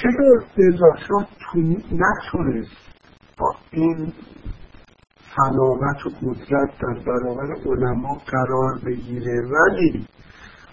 چرا 0.02 0.44
رضاشاه 0.56 1.28
نتونست 1.92 2.76
با 3.38 3.54
این 3.70 4.12
سلامت 5.36 6.06
و 6.06 6.10
قدرت 6.10 6.70
در 6.80 7.04
برابر 7.06 7.54
علما 7.66 8.14
قرار 8.26 8.78
بگیره. 8.86 9.42
ولی 9.42 10.06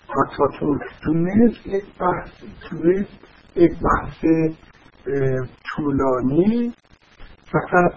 آتاتورک 0.07 0.81
تونست 1.03 1.68
یک 1.68 1.85
بحث 1.99 2.30
تونست 2.69 3.11
یک 3.56 3.72
بحث 3.72 4.26
طولانی 5.76 6.73
فقط 7.52 7.94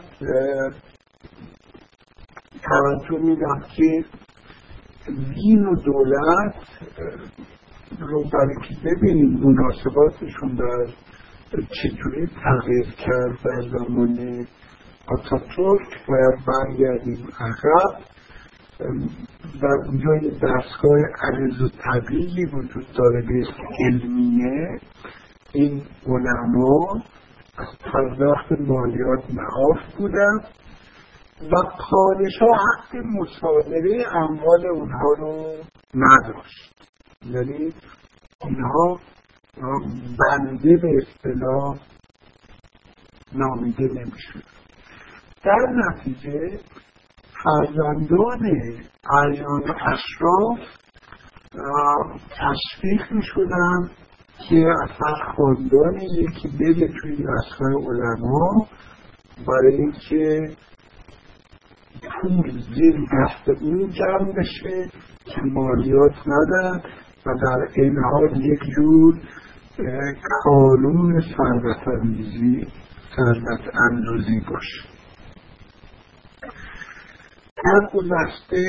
توجه 2.63 3.25
میدم 3.25 3.61
که 3.77 4.05
دین 5.35 5.67
و 5.67 5.75
دولت 5.75 6.55
رو 8.01 8.25
برای 8.33 8.57
که 8.69 8.75
ببینیم 8.85 9.41
مناسباتشون 9.41 10.55
در 10.55 10.87
چطوری 11.53 12.27
تغییر 12.27 12.87
کرد 12.99 13.39
در 13.45 13.63
زمان 13.79 14.47
آتاتورک 15.07 16.07
باید 16.09 16.35
برگردیم 16.47 17.29
عقب. 17.41 18.01
و 19.63 19.67
اونجا 19.87 20.17
یه 20.23 20.31
دستگاه 20.31 20.99
عرض 21.23 21.63
و 21.63 21.69
طبیعی 21.69 22.45
وجود 22.45 22.87
داره 22.99 23.23
به 23.23 23.47
علمیه. 23.87 24.81
این 25.53 25.83
علما 26.07 27.03
از 27.59 27.69
پرداخت 27.93 28.53
مالیات 28.53 29.25
معاف 29.31 29.95
بودن 29.99 30.41
و 31.43 31.57
پادشاه 31.91 32.57
حق 32.57 32.97
مصادره 32.97 34.05
اموال 34.17 34.67
اونها 34.67 35.15
رو 35.19 35.55
نداشت. 35.95 36.75
یعنی 37.27 37.73
اینها 38.45 39.01
بنده 40.19 40.77
به 40.77 40.89
اصطلاح 40.97 41.79
نامیده 43.33 43.85
نمی‌شد. 43.85 44.56
در 45.47 45.67
نتیجه 45.75 46.59
فرزندان 47.45 48.41
اعیان 49.11 49.63
اشراف 49.63 50.59
تشویق 52.31 53.13
می 53.13 53.23
شدن 53.23 53.91
که 54.49 54.67
اصلا 54.83 55.15
خاندان 55.37 56.01
یکی 56.01 56.49
بده 56.49 56.93
توی 57.01 57.17
دستگاه 57.17 57.73
علما 57.73 58.67
برای 59.49 59.77
اینکه 59.77 60.57
پول 62.23 62.51
زیر 62.51 62.97
دست 63.13 63.63
اون 63.63 63.91
جمع 63.91 64.33
بشه 64.33 64.91
که 65.25 65.41
مالیات 65.45 66.15
ندن 66.27 66.83
و 67.27 67.35
در 67.43 67.83
این 67.83 67.97
حال 68.13 68.45
یک 68.45 68.61
جور 68.77 69.21
قانون 70.45 71.21
ثروت 71.21 71.89
اندوزی 71.89 72.67
ثروت 73.17 73.75
اندوزی 73.91 74.41
باشه. 74.51 74.97
در 77.65 77.89
گذشته 77.95 78.65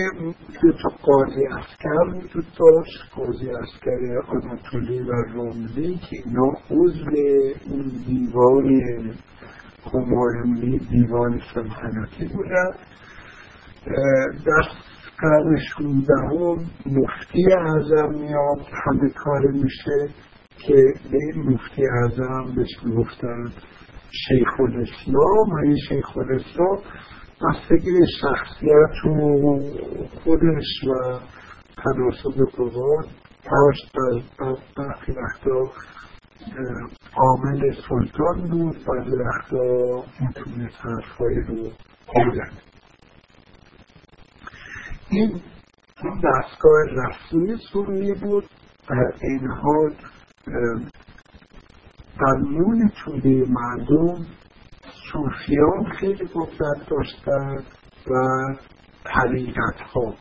دو 0.62 0.72
تا 0.72 0.90
قاضی 1.04 1.46
اسکر 1.46 2.18
وجود 2.18 2.46
داشت 2.60 3.16
قاضی 3.16 3.50
اسکر 3.50 4.22
آناتولی 4.28 5.00
و 5.00 5.12
روملی 5.34 5.96
که 5.96 6.18
اینا 6.26 6.52
عضو 6.72 7.12
اون 7.70 7.92
دیوان 8.06 8.82
همایونی 9.94 10.78
دیوان 10.78 11.42
سلطنتی 11.54 12.26
بودن. 12.26 12.72
در 14.46 14.68
قرن 15.20 15.58
شونزدهم 15.58 16.66
مفتی 16.86 17.46
اعظم 17.54 18.20
میاد. 18.20 18.68
همه 18.86 19.10
کار 19.10 19.52
میشه 19.52 20.10
که 20.58 20.94
به 21.12 21.40
مفتی 21.40 21.84
اعظم 21.88 22.56
بهش 22.56 22.84
می‌گفتن 22.84 23.52
شیخ 24.12 24.60
الاسلام 24.60 25.50
و 25.52 25.58
این 25.64 25.78
شیخ 25.90 26.18
الاسلام 26.18 26.80
بستگی 27.42 27.92
شخصیت 28.22 29.06
و 29.06 29.60
خودش 30.24 30.84
و 30.88 31.20
تناسب 31.78 32.52
قوات 32.58 33.06
داشت 33.52 33.92
برخی 34.78 35.12
وقتا 35.12 35.72
عامل 37.16 37.74
سلطان 37.90 38.48
بود 38.50 38.76
بعضی 38.86 39.16
وقتا 39.16 40.04
می‌تونست 40.20 40.78
حرفهایی 40.82 41.42
رو 41.48 41.56
بودن 42.16 42.52
این 45.10 45.42
دستگاه 46.24 46.84
رسمی 46.92 47.58
سوریه 47.74 48.14
بود 48.14 48.50
در 48.90 49.14
این 49.22 49.48
حال 49.48 49.94
در 52.20 52.38
نون 52.52 52.92
توده 53.06 53.46
مردم 53.50 54.26
صوفیان 55.12 55.92
خیلی 56.00 56.30
قدرت 56.34 56.90
داشتند 56.90 57.64
و 58.08 58.14
طریقت 59.06 59.80
ها 59.94 60.14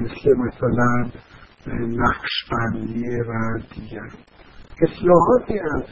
مثل 0.00 0.36
مثلا 0.38 1.10
نقشبندی 1.70 3.20
و 3.20 3.58
دیگر. 3.74 4.10
اصلاحاتی 4.82 5.58
از 5.58 5.84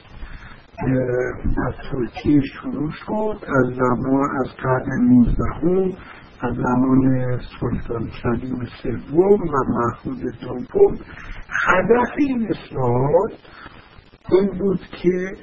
از 1.66 1.74
ترکیه 1.90 2.40
شروع 2.40 2.90
شد 2.90 3.44
از 3.48 3.74
زمان 3.76 4.28
از 4.40 4.56
قرن 4.62 5.09
نوزدهم 5.09 5.92
از 6.40 6.56
زمان 6.56 7.38
سلطان 7.60 8.10
سلیم 8.22 8.68
سوم 8.82 9.42
و 9.42 9.64
محمود 9.68 10.22
دوم. 10.40 10.98
هدف 11.66 12.12
این 12.18 12.48
اصلاحات 12.50 13.32
این 14.30 14.59
بود 14.59 14.80
که 15.02 15.36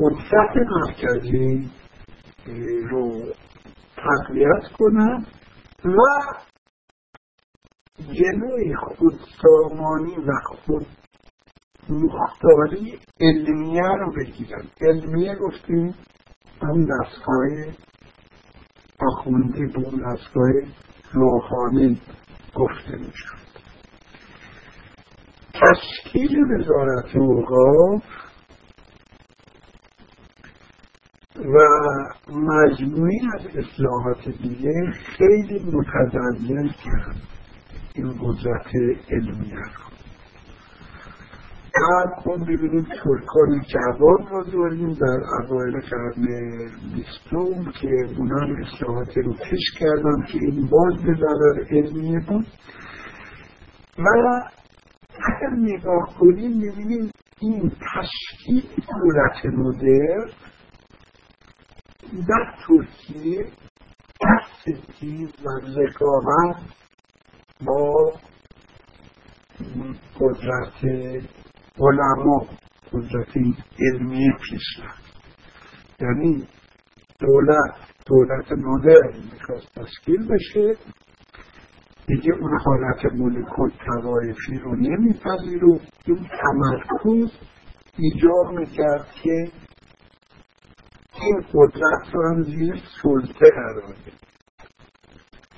قدرت 0.00 0.56
مرکزی 0.56 1.70
رو 2.90 3.32
تقویت 3.96 4.72
کنن 4.78 5.26
و 5.84 6.00
جلوی 7.98 8.74
خودسامانی 8.76 10.16
و 10.16 10.32
خود 10.44 10.86
مختاری 11.88 12.98
علمیه 13.20 13.82
رو 13.98 14.12
بگیرن 14.12 14.64
علمیه 14.80 15.34
گفتیم 15.34 15.94
اون 16.62 16.84
دستگاه 16.84 17.74
آخوندی 19.00 19.66
به 19.66 19.78
اون 19.78 20.12
دستگاه 20.12 20.50
روحانی 21.12 22.00
گفته 22.54 22.96
می‌شد. 22.96 23.40
تشکیل 25.54 26.38
وزارت 26.52 27.16
اوقاف 27.16 28.02
و 31.44 31.58
مجموعی 32.28 33.20
از 33.34 33.46
اصلاحات 33.46 34.28
دیگه 34.42 34.92
خیلی 34.92 35.72
متزلزل 35.72 36.68
کرد 36.68 37.16
این 37.94 38.12
قدرت 38.20 38.66
علمیه 39.10 39.54
رو 39.54 39.90
بعد 41.74 42.26
ما 42.26 42.36
ببینیم 42.44 42.82
ترکان 42.82 43.62
جوان 43.68 44.26
رو 44.30 44.44
داریم 44.44 44.92
در 44.92 45.20
اوایل 45.40 45.80
قرن 45.80 46.26
بیستم 46.94 47.70
که 47.80 47.88
اونا 48.18 48.56
اصلاحات 48.66 49.18
رو 49.18 49.32
پیش 49.32 49.70
کردن 49.78 50.24
که 50.32 50.38
این 50.42 50.68
باز 50.70 51.02
به 51.02 51.14
ضرر 51.14 51.64
علمیه 51.70 52.20
بود. 52.28 52.46
و 53.98 54.02
اگر 55.24 55.56
نگاه 55.56 56.14
کنیم 56.20 56.50
می‌بینیم 56.58 57.10
این 57.40 57.70
تشکیل 57.70 58.62
دولت 58.76 59.58
مدرن 59.58 60.28
در 62.12 62.54
ترکیه 62.66 63.46
ستیز 64.60 65.28
و 65.44 65.48
رقابت 65.80 66.56
با 67.66 68.12
قدرت 70.20 70.84
علما 71.78 72.46
قدرت 72.92 73.36
علمی 73.78 74.28
پیش 74.42 74.84
رفت 74.84 75.22
یعنی 76.00 76.48
دولت 77.20 77.74
دولت 78.06 78.52
مدرن 78.52 79.22
می‌خواست 79.32 79.74
تشکیل 79.74 80.28
بشه 80.28 80.76
دیگه 82.06 82.32
اون 82.40 82.58
حالت 82.64 83.04
ملکوت 83.12 83.72
توایفی 83.86 84.58
رو 84.58 84.76
نمیپذیرو 84.76 85.78
این 86.06 86.28
تمرکز 86.42 87.32
ایجاب 87.98 88.58
می‌کرد 88.58 89.06
که 89.22 89.52
این 91.20 91.44
قدرت 91.54 92.14
رو 92.14 92.28
هم 92.28 92.42
زیر 92.42 92.82
سلطه 93.02 93.50
قرار 93.50 93.92
بده 93.92 94.12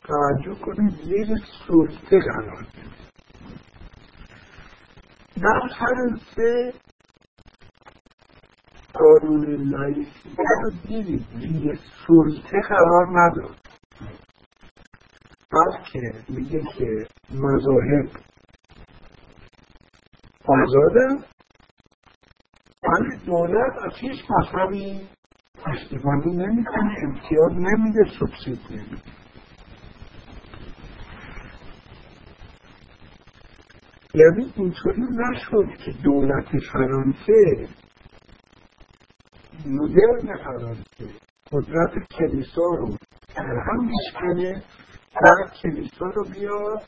توجه 0.05 0.61
کنید 0.61 0.95
زیر 1.05 1.29
سلطه 1.69 2.21
قرار 2.21 2.63
بده 2.63 2.93
در 5.43 5.61
فرانسه 5.79 6.73
قانون 8.95 9.45
لایسی 9.47 10.37
رو 10.37 10.71
دیدید 10.87 11.27
زیر 11.35 11.79
سلطه 12.07 12.61
قرار 12.69 13.07
نداد. 13.11 13.57
بلکه 15.53 16.13
میگه 16.29 16.63
که 16.79 17.07
مذاهب 17.31 18.09
آزادن. 20.45 21.25
ولی 22.83 23.17
دولت 23.27 23.73
از 23.85 23.93
هیچ 23.97 24.19
مذهبی 24.31 25.09
استفاده 25.67 26.31
نمی‌کنه 26.31 26.97
امتیاز 27.03 27.53
نمیده 27.53 28.05
سبسید 28.21 28.61
نمیده. 28.71 29.03
یعنی 34.15 34.53
اینطوری 34.57 35.03
نشد 35.03 35.77
که 35.85 35.93
دولت 36.05 36.49
فرانسه 36.73 37.69
مدرن 39.67 40.37
فرانسه 40.45 41.15
قدرت 41.53 42.09
کلیسا 42.19 42.63
رو 42.63 42.97
در 43.37 43.57
هم 43.67 43.89
بشکنه 43.89 44.63
و 45.23 45.49
کلیسا 45.63 46.07
رو 46.07 46.25
بیا 46.25 46.81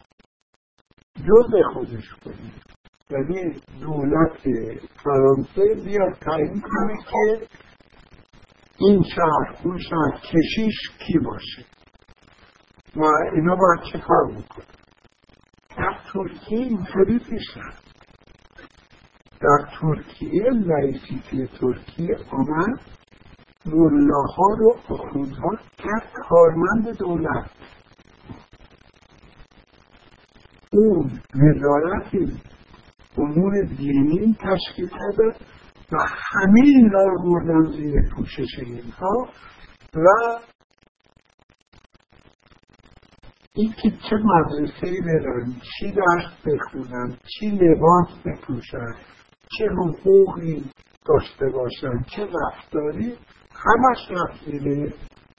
جز 1.16 1.54
خودش 1.72 2.14
کنه. 2.24 2.52
یعنی 3.10 3.60
دولت 3.80 4.38
فرانسه 5.04 5.74
بیا 5.84 6.10
تعیین 6.20 6.60
کنه 6.60 6.96
که 7.10 7.46
این 8.78 9.02
شهر 9.02 9.64
اون 9.64 9.78
شهر 9.78 10.20
کشیش 10.20 10.74
کی 10.98 11.18
باشه؟ 11.18 11.64
و 12.96 13.04
اینا 13.34 13.56
باید 13.56 13.92
چه 13.92 13.98
کار 13.98 14.24
بکنه 14.26 14.64
در 15.76 15.98
ترکیه 16.12 16.58
اینطوری 16.58 17.18
پیش 17.18 17.56
رفت. 17.56 17.84
در 19.40 19.68
ترکیه 19.80 20.50
laïcité 20.50 21.46
ترکیه 21.46 22.16
آمد 22.30 22.80
ملاها 23.66 24.46
رو 24.58 24.76
آخوندها 24.88 25.56
کرد 25.78 26.12
کارمند 26.28 26.98
دولت. 26.98 27.50
اون 30.72 31.20
وزارت 31.34 32.32
امور 33.18 33.64
دینی 33.64 34.36
تشکیل 34.40 34.88
داده 34.88 35.36
و 35.92 35.96
همه 36.08 36.60
اینا 36.64 37.04
رو 37.04 37.22
بردن 37.22 37.72
زیر 37.72 37.94
پوشش 38.16 38.58
اینها 38.58 39.28
و 39.94 40.06
اینکه 43.56 43.90
چه 43.90 44.16
مدرسه 44.16 44.86
ای 44.86 45.00
برن 45.00 45.52
چی 45.62 45.92
درس 45.92 46.32
بخونن 46.46 47.16
چی 47.26 47.46
لباس 47.46 48.08
بپوشن 48.24 48.94
چه 49.58 49.64
حقوقی 49.70 50.64
داشته 51.06 51.48
باشن 51.48 52.02
چه 52.16 52.22
رفتاری 52.22 53.18
همش 53.54 54.10
رفت 54.10 54.44
زیر 54.44 54.94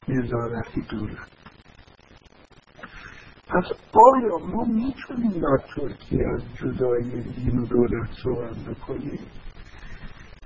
نظارتی 0.08 0.82
دولت 0.82 1.36
پس 3.48 3.66
آیا 3.94 4.38
ما 4.38 4.64
می‌تونیم 4.64 5.42
در 5.42 5.58
ترکیه 5.76 6.24
از 6.36 6.42
جدایی 6.56 7.22
دین 7.22 7.60
و 7.60 7.66
دولت 7.66 8.10
صحبت 8.24 8.58
بکنیم؟ 8.58 9.20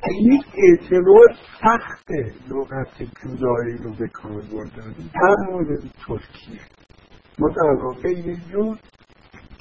یک 0.08 0.46
اعتبار 0.56 1.28
سخت 1.62 2.10
لغت 2.50 3.02
جدایی 3.02 3.78
رو 3.84 3.94
به 3.94 4.08
کار 4.08 4.42
بردن. 4.42 4.96
در 5.14 5.36
مورد 5.52 5.80
ترکیه. 6.08 6.62
ما 7.40 7.50
در 7.50 7.84
واقع 7.84 8.10
یه 8.10 8.38
جور 8.52 8.80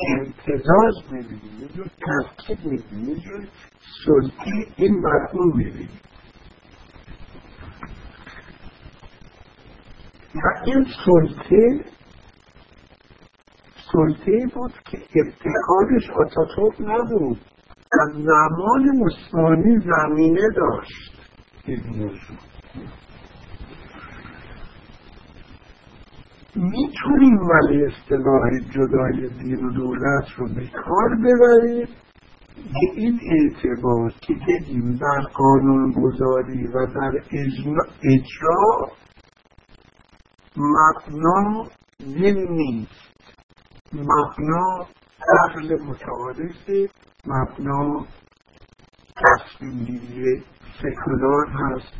امتزاج 0.09 0.94
می‌بینیم 1.10 1.60
یه 1.60 1.69
جور 1.69 1.86
ترکیب 2.06 2.59
می‌بینیم 2.65 3.09
یه 3.09 3.15
جور 3.15 3.48
سلطه 4.05 4.66
این 4.77 4.94
مفهوم 4.98 5.56
می‌بینیم. 5.56 6.01
و 10.35 10.65
این 10.65 10.86
سلطه 11.05 11.85
سلطه 13.93 14.47
بود 14.55 14.73
که 14.90 14.98
ابتکارش 14.98 16.10
آتاتورک 16.10 16.81
نبود. 16.81 17.40
از 17.93 18.12
زمان 18.12 19.06
عثمانی 19.06 19.78
زمینه 19.78 20.48
داشت. 20.56 21.19
این 21.65 21.81
موضوع 21.86 22.39
می‌تونیم 26.56 27.39
ولی 27.39 27.85
اصطلاح 27.85 28.59
جدای 28.70 29.28
دین 29.28 29.65
و 29.65 29.73
دولت 29.73 30.28
رو 30.36 30.48
به 30.48 30.66
کار 30.85 31.16
ببریم؟ 31.24 31.89
به 32.56 32.93
این 32.94 33.20
اعتبار 33.23 34.12
که 34.20 34.35
بگیم 34.48 34.98
در 35.01 35.20
قانون 35.35 35.93
گذاری 35.93 36.66
و 36.66 36.86
در 36.86 37.12
اجرا 38.02 38.89
مبنا 40.56 41.65
دین 41.98 42.48
نیست 42.51 43.35
مبنا 43.93 44.86
عقل 45.44 45.82
متعارف 45.82 46.90
مبنا 47.29 48.07
تصمیم 49.17 49.85
گیری 49.85 50.43
سکولار 50.83 51.47
هست 51.47 51.93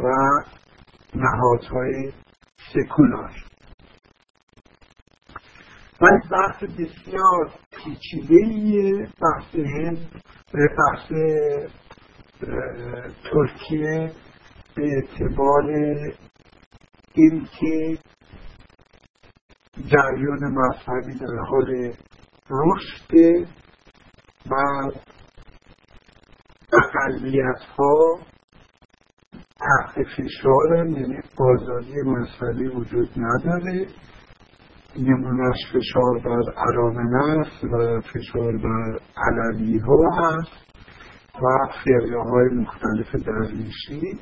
و 0.00 0.04
نهادهای 1.14 2.12
سکولار. 2.74 3.30
ولی 6.00 6.18
بحث 6.30 6.62
بسیار 6.62 7.50
پیچیده 7.70 9.08
بحث 9.22 9.54
هند 9.54 10.22
بحث 10.54 11.12
ترکیه 13.32 14.12
به 14.76 14.82
اعتبار 14.82 15.70
اینکه 17.14 17.98
جریان 19.86 20.54
مذهبی 20.54 21.18
در 21.18 21.36
حال 21.48 21.92
رشد 22.50 23.46
و 24.50 24.54
اقلیت 26.72 27.62
ها 27.78 28.18
تحت 29.58 30.06
فشار 30.16 30.76
یعنی 30.76 31.18
آزادی 31.38 31.94
مذهبی 32.06 32.68
وجود 32.68 33.10
نداره. 33.16 33.86
نمونش 34.96 35.56
فشار 35.72 36.18
بر 36.24 36.42
ارامن 36.56 37.14
است 37.14 37.64
و 37.64 38.00
فشار 38.00 38.56
بر 38.56 38.98
علوی 39.16 39.78
ها 39.78 40.10
هست 40.16 40.72
و 41.34 41.68
فرقه 41.84 42.18
های 42.30 42.48
مختلف 42.48 43.14
درویشی. 43.26 44.18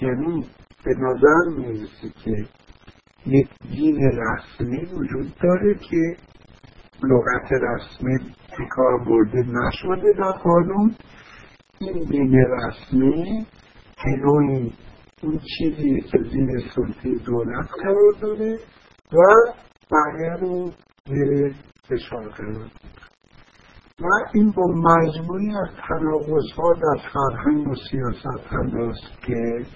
یعنی 0.00 0.46
به 0.84 0.94
نظر 0.98 1.58
می‌رسه 1.58 2.10
که 2.24 2.48
یک 3.26 3.48
دین 3.70 4.00
رسمی 4.00 4.84
وجود 4.84 5.34
داره 5.42 5.74
که 5.74 6.16
لغت 7.02 7.52
رسمی 7.52 8.34
کار 8.76 9.04
برده 9.04 9.38
نشده 9.38 10.12
در 10.18 10.32
قانون 10.32 10.94
این 11.80 12.04
دین 12.04 12.34
رسمی 12.34 13.46
که 13.96 14.10
نوعی 14.24 14.72
اون 15.22 15.40
چیزی 15.58 16.00
که 16.00 16.18
زیر 16.18 16.60
سلطه 16.74 17.24
دولت 17.26 17.68
قرار 17.82 18.12
داره 18.20 18.58
و 19.12 19.18
بقیه 19.90 20.32
رو 20.40 20.70
زیر 21.06 21.54
فشار 21.88 22.28
قرار 22.28 22.70
و 24.00 24.06
این 24.34 24.50
با 24.50 24.62
مجموعی 24.66 25.50
از 25.50 25.68
تناقض 25.88 26.52
ها 26.56 26.72
در 26.72 27.08
فرهنگ 27.12 27.68
و 27.68 27.74
سیاست 27.90 28.46
هست 28.46 29.22
که 29.26 29.66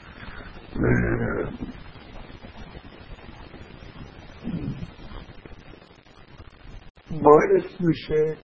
باعث 7.23 7.81
میشه 7.81 8.37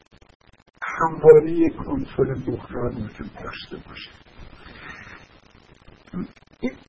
همواره 0.99 1.51
یک 1.51 1.77
کنترل 1.77 2.41
بحران 2.47 2.95
وجود 2.95 3.31
داشته 3.45 3.77
باشه. 3.89 4.11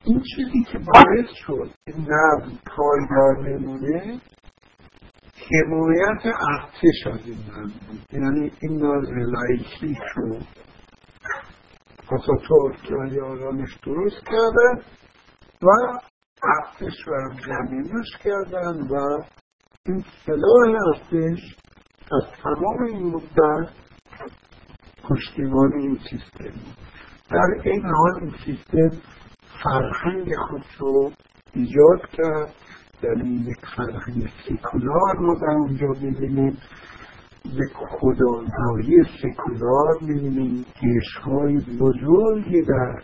این 0.04 0.22
چیزی 0.36 0.64
که 0.72 0.78
باعث 0.78 1.30
شد 1.46 1.70
نظم 1.88 2.58
پایدار 2.66 3.34
بمونه 3.44 4.20
حمایت 5.50 6.26
ارتش 6.26 7.06
از 7.06 7.20
این 7.26 7.38
نظم 7.38 7.80
بود. 7.88 8.00
یعنی 8.12 8.52
این 8.60 8.86
نظم 8.86 9.18
لایکی 9.18 9.98
رو 10.16 10.38
آتاتورک 12.08 12.90
و 12.90 13.14
یارانش 13.14 13.78
درست 13.86 14.24
کردن 14.24 14.82
و 15.62 15.68
ارتش 16.42 16.94
رو 17.06 17.30
زمینش 17.46 18.16
کردن 18.24 18.80
و 18.80 19.22
این 19.86 20.04
سلاح 20.26 20.82
ارتش 20.86 21.56
از 22.12 22.24
تمام 22.42 22.82
این 22.88 23.02
مدت 23.02 23.85
پشتیبان 25.08 25.72
این 25.72 25.98
سیستم. 26.10 26.58
در 27.30 27.68
این 27.70 27.82
حال 27.84 28.20
این 28.20 28.34
سیستم 28.44 28.98
فرهنگ 29.62 30.34
خود 30.48 30.64
رو 30.78 31.10
ایجاد 31.54 32.10
کرد. 32.12 32.54
یعنی 33.02 33.34
یک 33.34 33.66
فرهنگ 33.76 34.28
سکولار 34.48 35.16
ما 35.20 35.34
در 35.34 35.54
اونجا 35.54 35.86
ببینیم 35.86 36.58
یک 37.44 37.72
خداداری 37.90 39.04
سکولار 39.22 39.98
می‌بینیم. 40.00 40.64
گشهای 40.82 41.56
بزرگی 41.80 42.62
در 42.62 43.02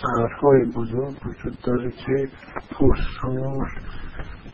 شهرهای 0.00 0.64
بزرگ 0.76 1.16
وجود 1.26 1.58
داره 1.62 1.90
که 1.90 2.28
پرسار 2.70 3.68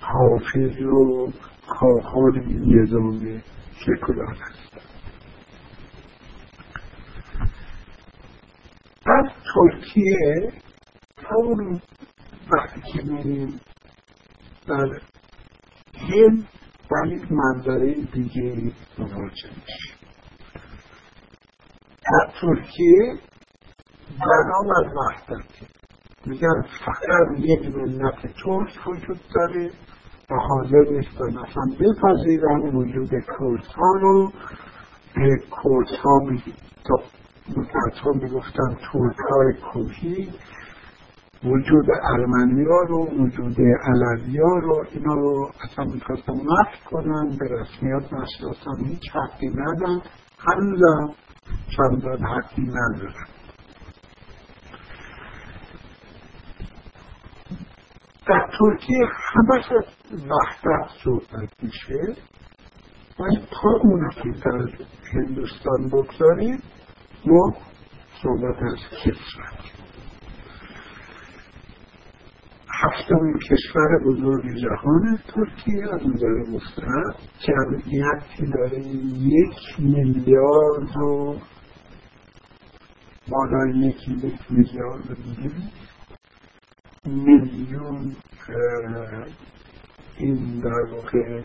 حافظ 0.01 0.82
و 0.82 1.32
کارخان 1.68 2.39
نظام 2.66 3.43
سکولار 3.86 4.35
هست 4.35 4.88
از 9.18 9.30
ترکیه 9.54 10.52
همون 11.30 11.80
وقتی 12.52 12.80
که 12.80 13.02
میریم 13.02 13.60
در 14.68 15.00
هند 15.94 16.48
با 16.90 17.06
یک 17.06 17.32
منظره 17.32 17.94
دیگه 17.94 18.72
مواجه 18.98 19.48
میشیم. 19.48 19.96
در 22.02 22.32
ترکیه 22.40 23.18
بنام 24.20 24.70
از 24.76 24.92
وحدت. 24.96 25.50
میگن 26.26 26.62
فقط 26.86 27.38
یک 27.38 27.76
ملت 27.76 28.20
ترک 28.22 28.86
وجود 28.86 29.20
داره 29.34 29.70
و 30.30 30.34
حاضر 30.34 30.90
نیستن 30.90 31.38
اصلا 31.38 31.64
بپذیرن 31.80 32.76
وجود 32.76 33.10
کردها 33.10 33.92
رو. 34.00 34.32
به 35.14 35.36
کردها 35.38 36.18
مدتها 36.18 37.17
می‌گفتن 38.14 38.74
ترک 38.92 39.16
های 39.30 39.52
کوهی 39.72 40.28
وجود 41.44 41.86
ارمنی 42.02 42.64
ها 42.64 42.82
رو 42.88 43.06
وجود 43.06 43.56
علوی 43.84 44.38
ها 44.38 44.58
رو 44.58 44.84
اینا 44.92 45.14
رو 45.14 45.50
اصلا 45.64 45.84
می‌خواستن 45.84 46.32
نفت 46.32 46.84
کنن 46.90 47.36
به 47.38 47.46
رسمیات 47.50 48.12
نشناسن 48.12 48.84
هیچ 48.84 49.10
حقی 49.12 49.48
ندن. 49.48 50.00
هنوزم 50.38 51.14
چندان 51.76 52.18
حقی 52.18 52.62
ندارن. 52.62 53.26
در 58.26 58.50
ترکیه 58.58 59.06
همش 59.06 59.64
از 59.72 59.84
وحدت 60.12 60.90
صحبت 61.04 61.62
میشه. 61.62 62.22
و 63.20 63.24
تا 63.50 63.70
اون 63.82 64.10
که 64.10 64.30
در 64.44 64.68
هندوستان 65.12 65.88
بگذاریم 65.92 66.62
ما 67.26 67.54
صحبت 68.22 68.62
از 68.62 68.78
کسرت 69.04 69.78
هفتمین 72.82 73.38
کشور 73.38 73.98
بزرگ 74.06 74.44
جهان 74.56 75.18
ترکیه 75.28 75.94
از 75.94 76.06
نظر 76.06 76.50
مستند. 76.50 77.14
جمعیتی 77.38 78.46
داره 78.54 78.78
یک 78.78 79.78
میلیارد 79.78 80.96
و 80.96 81.36
بالای 83.28 83.78
یک 83.78 84.10
میلیارد 84.50 85.16
دیگه 85.24 85.50
میلیون 87.06 88.16
این 90.18 90.60
در 90.60 90.94
واقع 90.94 91.42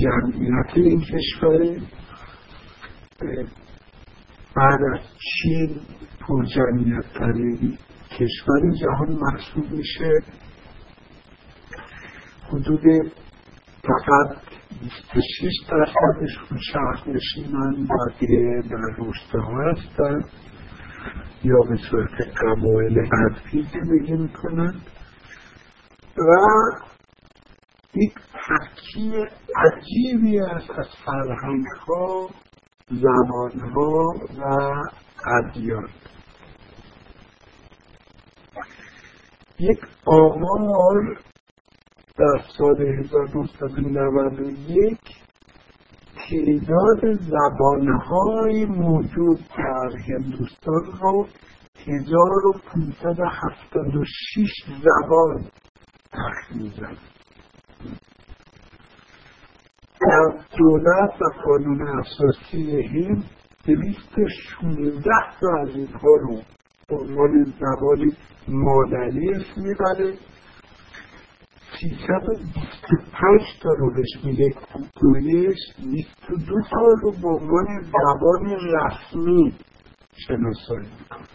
جمعیت 0.00 0.70
این 0.74 1.00
کشور 1.00 1.80
بعد 4.56 4.80
از 4.94 5.00
چین 5.18 5.80
پر 6.20 6.44
جمعیت 6.44 7.04
ترین 7.14 7.78
کشور 8.10 8.70
جهان 8.80 9.18
محسوب 9.20 9.70
میشه؟ 9.70 10.12
حدود 12.48 12.82
فقط 13.82 14.36
26 14.80 15.52
درصدشون 15.70 16.58
شهر 16.72 17.08
نشینن 17.08 17.86
بقیه 17.86 18.62
در 18.70 18.96
روستاها 18.96 19.70
هستن. 19.70 20.24
یا 21.44 21.60
به 21.70 21.76
صورت 21.90 22.20
قبایل 22.20 22.98
حرفی 22.98 23.66
زندگی 23.72 24.12
می‌کنن. 24.12 24.74
و 26.16 26.30
یک 27.94 28.14
ترکیب 28.32 29.28
عجیبی 29.56 30.40
است 30.40 30.70
از 30.70 30.88
فرهنگ 31.06 31.64
ها 31.88 32.30
زمان 32.90 33.60
ها 33.60 34.14
و 34.38 34.42
ادیان. 35.26 35.88
یک 39.58 39.80
آمار 40.04 41.18
در 42.18 42.40
سال 42.58 42.82
1991 42.82 44.98
تعداد 46.30 47.12
زبانهای 47.12 48.64
موجود 48.64 49.40
در 49.58 49.90
هندوستان 50.08 50.84
رو 51.00 51.26
1576 51.86 54.50
زبان 54.66 55.44
تخمین 56.12 56.70
زد. 56.70 56.98
دولت 60.58 61.22
و 61.22 61.42
قانون 61.44 61.88
اساسی 61.88 62.82
هند 62.82 63.24
دویست 63.66 64.14
شونزده 64.42 65.10
تا 65.40 65.60
از 65.62 65.76
اینها 65.76 66.16
رو 66.20 66.40
عنوان 66.90 67.44
زبان 67.44 68.12
مادری 68.48 69.30
اسم 69.30 69.62
می‌بره. 69.62 70.14
سیصد 71.80 72.28
و 72.28 72.36
بیست 72.36 72.84
و 72.92 72.96
پنج 73.12 73.42
تا 73.62 73.70
رو 73.78 73.94
بهش 73.94 74.24
میگه 74.24 74.54
گویش 75.00 75.58
بیست 75.78 76.30
و 76.30 76.36
دو 76.36 76.60
تا 76.70 76.86
رو 77.02 77.10
به 77.10 77.28
عنوان 77.28 77.82
زبان 77.82 78.58
رسمی 78.60 79.54
شناسایی 80.16 80.88
می‌کنه. 81.00 81.26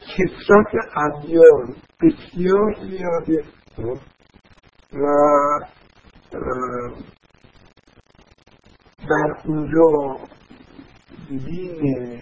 کسرت 0.00 0.96
ادیان 0.96 1.76
بسیار 2.02 2.74
زیاده. 2.74 3.44
و 4.92 5.06
در 9.08 9.34
اونجا 9.44 10.16
دین 11.28 12.20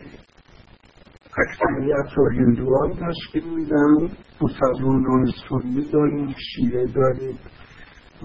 اکثریت 1.39 2.17
رو 2.17 2.31
هندوان 2.31 2.91
تشکیل 2.91 3.49
میدن. 3.55 4.17
مسلمانان 4.41 5.33
سنی 5.49 5.91
داریم 5.93 6.35
شیعه 6.39 6.87
داریم 6.87 7.39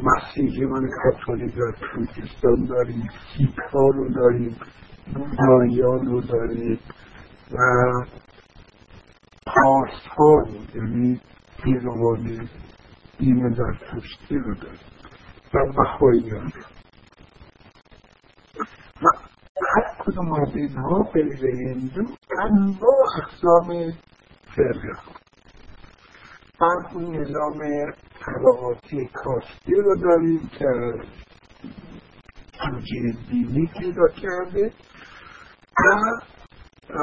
مسیحیان 0.04 0.90
کاتولیک 1.04 1.58
و 1.58 1.72
پروتستان 1.82 2.66
داریم 2.66 3.10
سیک 3.38 3.56
ها 3.74 3.90
رو 3.90 4.14
داریم 4.14 4.56
بودایان 5.14 6.06
رو 6.06 6.22
داریم 6.22 6.80
و 7.52 7.58
پارس 9.46 10.02
ها 10.18 10.46
یعنی 10.76 11.22
پیروان 11.64 12.50
دین 13.20 13.50
زرتشتی 13.50 14.36
رو 14.36 14.56
داریم. 14.56 14.97
و 15.54 15.72
بخواییان 15.78 16.52
و 19.02 19.08
هر 19.76 19.96
کدوم 20.00 20.34
از 20.34 20.56
اینها 20.56 21.04
غیر 21.14 21.46
هندو 21.68 22.06
انواع 22.40 23.06
اقسام 23.18 23.94
فرقه. 24.56 24.94
بعد 26.60 26.94
اون 26.94 27.16
نظام 27.16 27.60
طبقاتی 28.26 29.10
کاستی 29.14 29.76
رو 29.76 29.96
داریم 29.96 30.50
که 30.60 30.66
توجیه 32.60 33.14
دینی 33.30 33.70
پیدا 33.80 34.08
کرده 34.08 34.74
و 35.78 37.02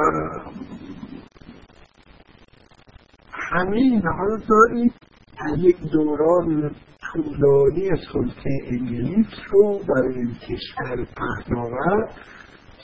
همه 3.31 3.77
اینها 3.77 4.23
رو 4.23 4.37
داریم 4.49 4.93
یک 5.57 5.77
دوران 5.91 6.75
طولانی 7.15 7.89
سلطه 8.13 8.49
انگلیس 8.71 9.27
رو 9.51 9.79
برای 9.89 10.15
این 10.15 10.35
کشور 10.35 11.07
پهناور 11.17 12.09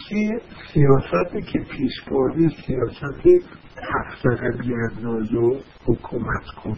که 0.09 0.41
سیاستی 0.73 1.41
که 1.41 1.59
پیش 1.59 2.01
برده 2.11 2.49
سیاست 2.65 3.47
تفسقه 3.75 4.51
بیانداز 4.51 5.33
و 5.33 5.59
حکومت 5.85 6.45
کن 6.63 6.77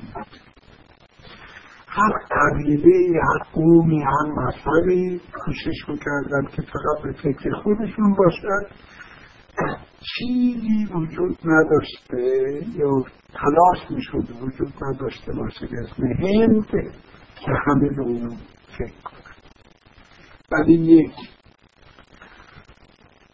هر 1.87 2.13
قبیله 2.31 3.19
هر 3.21 3.43
قومی 3.53 4.03
هر 4.03 4.31
مذهبی 4.35 5.21
کوشش 5.45 5.89
می‌کردن 5.89 6.45
که 6.55 6.61
فقط 6.61 7.03
به 7.03 7.11
فکر 7.11 7.51
خودشون 7.63 8.15
باشن. 8.17 8.75
چیزی 9.99 10.85
وجود 10.95 11.37
نداشته 11.45 12.61
یا 12.75 13.05
تلاش 13.33 13.91
می‌شد 13.91 14.31
وجود 14.41 14.73
نداشته 14.81 15.33
باشه. 15.33 15.67
به 15.67 15.77
اسم 15.83 16.03
هند 16.03 16.65
که 17.45 17.51
همه 17.65 17.89
به 17.89 18.01
اون 18.01 18.37
فکر 18.77 19.01
کنن 19.03 19.35
ولی 20.51 20.73
یک 20.73 21.11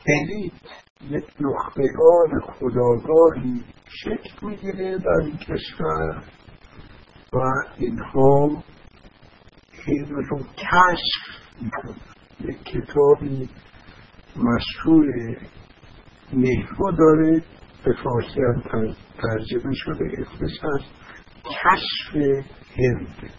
الیت 0.08 0.54
یک 1.10 1.26
نخبگان 1.40 2.42
خداگاهی 2.42 3.64
شکل 4.04 4.48
می‌گیره 4.48 4.98
در 4.98 5.10
این 5.10 5.38
کشور 5.38 6.24
و 7.34 7.38
اینها 7.78 8.64
علم 9.88 10.44
کشف 10.58 11.62
می‌کنن 11.62 11.96
یک 12.40 12.64
کتابی 12.64 13.50
مشهور 14.36 15.06
نهرو 16.34 16.92
داره 16.98 17.44
به 17.86 17.94
فارسی 18.04 18.42
هم 18.42 18.96
ترجمه 19.22 19.74
شده 19.74 20.06
اسمش 20.18 20.60
از 20.64 20.82
کشف 21.44 22.16
هند 22.78 23.39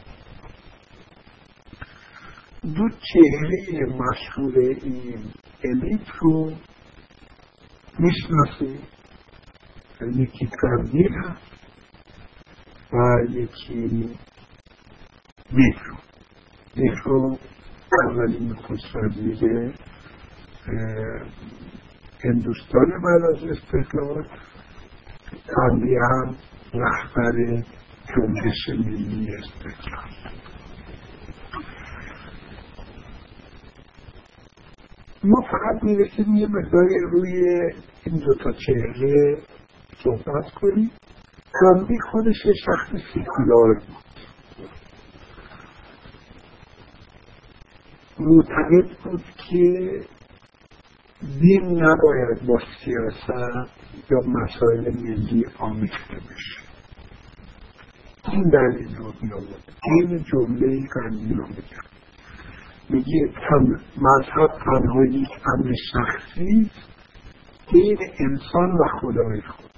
دو 2.62 2.88
چهره 2.88 3.86
مشهور 3.86 4.58
این 4.58 5.24
الیت 5.64 6.08
رو 6.20 6.52
می‌شناسیم 7.98 8.78
یکی 10.00 10.48
کردیر 10.62 11.10
هست 11.12 11.50
و 12.92 13.24
یکی 13.30 14.16
نهرو 15.52 15.96
نهرو 16.76 17.38
اولین 18.08 18.54
خسروزیر 18.54 19.74
هندوستان 22.24 22.90
بعد 23.04 23.36
از 23.36 23.44
استقلال. 23.44 24.26
کاندی 25.48 25.94
هم 25.96 26.36
رهبر 26.74 27.62
جنبش 28.16 28.68
ملی 28.68 29.28
استقلال. 29.34 30.19
ما 35.24 35.40
فقط 35.40 35.82
می‌رسیم 35.82 36.36
یه 36.36 36.46
مقداری 36.46 37.00
روی 37.12 37.60
این 38.06 38.18
دوتا 38.18 38.52
چهره 38.52 39.38
صحبت 40.04 40.50
کنیم. 40.60 40.90
گاندی 41.60 41.98
خودش 42.10 42.46
یه 42.46 42.52
شخص 42.66 43.02
سیکولار 43.14 43.74
بود. 43.74 44.10
معتقد 48.18 48.96
بود 49.04 49.24
که 49.50 49.90
دین 51.40 51.82
نباید 51.82 52.46
با 52.46 52.58
سیاست 52.84 53.68
یا 54.10 54.18
مسائل 54.26 54.94
ملی 54.94 55.46
آمیخته 55.58 56.14
بشه. 56.16 56.60
این 58.32 58.42
دلیل 58.42 58.96
رو 58.96 59.12
میآورد 59.22 59.72
این 59.82 60.24
جمله 60.24 60.86
گاندی 60.94 61.34
رو 61.34 61.46
میگه 61.46 61.62
میگه 62.90 63.32
مذهب 63.96 64.48
تنها 64.64 65.04
یک 65.04 65.28
امر 65.46 65.72
شخصی 65.92 66.70
بین 67.72 67.98
انسان 68.18 68.70
و 68.72 68.84
خدای 69.00 69.40
خود. 69.40 69.70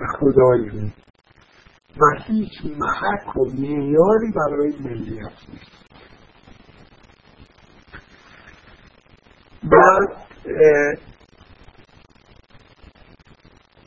و 0.00 0.04
خدای 0.18 0.70
او 0.70 0.90
و 1.96 2.22
هیچ 2.24 2.52
محک 2.64 3.36
و 3.36 3.44
معیاری 3.44 4.32
برای 4.36 4.72
ملیت 4.80 5.32
نیست. 5.48 5.82
بعد 9.62 10.08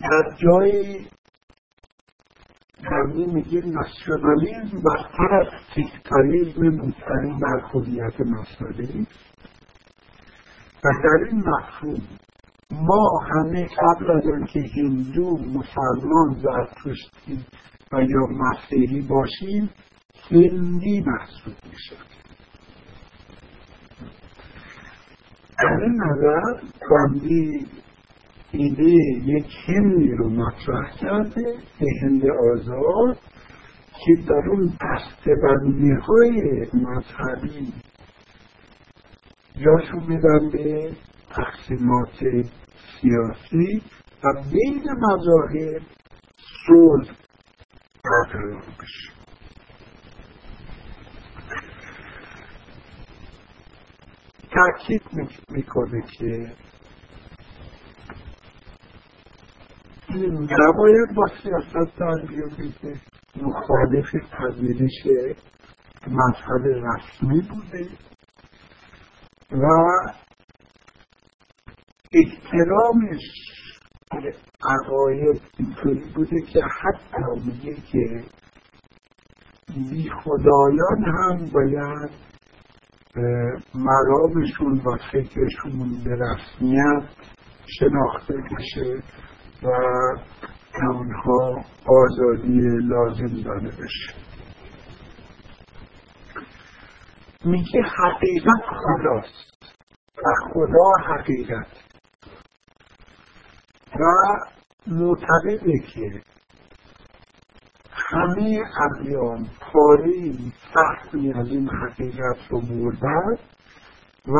در 0.02 0.36
جای 0.38 1.06
کمی 2.96 3.26
میگه 3.26 3.62
ناسیونالیزم 3.66 4.82
برتر 4.84 5.34
از 5.34 5.48
سیکتاریزم 5.76 6.62
مبتنی 6.62 7.40
بر 7.42 7.60
هویت 7.74 8.22
مذهبی 8.22 9.08
و 10.84 10.90
در 11.04 11.26
این 11.26 11.44
مفهوم 11.50 12.02
ما 12.72 13.20
همه 13.30 13.68
قبل 13.68 14.12
از 14.12 14.24
آنکه 14.34 14.60
هندو 14.76 15.38
مسلمان 15.38 16.36
زرتشتی 16.44 17.46
و 17.92 18.02
یا 18.02 18.28
مسیحی 18.30 19.02
باشیم 19.02 19.70
هندی 20.32 21.04
محسوب 21.06 21.54
می‌شد 21.72 22.06
در 25.60 25.84
این 25.84 26.02
نظر 26.04 26.62
گاندی 26.90 27.68
ایده 28.58 28.92
یک 29.26 29.46
هندی 29.68 30.12
رو 30.12 30.30
مطرح 30.30 30.98
کرده 31.02 31.58
هند 32.02 32.24
آزاد 32.26 33.18
که 34.06 34.16
در 34.28 34.50
اون 34.50 34.74
دستبندی 34.82 35.92
های 35.92 36.68
مذهبی 36.74 37.74
جاشو 39.66 40.00
میدن 40.08 40.50
به 40.50 40.92
تقسیمات 41.30 42.46
سیاسی 43.02 43.82
و 44.24 44.44
بین 44.52 44.84
مذاهب 45.02 45.82
صلح 46.68 47.16
برقرار 48.04 48.62
بشه 48.62 49.16
تاکید 54.52 55.02
می‌کنه 55.50 56.04
که 56.18 56.52
نباید 60.24 61.16
با 61.16 61.28
سیاست 61.44 62.00
در 62.00 62.26
بیامیده 62.28 63.02
مخالف 63.36 64.16
پذیرش 64.32 65.08
مذهب 66.08 66.66
رسمی 66.68 67.42
بوده 67.42 67.90
و 69.52 69.66
احترامش 72.14 73.22
عقاید 74.64 75.42
اینطوری 75.60 76.12
بوده 76.16 76.42
که 76.42 76.62
حتی 76.64 77.42
میگه 77.46 77.76
که 77.76 78.24
بی 79.76 80.10
خدایان 80.10 81.04
هم 81.06 81.50
باید 81.54 82.10
مرامشون 83.76 84.78
و 84.78 84.98
فکرشون 85.12 86.04
به 86.04 86.12
رسمیت 86.16 87.04
شناخته 87.80 88.34
بشه. 88.34 89.04
و 89.64 89.70
اونها 90.82 91.64
آزادی 91.86 92.62
لازم 92.82 93.42
داده 93.44 93.68
بشه. 93.68 94.14
میگه 97.46 97.82
حقیقت 97.82 98.64
خداست 98.68 99.76
و 100.18 100.52
خدا 100.54 101.14
حقیقت. 101.14 101.68
و 104.00 104.06
معتقده 104.88 105.80
که 105.94 106.22
همه 107.92 108.64
ادیان 108.82 109.48
پاره 109.60 110.34
سختی 110.74 111.34
از 111.34 111.48
این 111.48 111.70
حقیقت 111.70 112.38
رو 112.50 112.62
بردن 112.62 113.38
و 114.28 114.38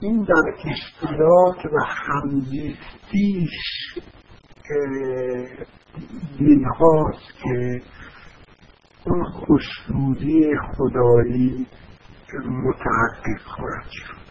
این 0.00 0.22
در 0.22 0.70
اشتراک 0.70 1.72
و 1.72 1.84
همزیستیش 1.86 3.50
دین 6.38 6.64
هاست 6.64 7.34
که 7.42 7.82
اون 9.06 9.24
خوشنودی 9.24 10.50
خدایی 10.76 11.66
متحقق 12.44 13.40
خواهد 13.44 13.90
شد. 13.90 14.24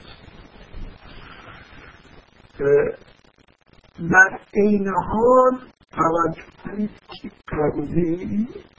در 4.12 4.40
این 4.54 4.88
حال 4.88 5.60
توجه 5.92 6.44
کنید 6.64 6.90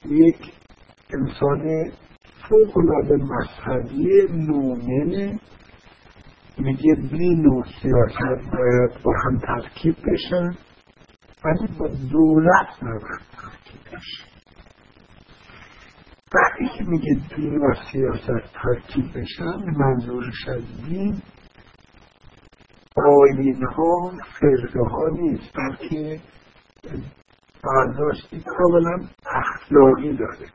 که 0.03 0.09
یک 0.09 0.53
انسان 1.15 1.93
فوقالعاده 2.49 3.17
مذهبی 3.17 4.27
مؤمنه 4.33 5.41
میگه 6.59 6.95
دین 6.95 7.47
و 7.47 7.63
سیاست 7.83 8.51
باید 8.53 9.03
با 9.03 9.13
هم 9.25 9.39
ترکیب 9.39 9.97
بشن 10.13 10.57
ولی 11.45 11.79
با 11.79 11.89
دولت 11.89 12.83
نباید 12.83 13.21
ترکیب 13.33 13.81
بشن 13.87 14.35
وقتی 16.35 16.79
که 16.79 16.85
میگه 16.85 17.21
دین 17.37 17.59
و 17.59 17.75
سیاست 17.93 18.53
ترکیب 18.63 19.19
بشن 19.19 19.65
منظورش 19.79 20.49
از 20.49 20.85
دین 20.85 21.23
آین 22.97 23.65
ها 23.65 24.13
فرقه 24.41 24.81
ها 24.91 25.09
نیست 25.09 25.53
بلکه 25.57 26.21
برداشتی 27.65 28.45
کاملا 28.47 29.09
اخلاقی 29.27 30.17
داره. 30.17 30.49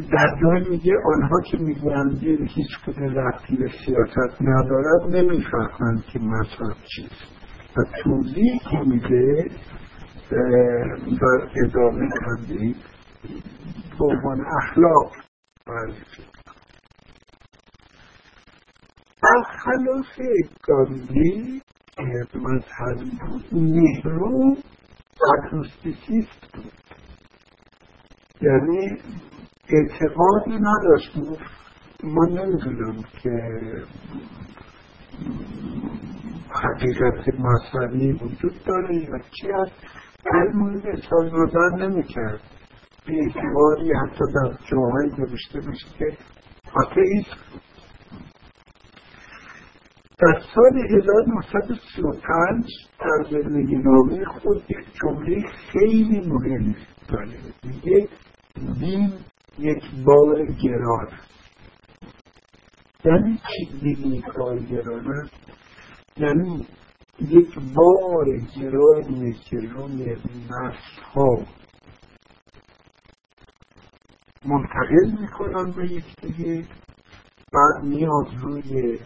در 0.00 0.38
جای 0.42 0.68
میگه 0.70 0.92
آنها 1.14 1.40
که 1.50 1.58
می‌گویند 1.58 2.22
هیچ 2.24 2.68
کده 2.86 3.14
رفتی 3.14 3.56
به 3.56 3.68
سیاست 3.86 4.42
ندارد 4.42 5.16
نمی‌فهمند 5.16 6.04
که 6.04 6.18
مذهب 6.18 6.76
چیست. 6.96 7.36
و 7.76 7.82
توضیح 8.04 8.58
که 8.70 8.78
میده 8.86 9.50
در 11.20 11.48
ادامه 11.64 12.08
کندی 12.26 12.76
به 13.98 14.04
عنوان 14.04 14.40
اخلاق. 14.62 15.12
معرفی 15.66 16.22
برخلاف 19.22 20.20
گاندی 20.62 21.62
مذهبی 22.34 23.18
بود 23.26 23.44
نهرو 23.52 24.56
اگنوستیسیست 25.34 26.52
بود. 26.54 26.72
یعنی 28.42 28.98
اعتقادی 29.68 30.58
نداشت. 30.60 31.16
ما 32.04 32.24
نمی‌دونم 32.24 33.02
که 33.22 33.30
حقیقت 36.50 37.28
مذهبی 37.38 38.12
وجود 38.12 38.64
داره 38.66 39.08
و 39.10 39.18
چی 39.18 39.48
هست. 39.54 39.72
در 40.24 40.52
مورد 40.54 40.86
اظهار 40.86 41.46
نظر 41.46 41.86
نمی‌کرد. 41.86 42.40
به 43.06 43.12
اعتباری 43.12 43.92
حتی 43.92 44.24
در 44.34 44.58
جاهایی 44.70 45.10
نوشته 45.18 45.68
میشه 45.68 45.86
که 45.98 46.18
آتئیست 46.74 47.36
در 50.18 50.40
سال 50.54 50.78
1935 50.98 52.64
در 53.00 53.30
زندگی 53.30 53.76
نامه 53.76 54.24
خود 54.24 54.62
یک 54.68 54.86
جمله 55.02 55.42
خیلی 55.72 56.28
مهم 56.28 56.74
داره. 57.08 57.38
میگه 57.64 58.08
دین 58.80 59.12
یک 59.58 59.82
بار 60.04 60.46
گران. 60.46 61.08
یعنی 63.04 63.38
چی 63.48 63.78
دین 63.80 64.12
یک 64.12 64.24
بار 64.38 64.58
گران 64.58 65.30
یعنی 66.16 66.66
یک 67.20 67.58
بار 67.74 68.26
گرانیه 68.56 69.32
که 69.32 69.56
روی 69.56 70.16
نسل 70.50 71.02
ها 71.14 71.38
منتقل 74.44 75.20
می‌کنن 75.20 75.70
به 75.70 75.92
یکدیگه 75.92 76.68
بعد 77.52 77.84
میاد 77.84 78.28
روی 78.40 78.98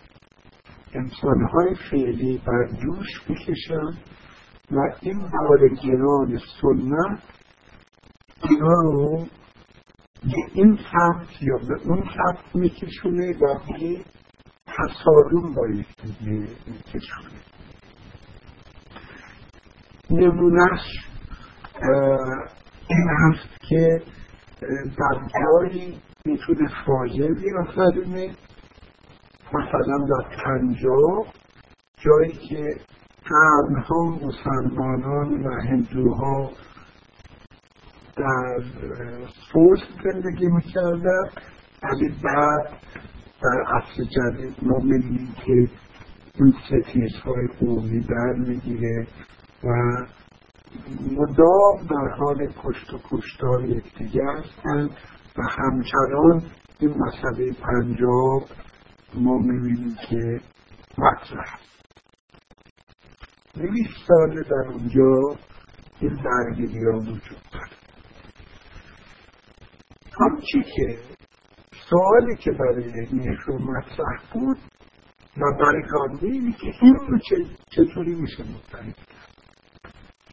انسانهای 0.94 1.74
فعلی 1.90 2.42
بر 2.46 2.66
جوش 2.66 3.28
می‌کشن 3.28 3.98
و 4.70 4.78
این 5.02 5.18
بار 5.18 5.68
گران 5.68 6.38
سنت 6.60 7.22
اینا 8.50 8.82
رو 8.82 9.26
این 10.54 10.78
سمت 10.92 11.42
یا 11.42 11.56
به 11.68 11.88
اون 11.88 12.02
سمت 12.02 12.54
میکشونه 12.54 13.32
و 13.32 13.58
به 13.68 14.04
تصادم 14.66 15.54
با 15.54 15.68
یکدیگه 15.68 16.48
میکشونه. 16.66 17.40
نمونهش 20.10 20.80
این 22.88 23.08
هست 23.18 23.60
که 23.68 24.02
در 24.98 25.20
جایی 25.34 26.00
می‌تونه 26.24 26.68
فاجعه 26.86 27.34
بیافرینه. 27.34 28.34
مثلا 29.52 30.06
در 30.08 30.36
پنجاب 30.44 31.26
جایی 31.96 32.32
که 32.48 32.74
قرنها 33.24 34.04
مسلمانان 34.04 35.46
و 35.46 35.60
هندوها 35.60 36.50
در 38.20 38.60
فوز 39.52 39.78
زندگی 40.04 40.46
می‌کردن 40.46 41.30
ولی 41.82 42.08
بعد 42.24 42.68
در 43.42 43.64
عصر 43.66 44.04
جدید 44.04 44.56
ما 44.62 44.78
می‌بینیم 44.78 45.34
که 45.46 45.68
این 46.34 46.54
ستیزهای 46.66 47.46
قومی 47.60 48.00
در 48.00 48.32
می‌گیره 48.38 49.06
و 49.64 49.68
مدام 51.10 51.86
در 51.90 52.14
حال 52.18 52.46
کشت 52.46 52.94
و 52.94 52.98
کشتار 53.10 53.64
یکدیگه 53.64 54.22
هستند 54.24 54.90
و 55.38 55.42
همچنان 55.42 56.42
این 56.80 56.94
مسئله 56.98 57.52
پنجاب 57.52 58.42
ما 59.14 59.38
می‌بینیم 59.38 59.96
که 60.08 60.40
مطرح. 60.98 61.58
نویس 63.56 63.88
ساله 64.08 64.42
در 64.42 64.72
اونجا 64.72 65.38
این 66.00 66.18
درگیری 66.24 66.84
ها 66.84 66.98
وجود 66.98 67.42
داره. 67.52 67.79
همچی 70.20 70.62
که 70.76 70.98
سوالی 71.90 72.36
که 72.36 72.50
برای 72.50 73.06
نهرو 73.12 73.58
مطرح 73.58 74.32
بود 74.32 74.58
و 75.36 75.42
برای 75.60 75.82
گاندی 75.82 76.52
که 76.52 76.72
این 76.82 76.94
رو 76.94 77.18
چطوری 77.70 78.14
میشه 78.14 78.42
مطرح 78.42 78.94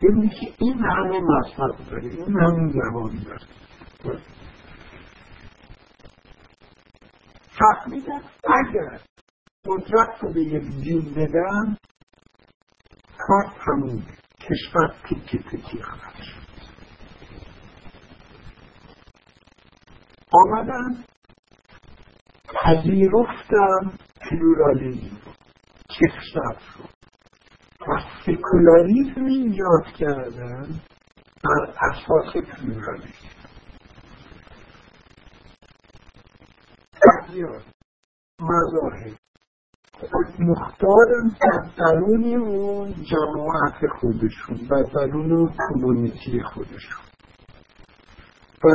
اینه 0.01 0.29
که 0.29 0.53
این 0.59 0.79
همه 0.79 1.19
مذهب 1.19 1.89
داره 1.89 2.03
این 2.03 2.39
همه 2.39 2.71
زبان 2.71 3.23
داره. 3.25 4.21
فهمیدن 7.59 8.21
اگر 8.43 8.99
قدرت 9.65 10.23
رو 10.23 10.33
به 10.33 10.41
یک 10.41 10.63
دین 10.83 11.13
بدن 11.13 11.77
کار 13.17 13.53
تمومه. 13.65 14.17
کشور 14.39 14.95
تیکه 15.09 15.37
تیکه 15.37 15.83
خواهد 15.83 16.15
شد. 16.15 16.46
آمدن. 20.31 21.03
پذیرفتن 22.53 23.97
پلورالیزم 24.21 25.17
کشور 25.89 26.57
رو. 26.77 26.85
و 27.87 27.99
سکولاریزم 28.25 29.25
ایجاد 29.25 29.85
کردن 29.99 30.81
بر 31.43 31.73
اساس 31.91 32.33
پلورالیزم 32.33 33.37
بسیار 37.03 37.63
مذاهب. 38.41 39.17
مختارن 40.39 41.31
در 41.41 41.69
درون 41.77 42.23
اون 42.35 42.93
جماعت 42.93 43.87
خودشون 43.99 44.67
و 44.69 44.83
درون 44.83 45.53
community 45.57 46.43
خودشون. 46.43 47.06
و 48.63 48.69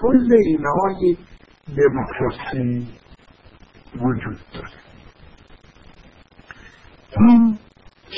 کل 0.00 0.32
اینها 0.46 0.90
یک 1.02 1.18
دموکراسی 1.76 2.88
وجود 3.94 4.38
داره. 4.54 4.68
این 7.16 7.58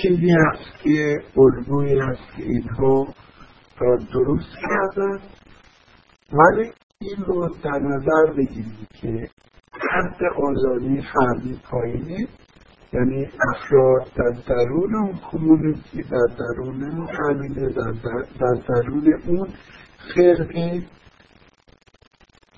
چیزی 0.02 0.30
هست 0.30 0.82
که 0.82 1.22
الگویی 1.36 1.98
هست 1.98 2.36
که 2.36 2.42
اینها 2.42 3.06
را 3.78 3.96
درست 3.96 4.56
کردن. 4.62 5.20
ولی 6.32 6.72
این 7.00 7.24
رو 7.26 7.48
در 7.48 7.78
نظر 7.78 8.32
بگیرید 8.36 8.88
که 8.92 9.28
حد 9.92 10.20
آزادی 10.36 11.02
فردی 11.02 11.60
پایینه. 11.70 12.28
یعنی 12.92 13.28
افراد 13.54 14.12
در 14.16 14.54
درون 14.54 14.94
اون 14.94 15.18
کمونیتی 15.32 16.02
در 16.02 16.26
درون 16.38 16.84
اون 16.84 17.06
در, 17.46 17.92
در 18.40 18.54
درون 18.68 19.14
اون 19.26 19.48
فرقه 20.14 20.82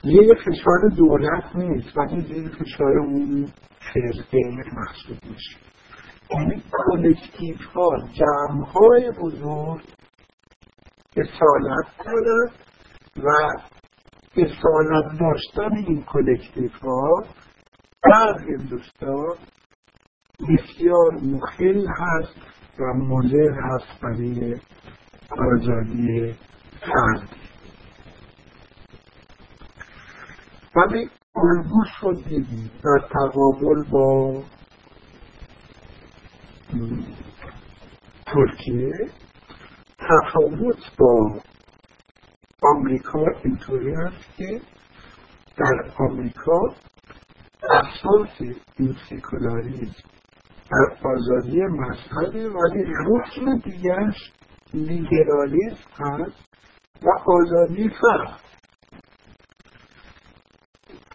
یه 0.04 0.34
فشار 0.34 0.88
دولت 0.96 1.56
نیست 1.56 1.96
ولی 1.96 2.20
زیر 2.20 2.48
فشار 2.48 2.98
اون 2.98 3.48
فرقه 3.80 4.38
محسوب 4.72 5.30
میشه. 5.30 5.56
یعنی 6.30 6.62
collective 6.72 7.64
ها 7.64 7.88
جمع 8.12 8.66
های 8.66 9.10
بزرگ 9.10 9.82
اصالت 11.16 11.96
کنند 11.98 12.52
و 13.16 13.28
اصالت 14.36 15.20
داشتن 15.20 15.76
این 15.76 16.04
collective 16.06 16.74
ها 16.74 17.24
در 18.02 18.36
هندوستان 18.38 19.36
بسیار 20.48 21.14
مخل 21.22 21.86
هست 21.88 22.36
و 22.78 22.84
مضر 22.94 23.52
هست 23.52 24.00
برای 24.02 24.56
آزادی 25.30 26.34
ولی 30.76 31.10
الگوش 31.36 31.88
رو 32.02 32.12
در 32.84 33.08
تقابل 33.08 33.90
با 33.90 34.42
ترکیه 38.26 38.92
تفاوت 39.98 40.96
با 40.98 41.40
آمریکا 42.62 43.24
اینطوری 43.44 43.94
هست 43.94 44.36
که 44.36 44.60
در 45.56 45.92
آمریکا 45.98 46.60
اساس 47.70 48.40
این 48.78 48.96
سکولاریزم 49.10 50.08
در 50.70 51.08
آزادی 51.08 51.60
مذهبی 51.60 52.44
ولی 52.44 52.84
رکن 53.06 53.58
دیگرش 53.64 54.32
لیبرالیزم 54.74 55.76
هست. 55.98 56.52
و 57.04 57.30
آزادی 57.30 57.88
فرد 57.88 58.40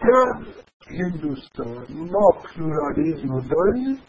در 0.02 0.46
هندوستان 0.90 1.86
ما 2.12 2.32
پلورالیزم 2.32 3.28
رو 3.28 3.42
داریم 3.42 4.00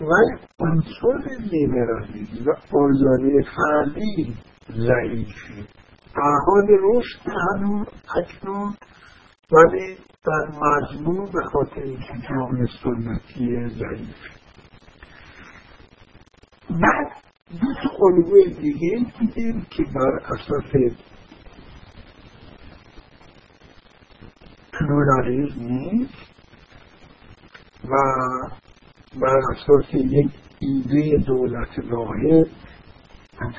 و 0.00 0.12
عنصر 0.60 1.30
لیبرالیزم 1.40 2.50
و 2.50 2.78
آزادی 2.78 3.42
فردی 3.56 4.36
ضعیفی 4.70 5.68
در 6.16 6.38
حال 6.46 6.66
رشد 6.80 7.20
هنوز 7.26 7.86
اکنون 8.16 8.74
ولی 9.52 9.96
در 10.26 10.58
مجموع 10.58 11.30
به 11.32 11.42
خاطر 11.52 11.82
اینکه 11.82 12.12
جامعه 12.28 12.66
سنتی 12.82 13.68
ضعیف 13.68 14.38
بعد 16.70 17.12
دو 17.60 17.74
تا 17.82 18.06
الگوی 18.06 18.54
دیگه 18.54 19.12
دیدیم 19.20 19.66
که 19.70 19.82
بر 19.94 20.34
اساس 20.34 20.74
نیست 25.56 26.14
و 27.84 27.94
بر 29.20 29.40
اساس 29.52 29.94
یک 29.94 30.30
ایده 30.60 31.24
دولت 31.26 31.78
واحد 31.90 32.46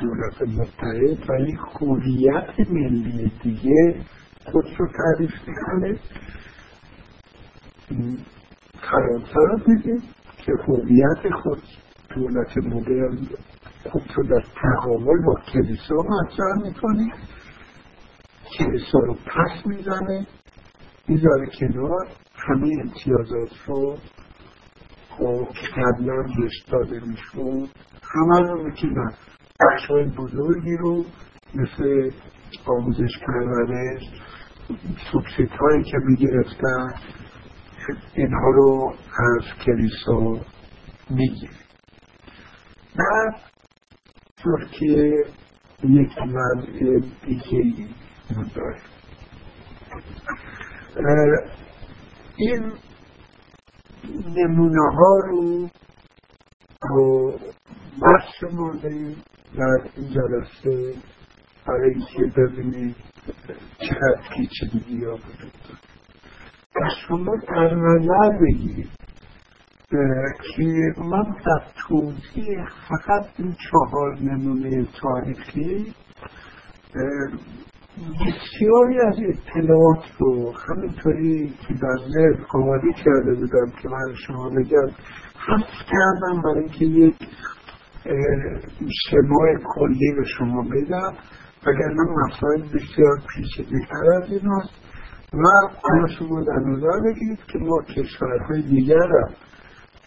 دولت 0.01 0.41
متحد 0.41 1.30
و 1.30 1.39
یک 1.39 1.60
هویت 1.81 2.69
ملی 2.69 3.31
دیگه 3.43 4.06
خود 4.45 4.65
رو 4.77 4.88
تعریف 4.88 5.31
می‌کنه. 5.47 5.99
فرانسه 8.81 9.65
دیدیم 9.65 10.03
که 10.38 10.51
هویت 10.68 11.35
خود 11.43 11.61
دولت 12.15 12.57
مدرن 12.57 13.18
خود 13.91 14.03
رو 14.15 14.23
در 14.23 14.43
تقابل 14.61 15.26
با 15.26 15.35
کلیسا 15.53 15.95
مطرح 15.95 16.64
می‌کنه. 16.64 17.14
کلیسا 18.57 18.99
رو 18.99 19.14
پس 19.14 19.65
می‌زنه. 19.65 20.27
می‌ذاره 21.10 21.48
کنار 21.60 22.07
همه 22.36 22.69
امتیازات 22.81 23.49
رو 23.68 23.98
خب 25.10 25.48
قبلا 25.76 26.23
بهش 26.23 26.64
داده 26.72 27.02
میشون 27.06 27.69
همه 28.03 28.40
رو 28.40 28.64
می‌تونن. 28.64 29.14
بخش 29.60 29.86
های 29.90 30.06
بزرگی 30.06 30.77
رو 30.77 31.06
مثل 31.56 32.11
آموزش 32.65 33.19
پرورش 33.27 34.02
سوبسیت 35.11 35.52
هایی 35.52 35.84
که 35.84 35.98
می‌گرفتن 36.06 36.94
اینها 38.15 38.49
رو 38.49 38.94
از 39.19 39.65
کلیسا 39.65 40.45
می‌گیره 41.10 41.53
بعد 42.95 43.36
ترکیه 44.44 45.26
یک 45.84 46.11
وضع 46.18 46.99
دیگه 47.26 47.88
داره 48.56 48.81
این 52.38 52.72
نمونه 54.36 54.91
ها 54.94 55.20
رو 55.30 55.70
بخش 58.02 58.26
شمرده 58.40 59.16
در 59.57 59.78
این 59.95 60.10
جلسه 60.10 60.94
برای 61.68 61.94
اینکه 61.94 62.40
ببینید 62.41 62.95
چقدر 63.80 64.22
پیچیدگی 64.36 65.06
ها 65.06 65.14
وجود 65.14 65.52
و 66.76 66.90
شما 67.07 67.36
در 67.48 67.76
نظر 67.76 68.38
بگیرید 68.41 68.90
که 70.56 71.02
من 71.02 71.24
در 71.24 71.64
توضیح 71.88 72.66
فقط 72.90 73.26
این 73.38 73.56
چهار 73.72 74.20
نمونه 74.20 74.88
تاریخی 75.02 75.94
بسیاری 77.99 78.99
از 79.07 79.15
اطلاعات 79.30 80.03
رو 80.19 80.53
همینطوری 80.67 81.53
که 81.67 81.73
در 81.73 81.97
ذهن 82.13 82.45
آماده 82.53 82.93
کرده 83.05 83.34
بودم 83.35 83.71
که 83.81 83.89
من 83.89 84.15
شما 84.27 84.49
بگم 84.49 84.88
حفظ 85.47 85.89
کردم 85.91 86.41
برای 86.41 86.59
اینکه 86.59 86.85
یک 86.85 87.15
شمای 89.09 89.55
کلی 89.76 90.13
به 90.17 90.23
شما 90.38 90.61
بدم. 90.61 91.13
وگرنه 91.67 92.01
مسائل 92.27 92.61
بسیار 92.61 93.21
پیچیده‌تر 93.35 94.11
از 94.17 94.31
این 94.31 94.51
هست 94.51 94.73
و 95.34 95.47
اما 95.91 96.07
شما 96.07 96.41
در 96.41 96.59
نظر 96.67 96.99
بگیرید 97.05 97.39
که 97.47 97.59
ما 97.59 97.81
کشورهای 97.81 98.61
دیگر 98.61 99.07
را 99.07 99.30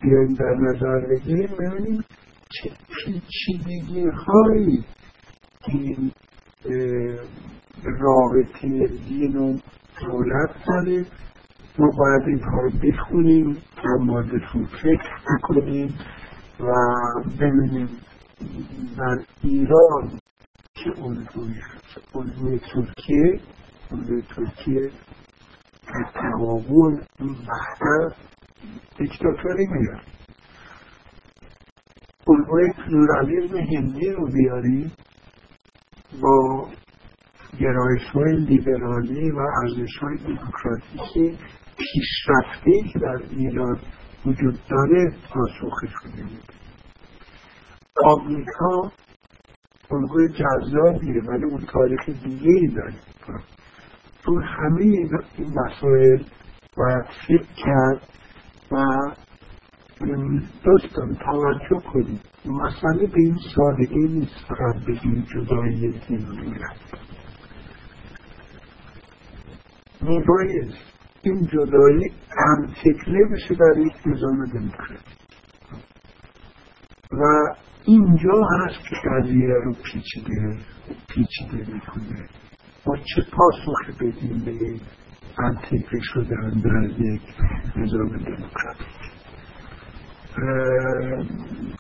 بیایم 0.03 0.35
در 0.35 0.55
نظر 0.61 1.07
بگیریم 1.11 1.51
ببینیم 1.59 2.05
چه 2.51 2.71
پیچیدگی 2.89 4.09
هایی 4.27 4.85
این 5.69 6.13
رابطه 7.85 8.87
دین 9.09 9.37
و 9.37 9.59
دولت 10.01 10.51
داره 10.67 11.07
ما 11.79 11.91
باید 11.99 12.23
این 12.27 12.39
کار 12.39 12.71
بخونیم 12.83 13.57
موردشون 14.01 14.65
فکر 14.65 15.11
بکنیم 15.39 15.95
و 16.61 16.73
ببینیم 17.41 17.89
در 18.99 19.19
ایران 19.43 20.19
چه 20.75 21.03
الگوی 21.03 22.59
ترکیه 22.75 23.41
الگوی 23.91 24.23
ترکیه 24.23 24.91
به 25.87 26.99
این 27.21 27.35
بحث 27.35 28.13
دیکتاتوری 28.99 29.67
میاد 29.67 30.01
الگوی 32.29 32.73
پلورالیزم 32.73 33.57
هندی 33.57 34.11
رو 34.11 34.27
بیاریم 34.27 34.93
با 36.23 36.69
گرایش 37.61 38.03
های 38.15 38.37
لیبرالی 38.37 39.31
و 39.31 39.39
ارزش 39.39 39.97
های 40.01 40.17
دموکراتیک 40.17 41.39
پیشرفته 41.77 42.93
که 42.93 42.99
در 42.99 43.19
ایران 43.31 43.79
وجود 44.27 44.59
داره 44.71 45.13
پاسخش 45.35 45.95
کنیم 46.03 46.39
آمریکا 48.05 48.93
الگوی 49.91 50.29
جذابیه 50.29 51.23
ولی 51.29 51.45
اون 51.45 51.61
تاریخ 51.73 52.09
دیگه 52.25 52.51
ای 52.51 52.67
داره. 52.67 52.95
تو 54.23 54.41
همه 54.41 54.83
این 54.83 55.11
مسائل 55.39 56.23
باید 56.77 57.05
فکر 57.29 57.53
کرد 57.57 58.03
و 58.73 58.85
دوستان 60.65 61.15
توجه 61.15 61.87
کنید. 61.93 62.21
مسئله 62.47 63.07
به 63.07 63.19
این 63.21 63.39
سادگی 63.57 64.09
نیست 64.09 64.37
فقط 64.49 64.85
بگیم 64.87 65.27
جدایی 65.35 65.91
دین 66.09 66.27
میرد 66.41 66.77
میبایست 70.03 70.93
این 71.23 71.47
جدایی 71.47 72.13
همتکله 72.39 73.25
بشه 73.33 73.55
در 73.55 73.81
یک 73.81 73.93
نظام 74.07 74.45
دموکراتیک. 74.45 75.19
و 77.13 77.23
اینجا 77.85 78.41
هست 78.51 78.89
که 78.91 78.97
قضیه 79.11 79.55
رو 79.65 79.73
پیچیده 79.73 80.59
پیچیده 81.09 81.73
می‌کنه. 81.73 82.29
ما 82.87 82.97
چه 82.97 83.23
پاسخ 83.33 84.01
بدیم 84.01 84.43
به 84.45 84.81
انتگره 85.39 86.01
شدن 86.03 86.51
در 86.51 87.01
یک 87.01 87.23
نظام 87.77 88.09
دموکراتیک؟ 88.09 89.03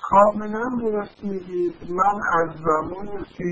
کاملا 0.03 0.65
درست 0.81 1.25
میگید. 1.25 1.75
من 1.91 2.21
از 2.41 2.57
زمان 2.57 3.25
که 3.37 3.45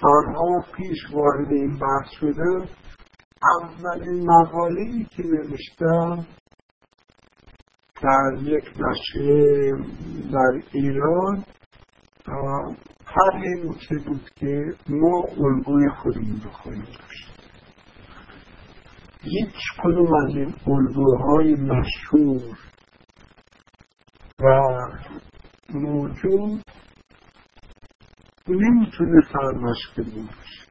سالها 0.00 0.64
پیش 0.76 0.98
وارد 1.12 1.52
این 1.52 1.78
بحث 1.78 2.10
شده 2.20 2.68
اولین 3.60 4.30
مقاله 4.30 4.80
ای 4.80 5.04
که 5.04 5.22
نوشتم 5.22 6.26
در 8.02 8.42
یک 8.42 8.64
نشریه 8.78 9.72
در 10.32 10.62
ایران 10.72 11.44
هر 13.04 13.38
نکته 13.64 13.98
بود 14.06 14.30
که 14.36 14.64
ما 14.88 15.22
الگوی 15.38 15.88
خودمون 15.88 16.40
رو 16.44 16.50
خواهیم 16.50 16.82
داشت. 16.84 17.30
هیچ 19.22 19.54
کدوم 19.82 20.14
از 20.14 20.36
این 20.36 20.54
الگوهای 20.66 21.54
مشهور 21.54 22.58
و 24.40 24.76
موجود 25.74 26.62
نمی‌تونه 28.48 29.20
سرمشقلی 29.32 30.26
باشه 30.26 30.70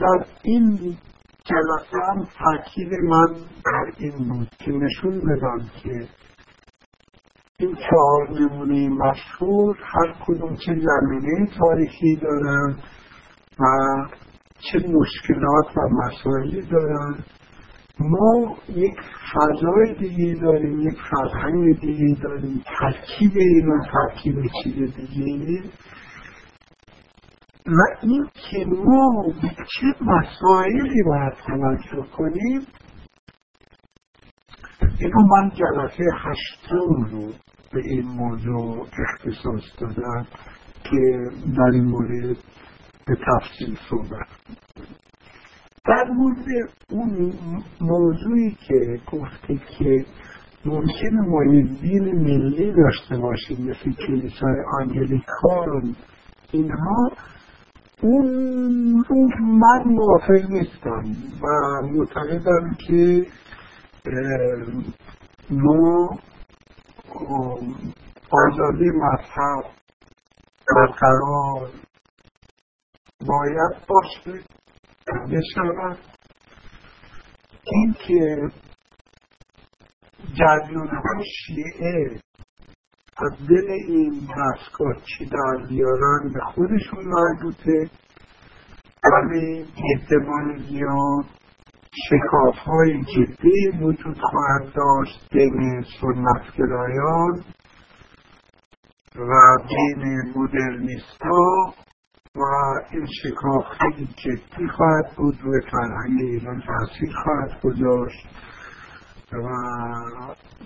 در 0.00 0.26
این 0.42 0.96
جلسه 1.44 1.98
هم 2.10 2.28
تاکید 2.38 2.92
من 2.92 3.34
در 3.64 3.92
این 3.98 4.28
بود 4.28 4.48
که 4.58 4.70
نشون 4.72 5.20
بدم 5.20 5.70
که 5.82 6.08
این 7.58 7.74
چهار 7.74 8.30
نمونه 8.40 8.88
مشهور 8.88 9.76
هر 9.80 10.14
کدوم 10.26 10.56
چه 10.56 10.72
زمینه 10.80 11.46
تاریخی 11.58 12.16
دارن 12.16 12.76
و 13.58 13.64
چه 14.58 14.78
مشکلات 14.78 15.76
و 15.76 15.80
مسائلی 15.92 16.62
دارن. 16.62 17.24
ما 18.00 18.56
یک 18.68 18.94
فضای 19.32 19.94
دیگه 19.98 20.40
داریم 20.40 20.80
یک 20.80 20.98
فرهنگ 21.10 21.80
دیگه 21.80 22.22
داریم. 22.22 22.64
ترکیب 22.80 23.32
اینا 23.36 23.84
ترکیب 23.92 24.34
چیز 24.62 24.96
دیگه 24.96 25.62
و 27.66 27.80
این 28.02 28.28
که 28.34 28.64
ما 28.66 29.24
به 29.42 29.48
چه 29.48 29.86
مسائلی 30.00 31.02
باید 31.06 31.32
توجه 31.46 32.08
کنیم 32.16 32.66
اینو 34.98 35.22
من 35.22 35.50
جلسه 35.50 36.04
هشتم 36.18 37.04
رو 37.10 37.32
به 37.72 37.80
این 37.84 38.06
موضوع 38.06 38.86
اختصاص 39.08 39.62
دادم 39.78 40.26
که 40.84 41.30
در 41.56 41.70
این 41.72 41.84
مورد 41.84 42.36
به 43.06 43.16
تفصیل 43.26 43.78
صحبت 43.90 44.28
در 45.86 46.04
مورد 46.04 46.46
اون 46.90 47.32
موضوعی 47.80 48.56
که 48.68 49.00
گفته 49.12 49.60
که 49.78 50.04
ممکنه 50.64 51.20
ما 51.28 51.44
دین 51.80 52.14
ملی 52.14 52.72
داشته 52.72 53.16
باشیم 53.16 53.70
مثل 53.70 53.92
کلیسای 54.06 54.56
آنگلیکان 54.80 55.96
اینها 56.52 57.10
اون 58.02 59.04
رو 59.08 59.28
من 59.40 59.84
موافق 59.86 60.50
نیستم 60.50 61.04
و 61.42 61.46
معتقدم 61.86 62.76
که 62.88 63.26
ما 65.50 66.18
آزادی 68.30 68.90
مذهب 68.90 69.64
برقرار 70.76 71.70
باید 73.26 73.86
باشه. 73.88 74.53
بشود 75.18 75.98
اینکه 77.64 78.50
جریان 80.34 80.90
شیعه. 81.46 82.20
از 83.16 83.48
دل 83.48 83.70
این 83.70 84.20
دستگاه 84.20 84.94
چی 85.04 85.26
در 85.26 85.66
بیارن 85.68 86.32
به 86.34 86.40
خودشون 86.40 87.04
مربوطه. 87.04 87.90
ولی 89.12 89.66
احتمال 89.94 90.58
زیاد 90.68 91.24
شکاف 92.08 92.54
های 92.54 93.02
جدی 93.02 93.68
وجود 93.80 94.18
خواهد 94.20 94.72
داشت 94.74 95.28
بین 95.32 95.84
سنتگرایان 96.00 97.44
و 99.16 99.58
بین 99.68 100.32
مدرنیست 100.36 101.22
ها 101.22 101.74
و 102.36 102.42
این 102.90 103.06
شکاف 103.22 103.64
خیلی 103.78 104.08
جدی 104.16 104.68
خواهد 104.76 105.16
بود 105.16 105.38
روی 105.42 105.60
فرهنگ 105.70 106.20
ایران 106.20 106.62
تاثیر 106.66 107.14
خواهد 107.24 107.60
گذاشت 107.62 108.26
و 109.32 109.48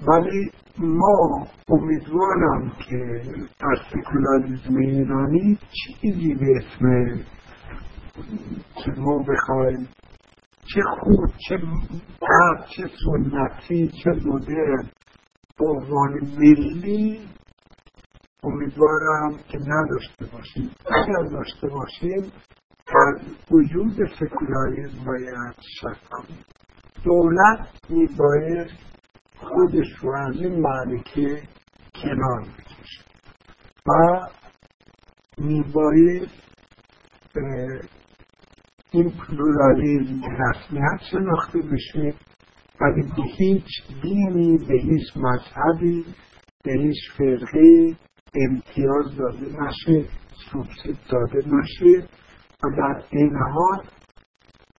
ولی 0.06 0.50
ما 0.78 1.46
امیدوارم 1.68 2.72
که 2.88 3.22
در 3.60 3.76
سکولاریزم 3.92 4.76
ایرانی 4.76 5.58
چیزی 5.70 6.34
به 6.34 6.46
اسم 6.56 7.20
که 8.84 8.92
ما 9.00 9.18
بخوایم 9.18 9.88
چه 10.74 10.80
خود 11.00 11.34
چه 11.48 11.56
بعد 12.20 12.66
چه 12.76 12.90
سنتی 13.04 13.88
چه 13.88 14.10
مدرن 14.10 14.90
به 15.58 15.66
عنوان 15.66 16.12
ملی 16.38 17.20
امیدوارم 18.42 19.38
که 19.48 19.58
نداشته 19.58 20.26
باشیم. 20.32 20.70
اگر 20.86 21.28
داشته 21.30 21.68
باشیم 21.68 22.32
از 22.88 23.20
وجود 23.50 23.92
سکولاریزم 24.20 25.04
باید 25.06 25.54
شک 25.80 26.08
کنیم. 26.10 26.44
دولت 27.04 27.68
میباید 27.88 28.70
خودش 29.36 29.86
رو 30.00 30.16
از 30.16 30.34
این 30.36 30.60
معرکه 30.60 31.42
کنار 32.02 32.40
بکشه. 32.42 33.04
و 33.86 34.20
میباید 35.38 36.28
این 38.90 39.10
پلورالیزم 39.10 40.20
رسمیت 40.24 41.00
شناخته 41.10 41.58
بشه 41.58 42.14
ولی 42.80 43.02
به 43.02 43.22
هیچ 43.38 43.66
دینی 44.02 44.58
به 44.58 44.74
هیچ 44.74 45.16
مذهبی 45.16 46.04
به 46.64 46.72
هیچ 46.72 46.96
فرقه 47.16 47.96
امتیاز 48.34 49.16
داده 49.18 49.46
نشه 49.62 50.08
سوبسید 50.52 50.98
داده 51.10 51.38
نشه 51.46 52.08
و 52.64 52.68
در 52.76 53.02
این 53.10 53.36
حال 53.54 53.84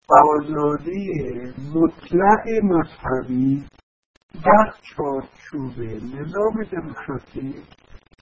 آزادی 0.10 1.10
مطلق 1.74 2.48
مذهبی 2.64 3.66
در 4.34 4.74
چارچوب 4.96 5.80
نظام 6.16 6.64
دموکراتیک 6.72 7.56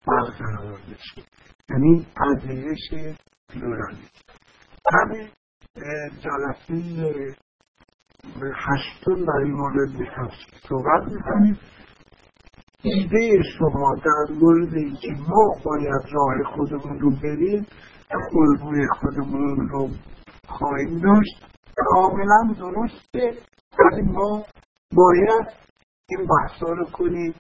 برقرار 0.08 0.80
بشه 0.92 1.28
یعنی 1.70 2.08
پذیرش 2.16 3.16
پلورالیسم. 3.50 4.08
همین 4.94 5.30
جلسه 6.20 7.36
هشتم 8.56 9.26
در 9.26 9.38
این 9.44 9.54
مورد 9.54 9.90
صحبت 10.70 11.12
می‌کنیم. 11.12 11.60
ایده 12.84 13.44
شما 13.60 13.96
در 14.06 14.34
مورد 14.42 14.74
اینکه 14.74 15.08
ما 15.28 15.56
باید 15.64 16.02
راه 16.12 16.56
خودمون 16.56 17.00
رو 17.00 17.12
بریم 17.12 17.68
الگوی 18.12 18.88
خودمون 19.00 19.70
رو 19.70 19.90
خواهیم 20.48 21.00
داشت. 21.00 21.46
کاملا 21.76 22.54
درسته. 22.60 23.38
ولی 23.80 24.02
ما 24.02 24.44
باید 24.94 25.48
این 26.10 26.28
بحثا 26.28 26.66
رو 26.66 26.86
کنیم 26.86 27.36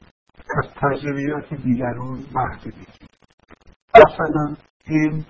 از 0.58 0.66
تجربیات 0.82 1.54
دیگران 1.54 2.20
بحث 2.36 2.62
بگیم 2.62 3.08
مثلا 3.96 4.56
این 4.88 5.26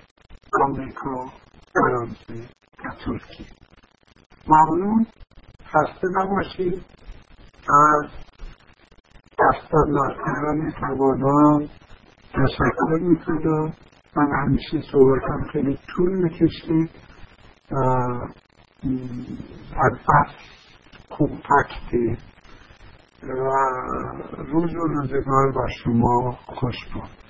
آمریکا 0.62 1.32
فرانسه 1.74 2.48
و 2.84 2.90
ترکیه. 3.04 3.46
ممنون. 4.46 5.06
خسته 5.64 6.08
نباشید. 6.16 6.84
از 7.68 8.27
دستاندارکاران 9.40 10.72
توانا 10.80 11.60
تشکر 12.34 12.98
می‌کنم. 13.00 13.72
من 14.16 14.28
همیشه 14.42 14.80
صحبتم 14.92 15.46
خیلی 15.52 15.78
طول 15.88 16.22
می‌کشه. 16.22 16.88
البته 19.76 20.34
کمپکته 21.10 22.18
و 23.22 23.50
روز 24.52 24.74
و 24.74 24.86
روزگار 24.86 25.52
با 25.52 25.66
شما 25.84 26.38
خوش 26.46 26.76
بود 26.94 27.27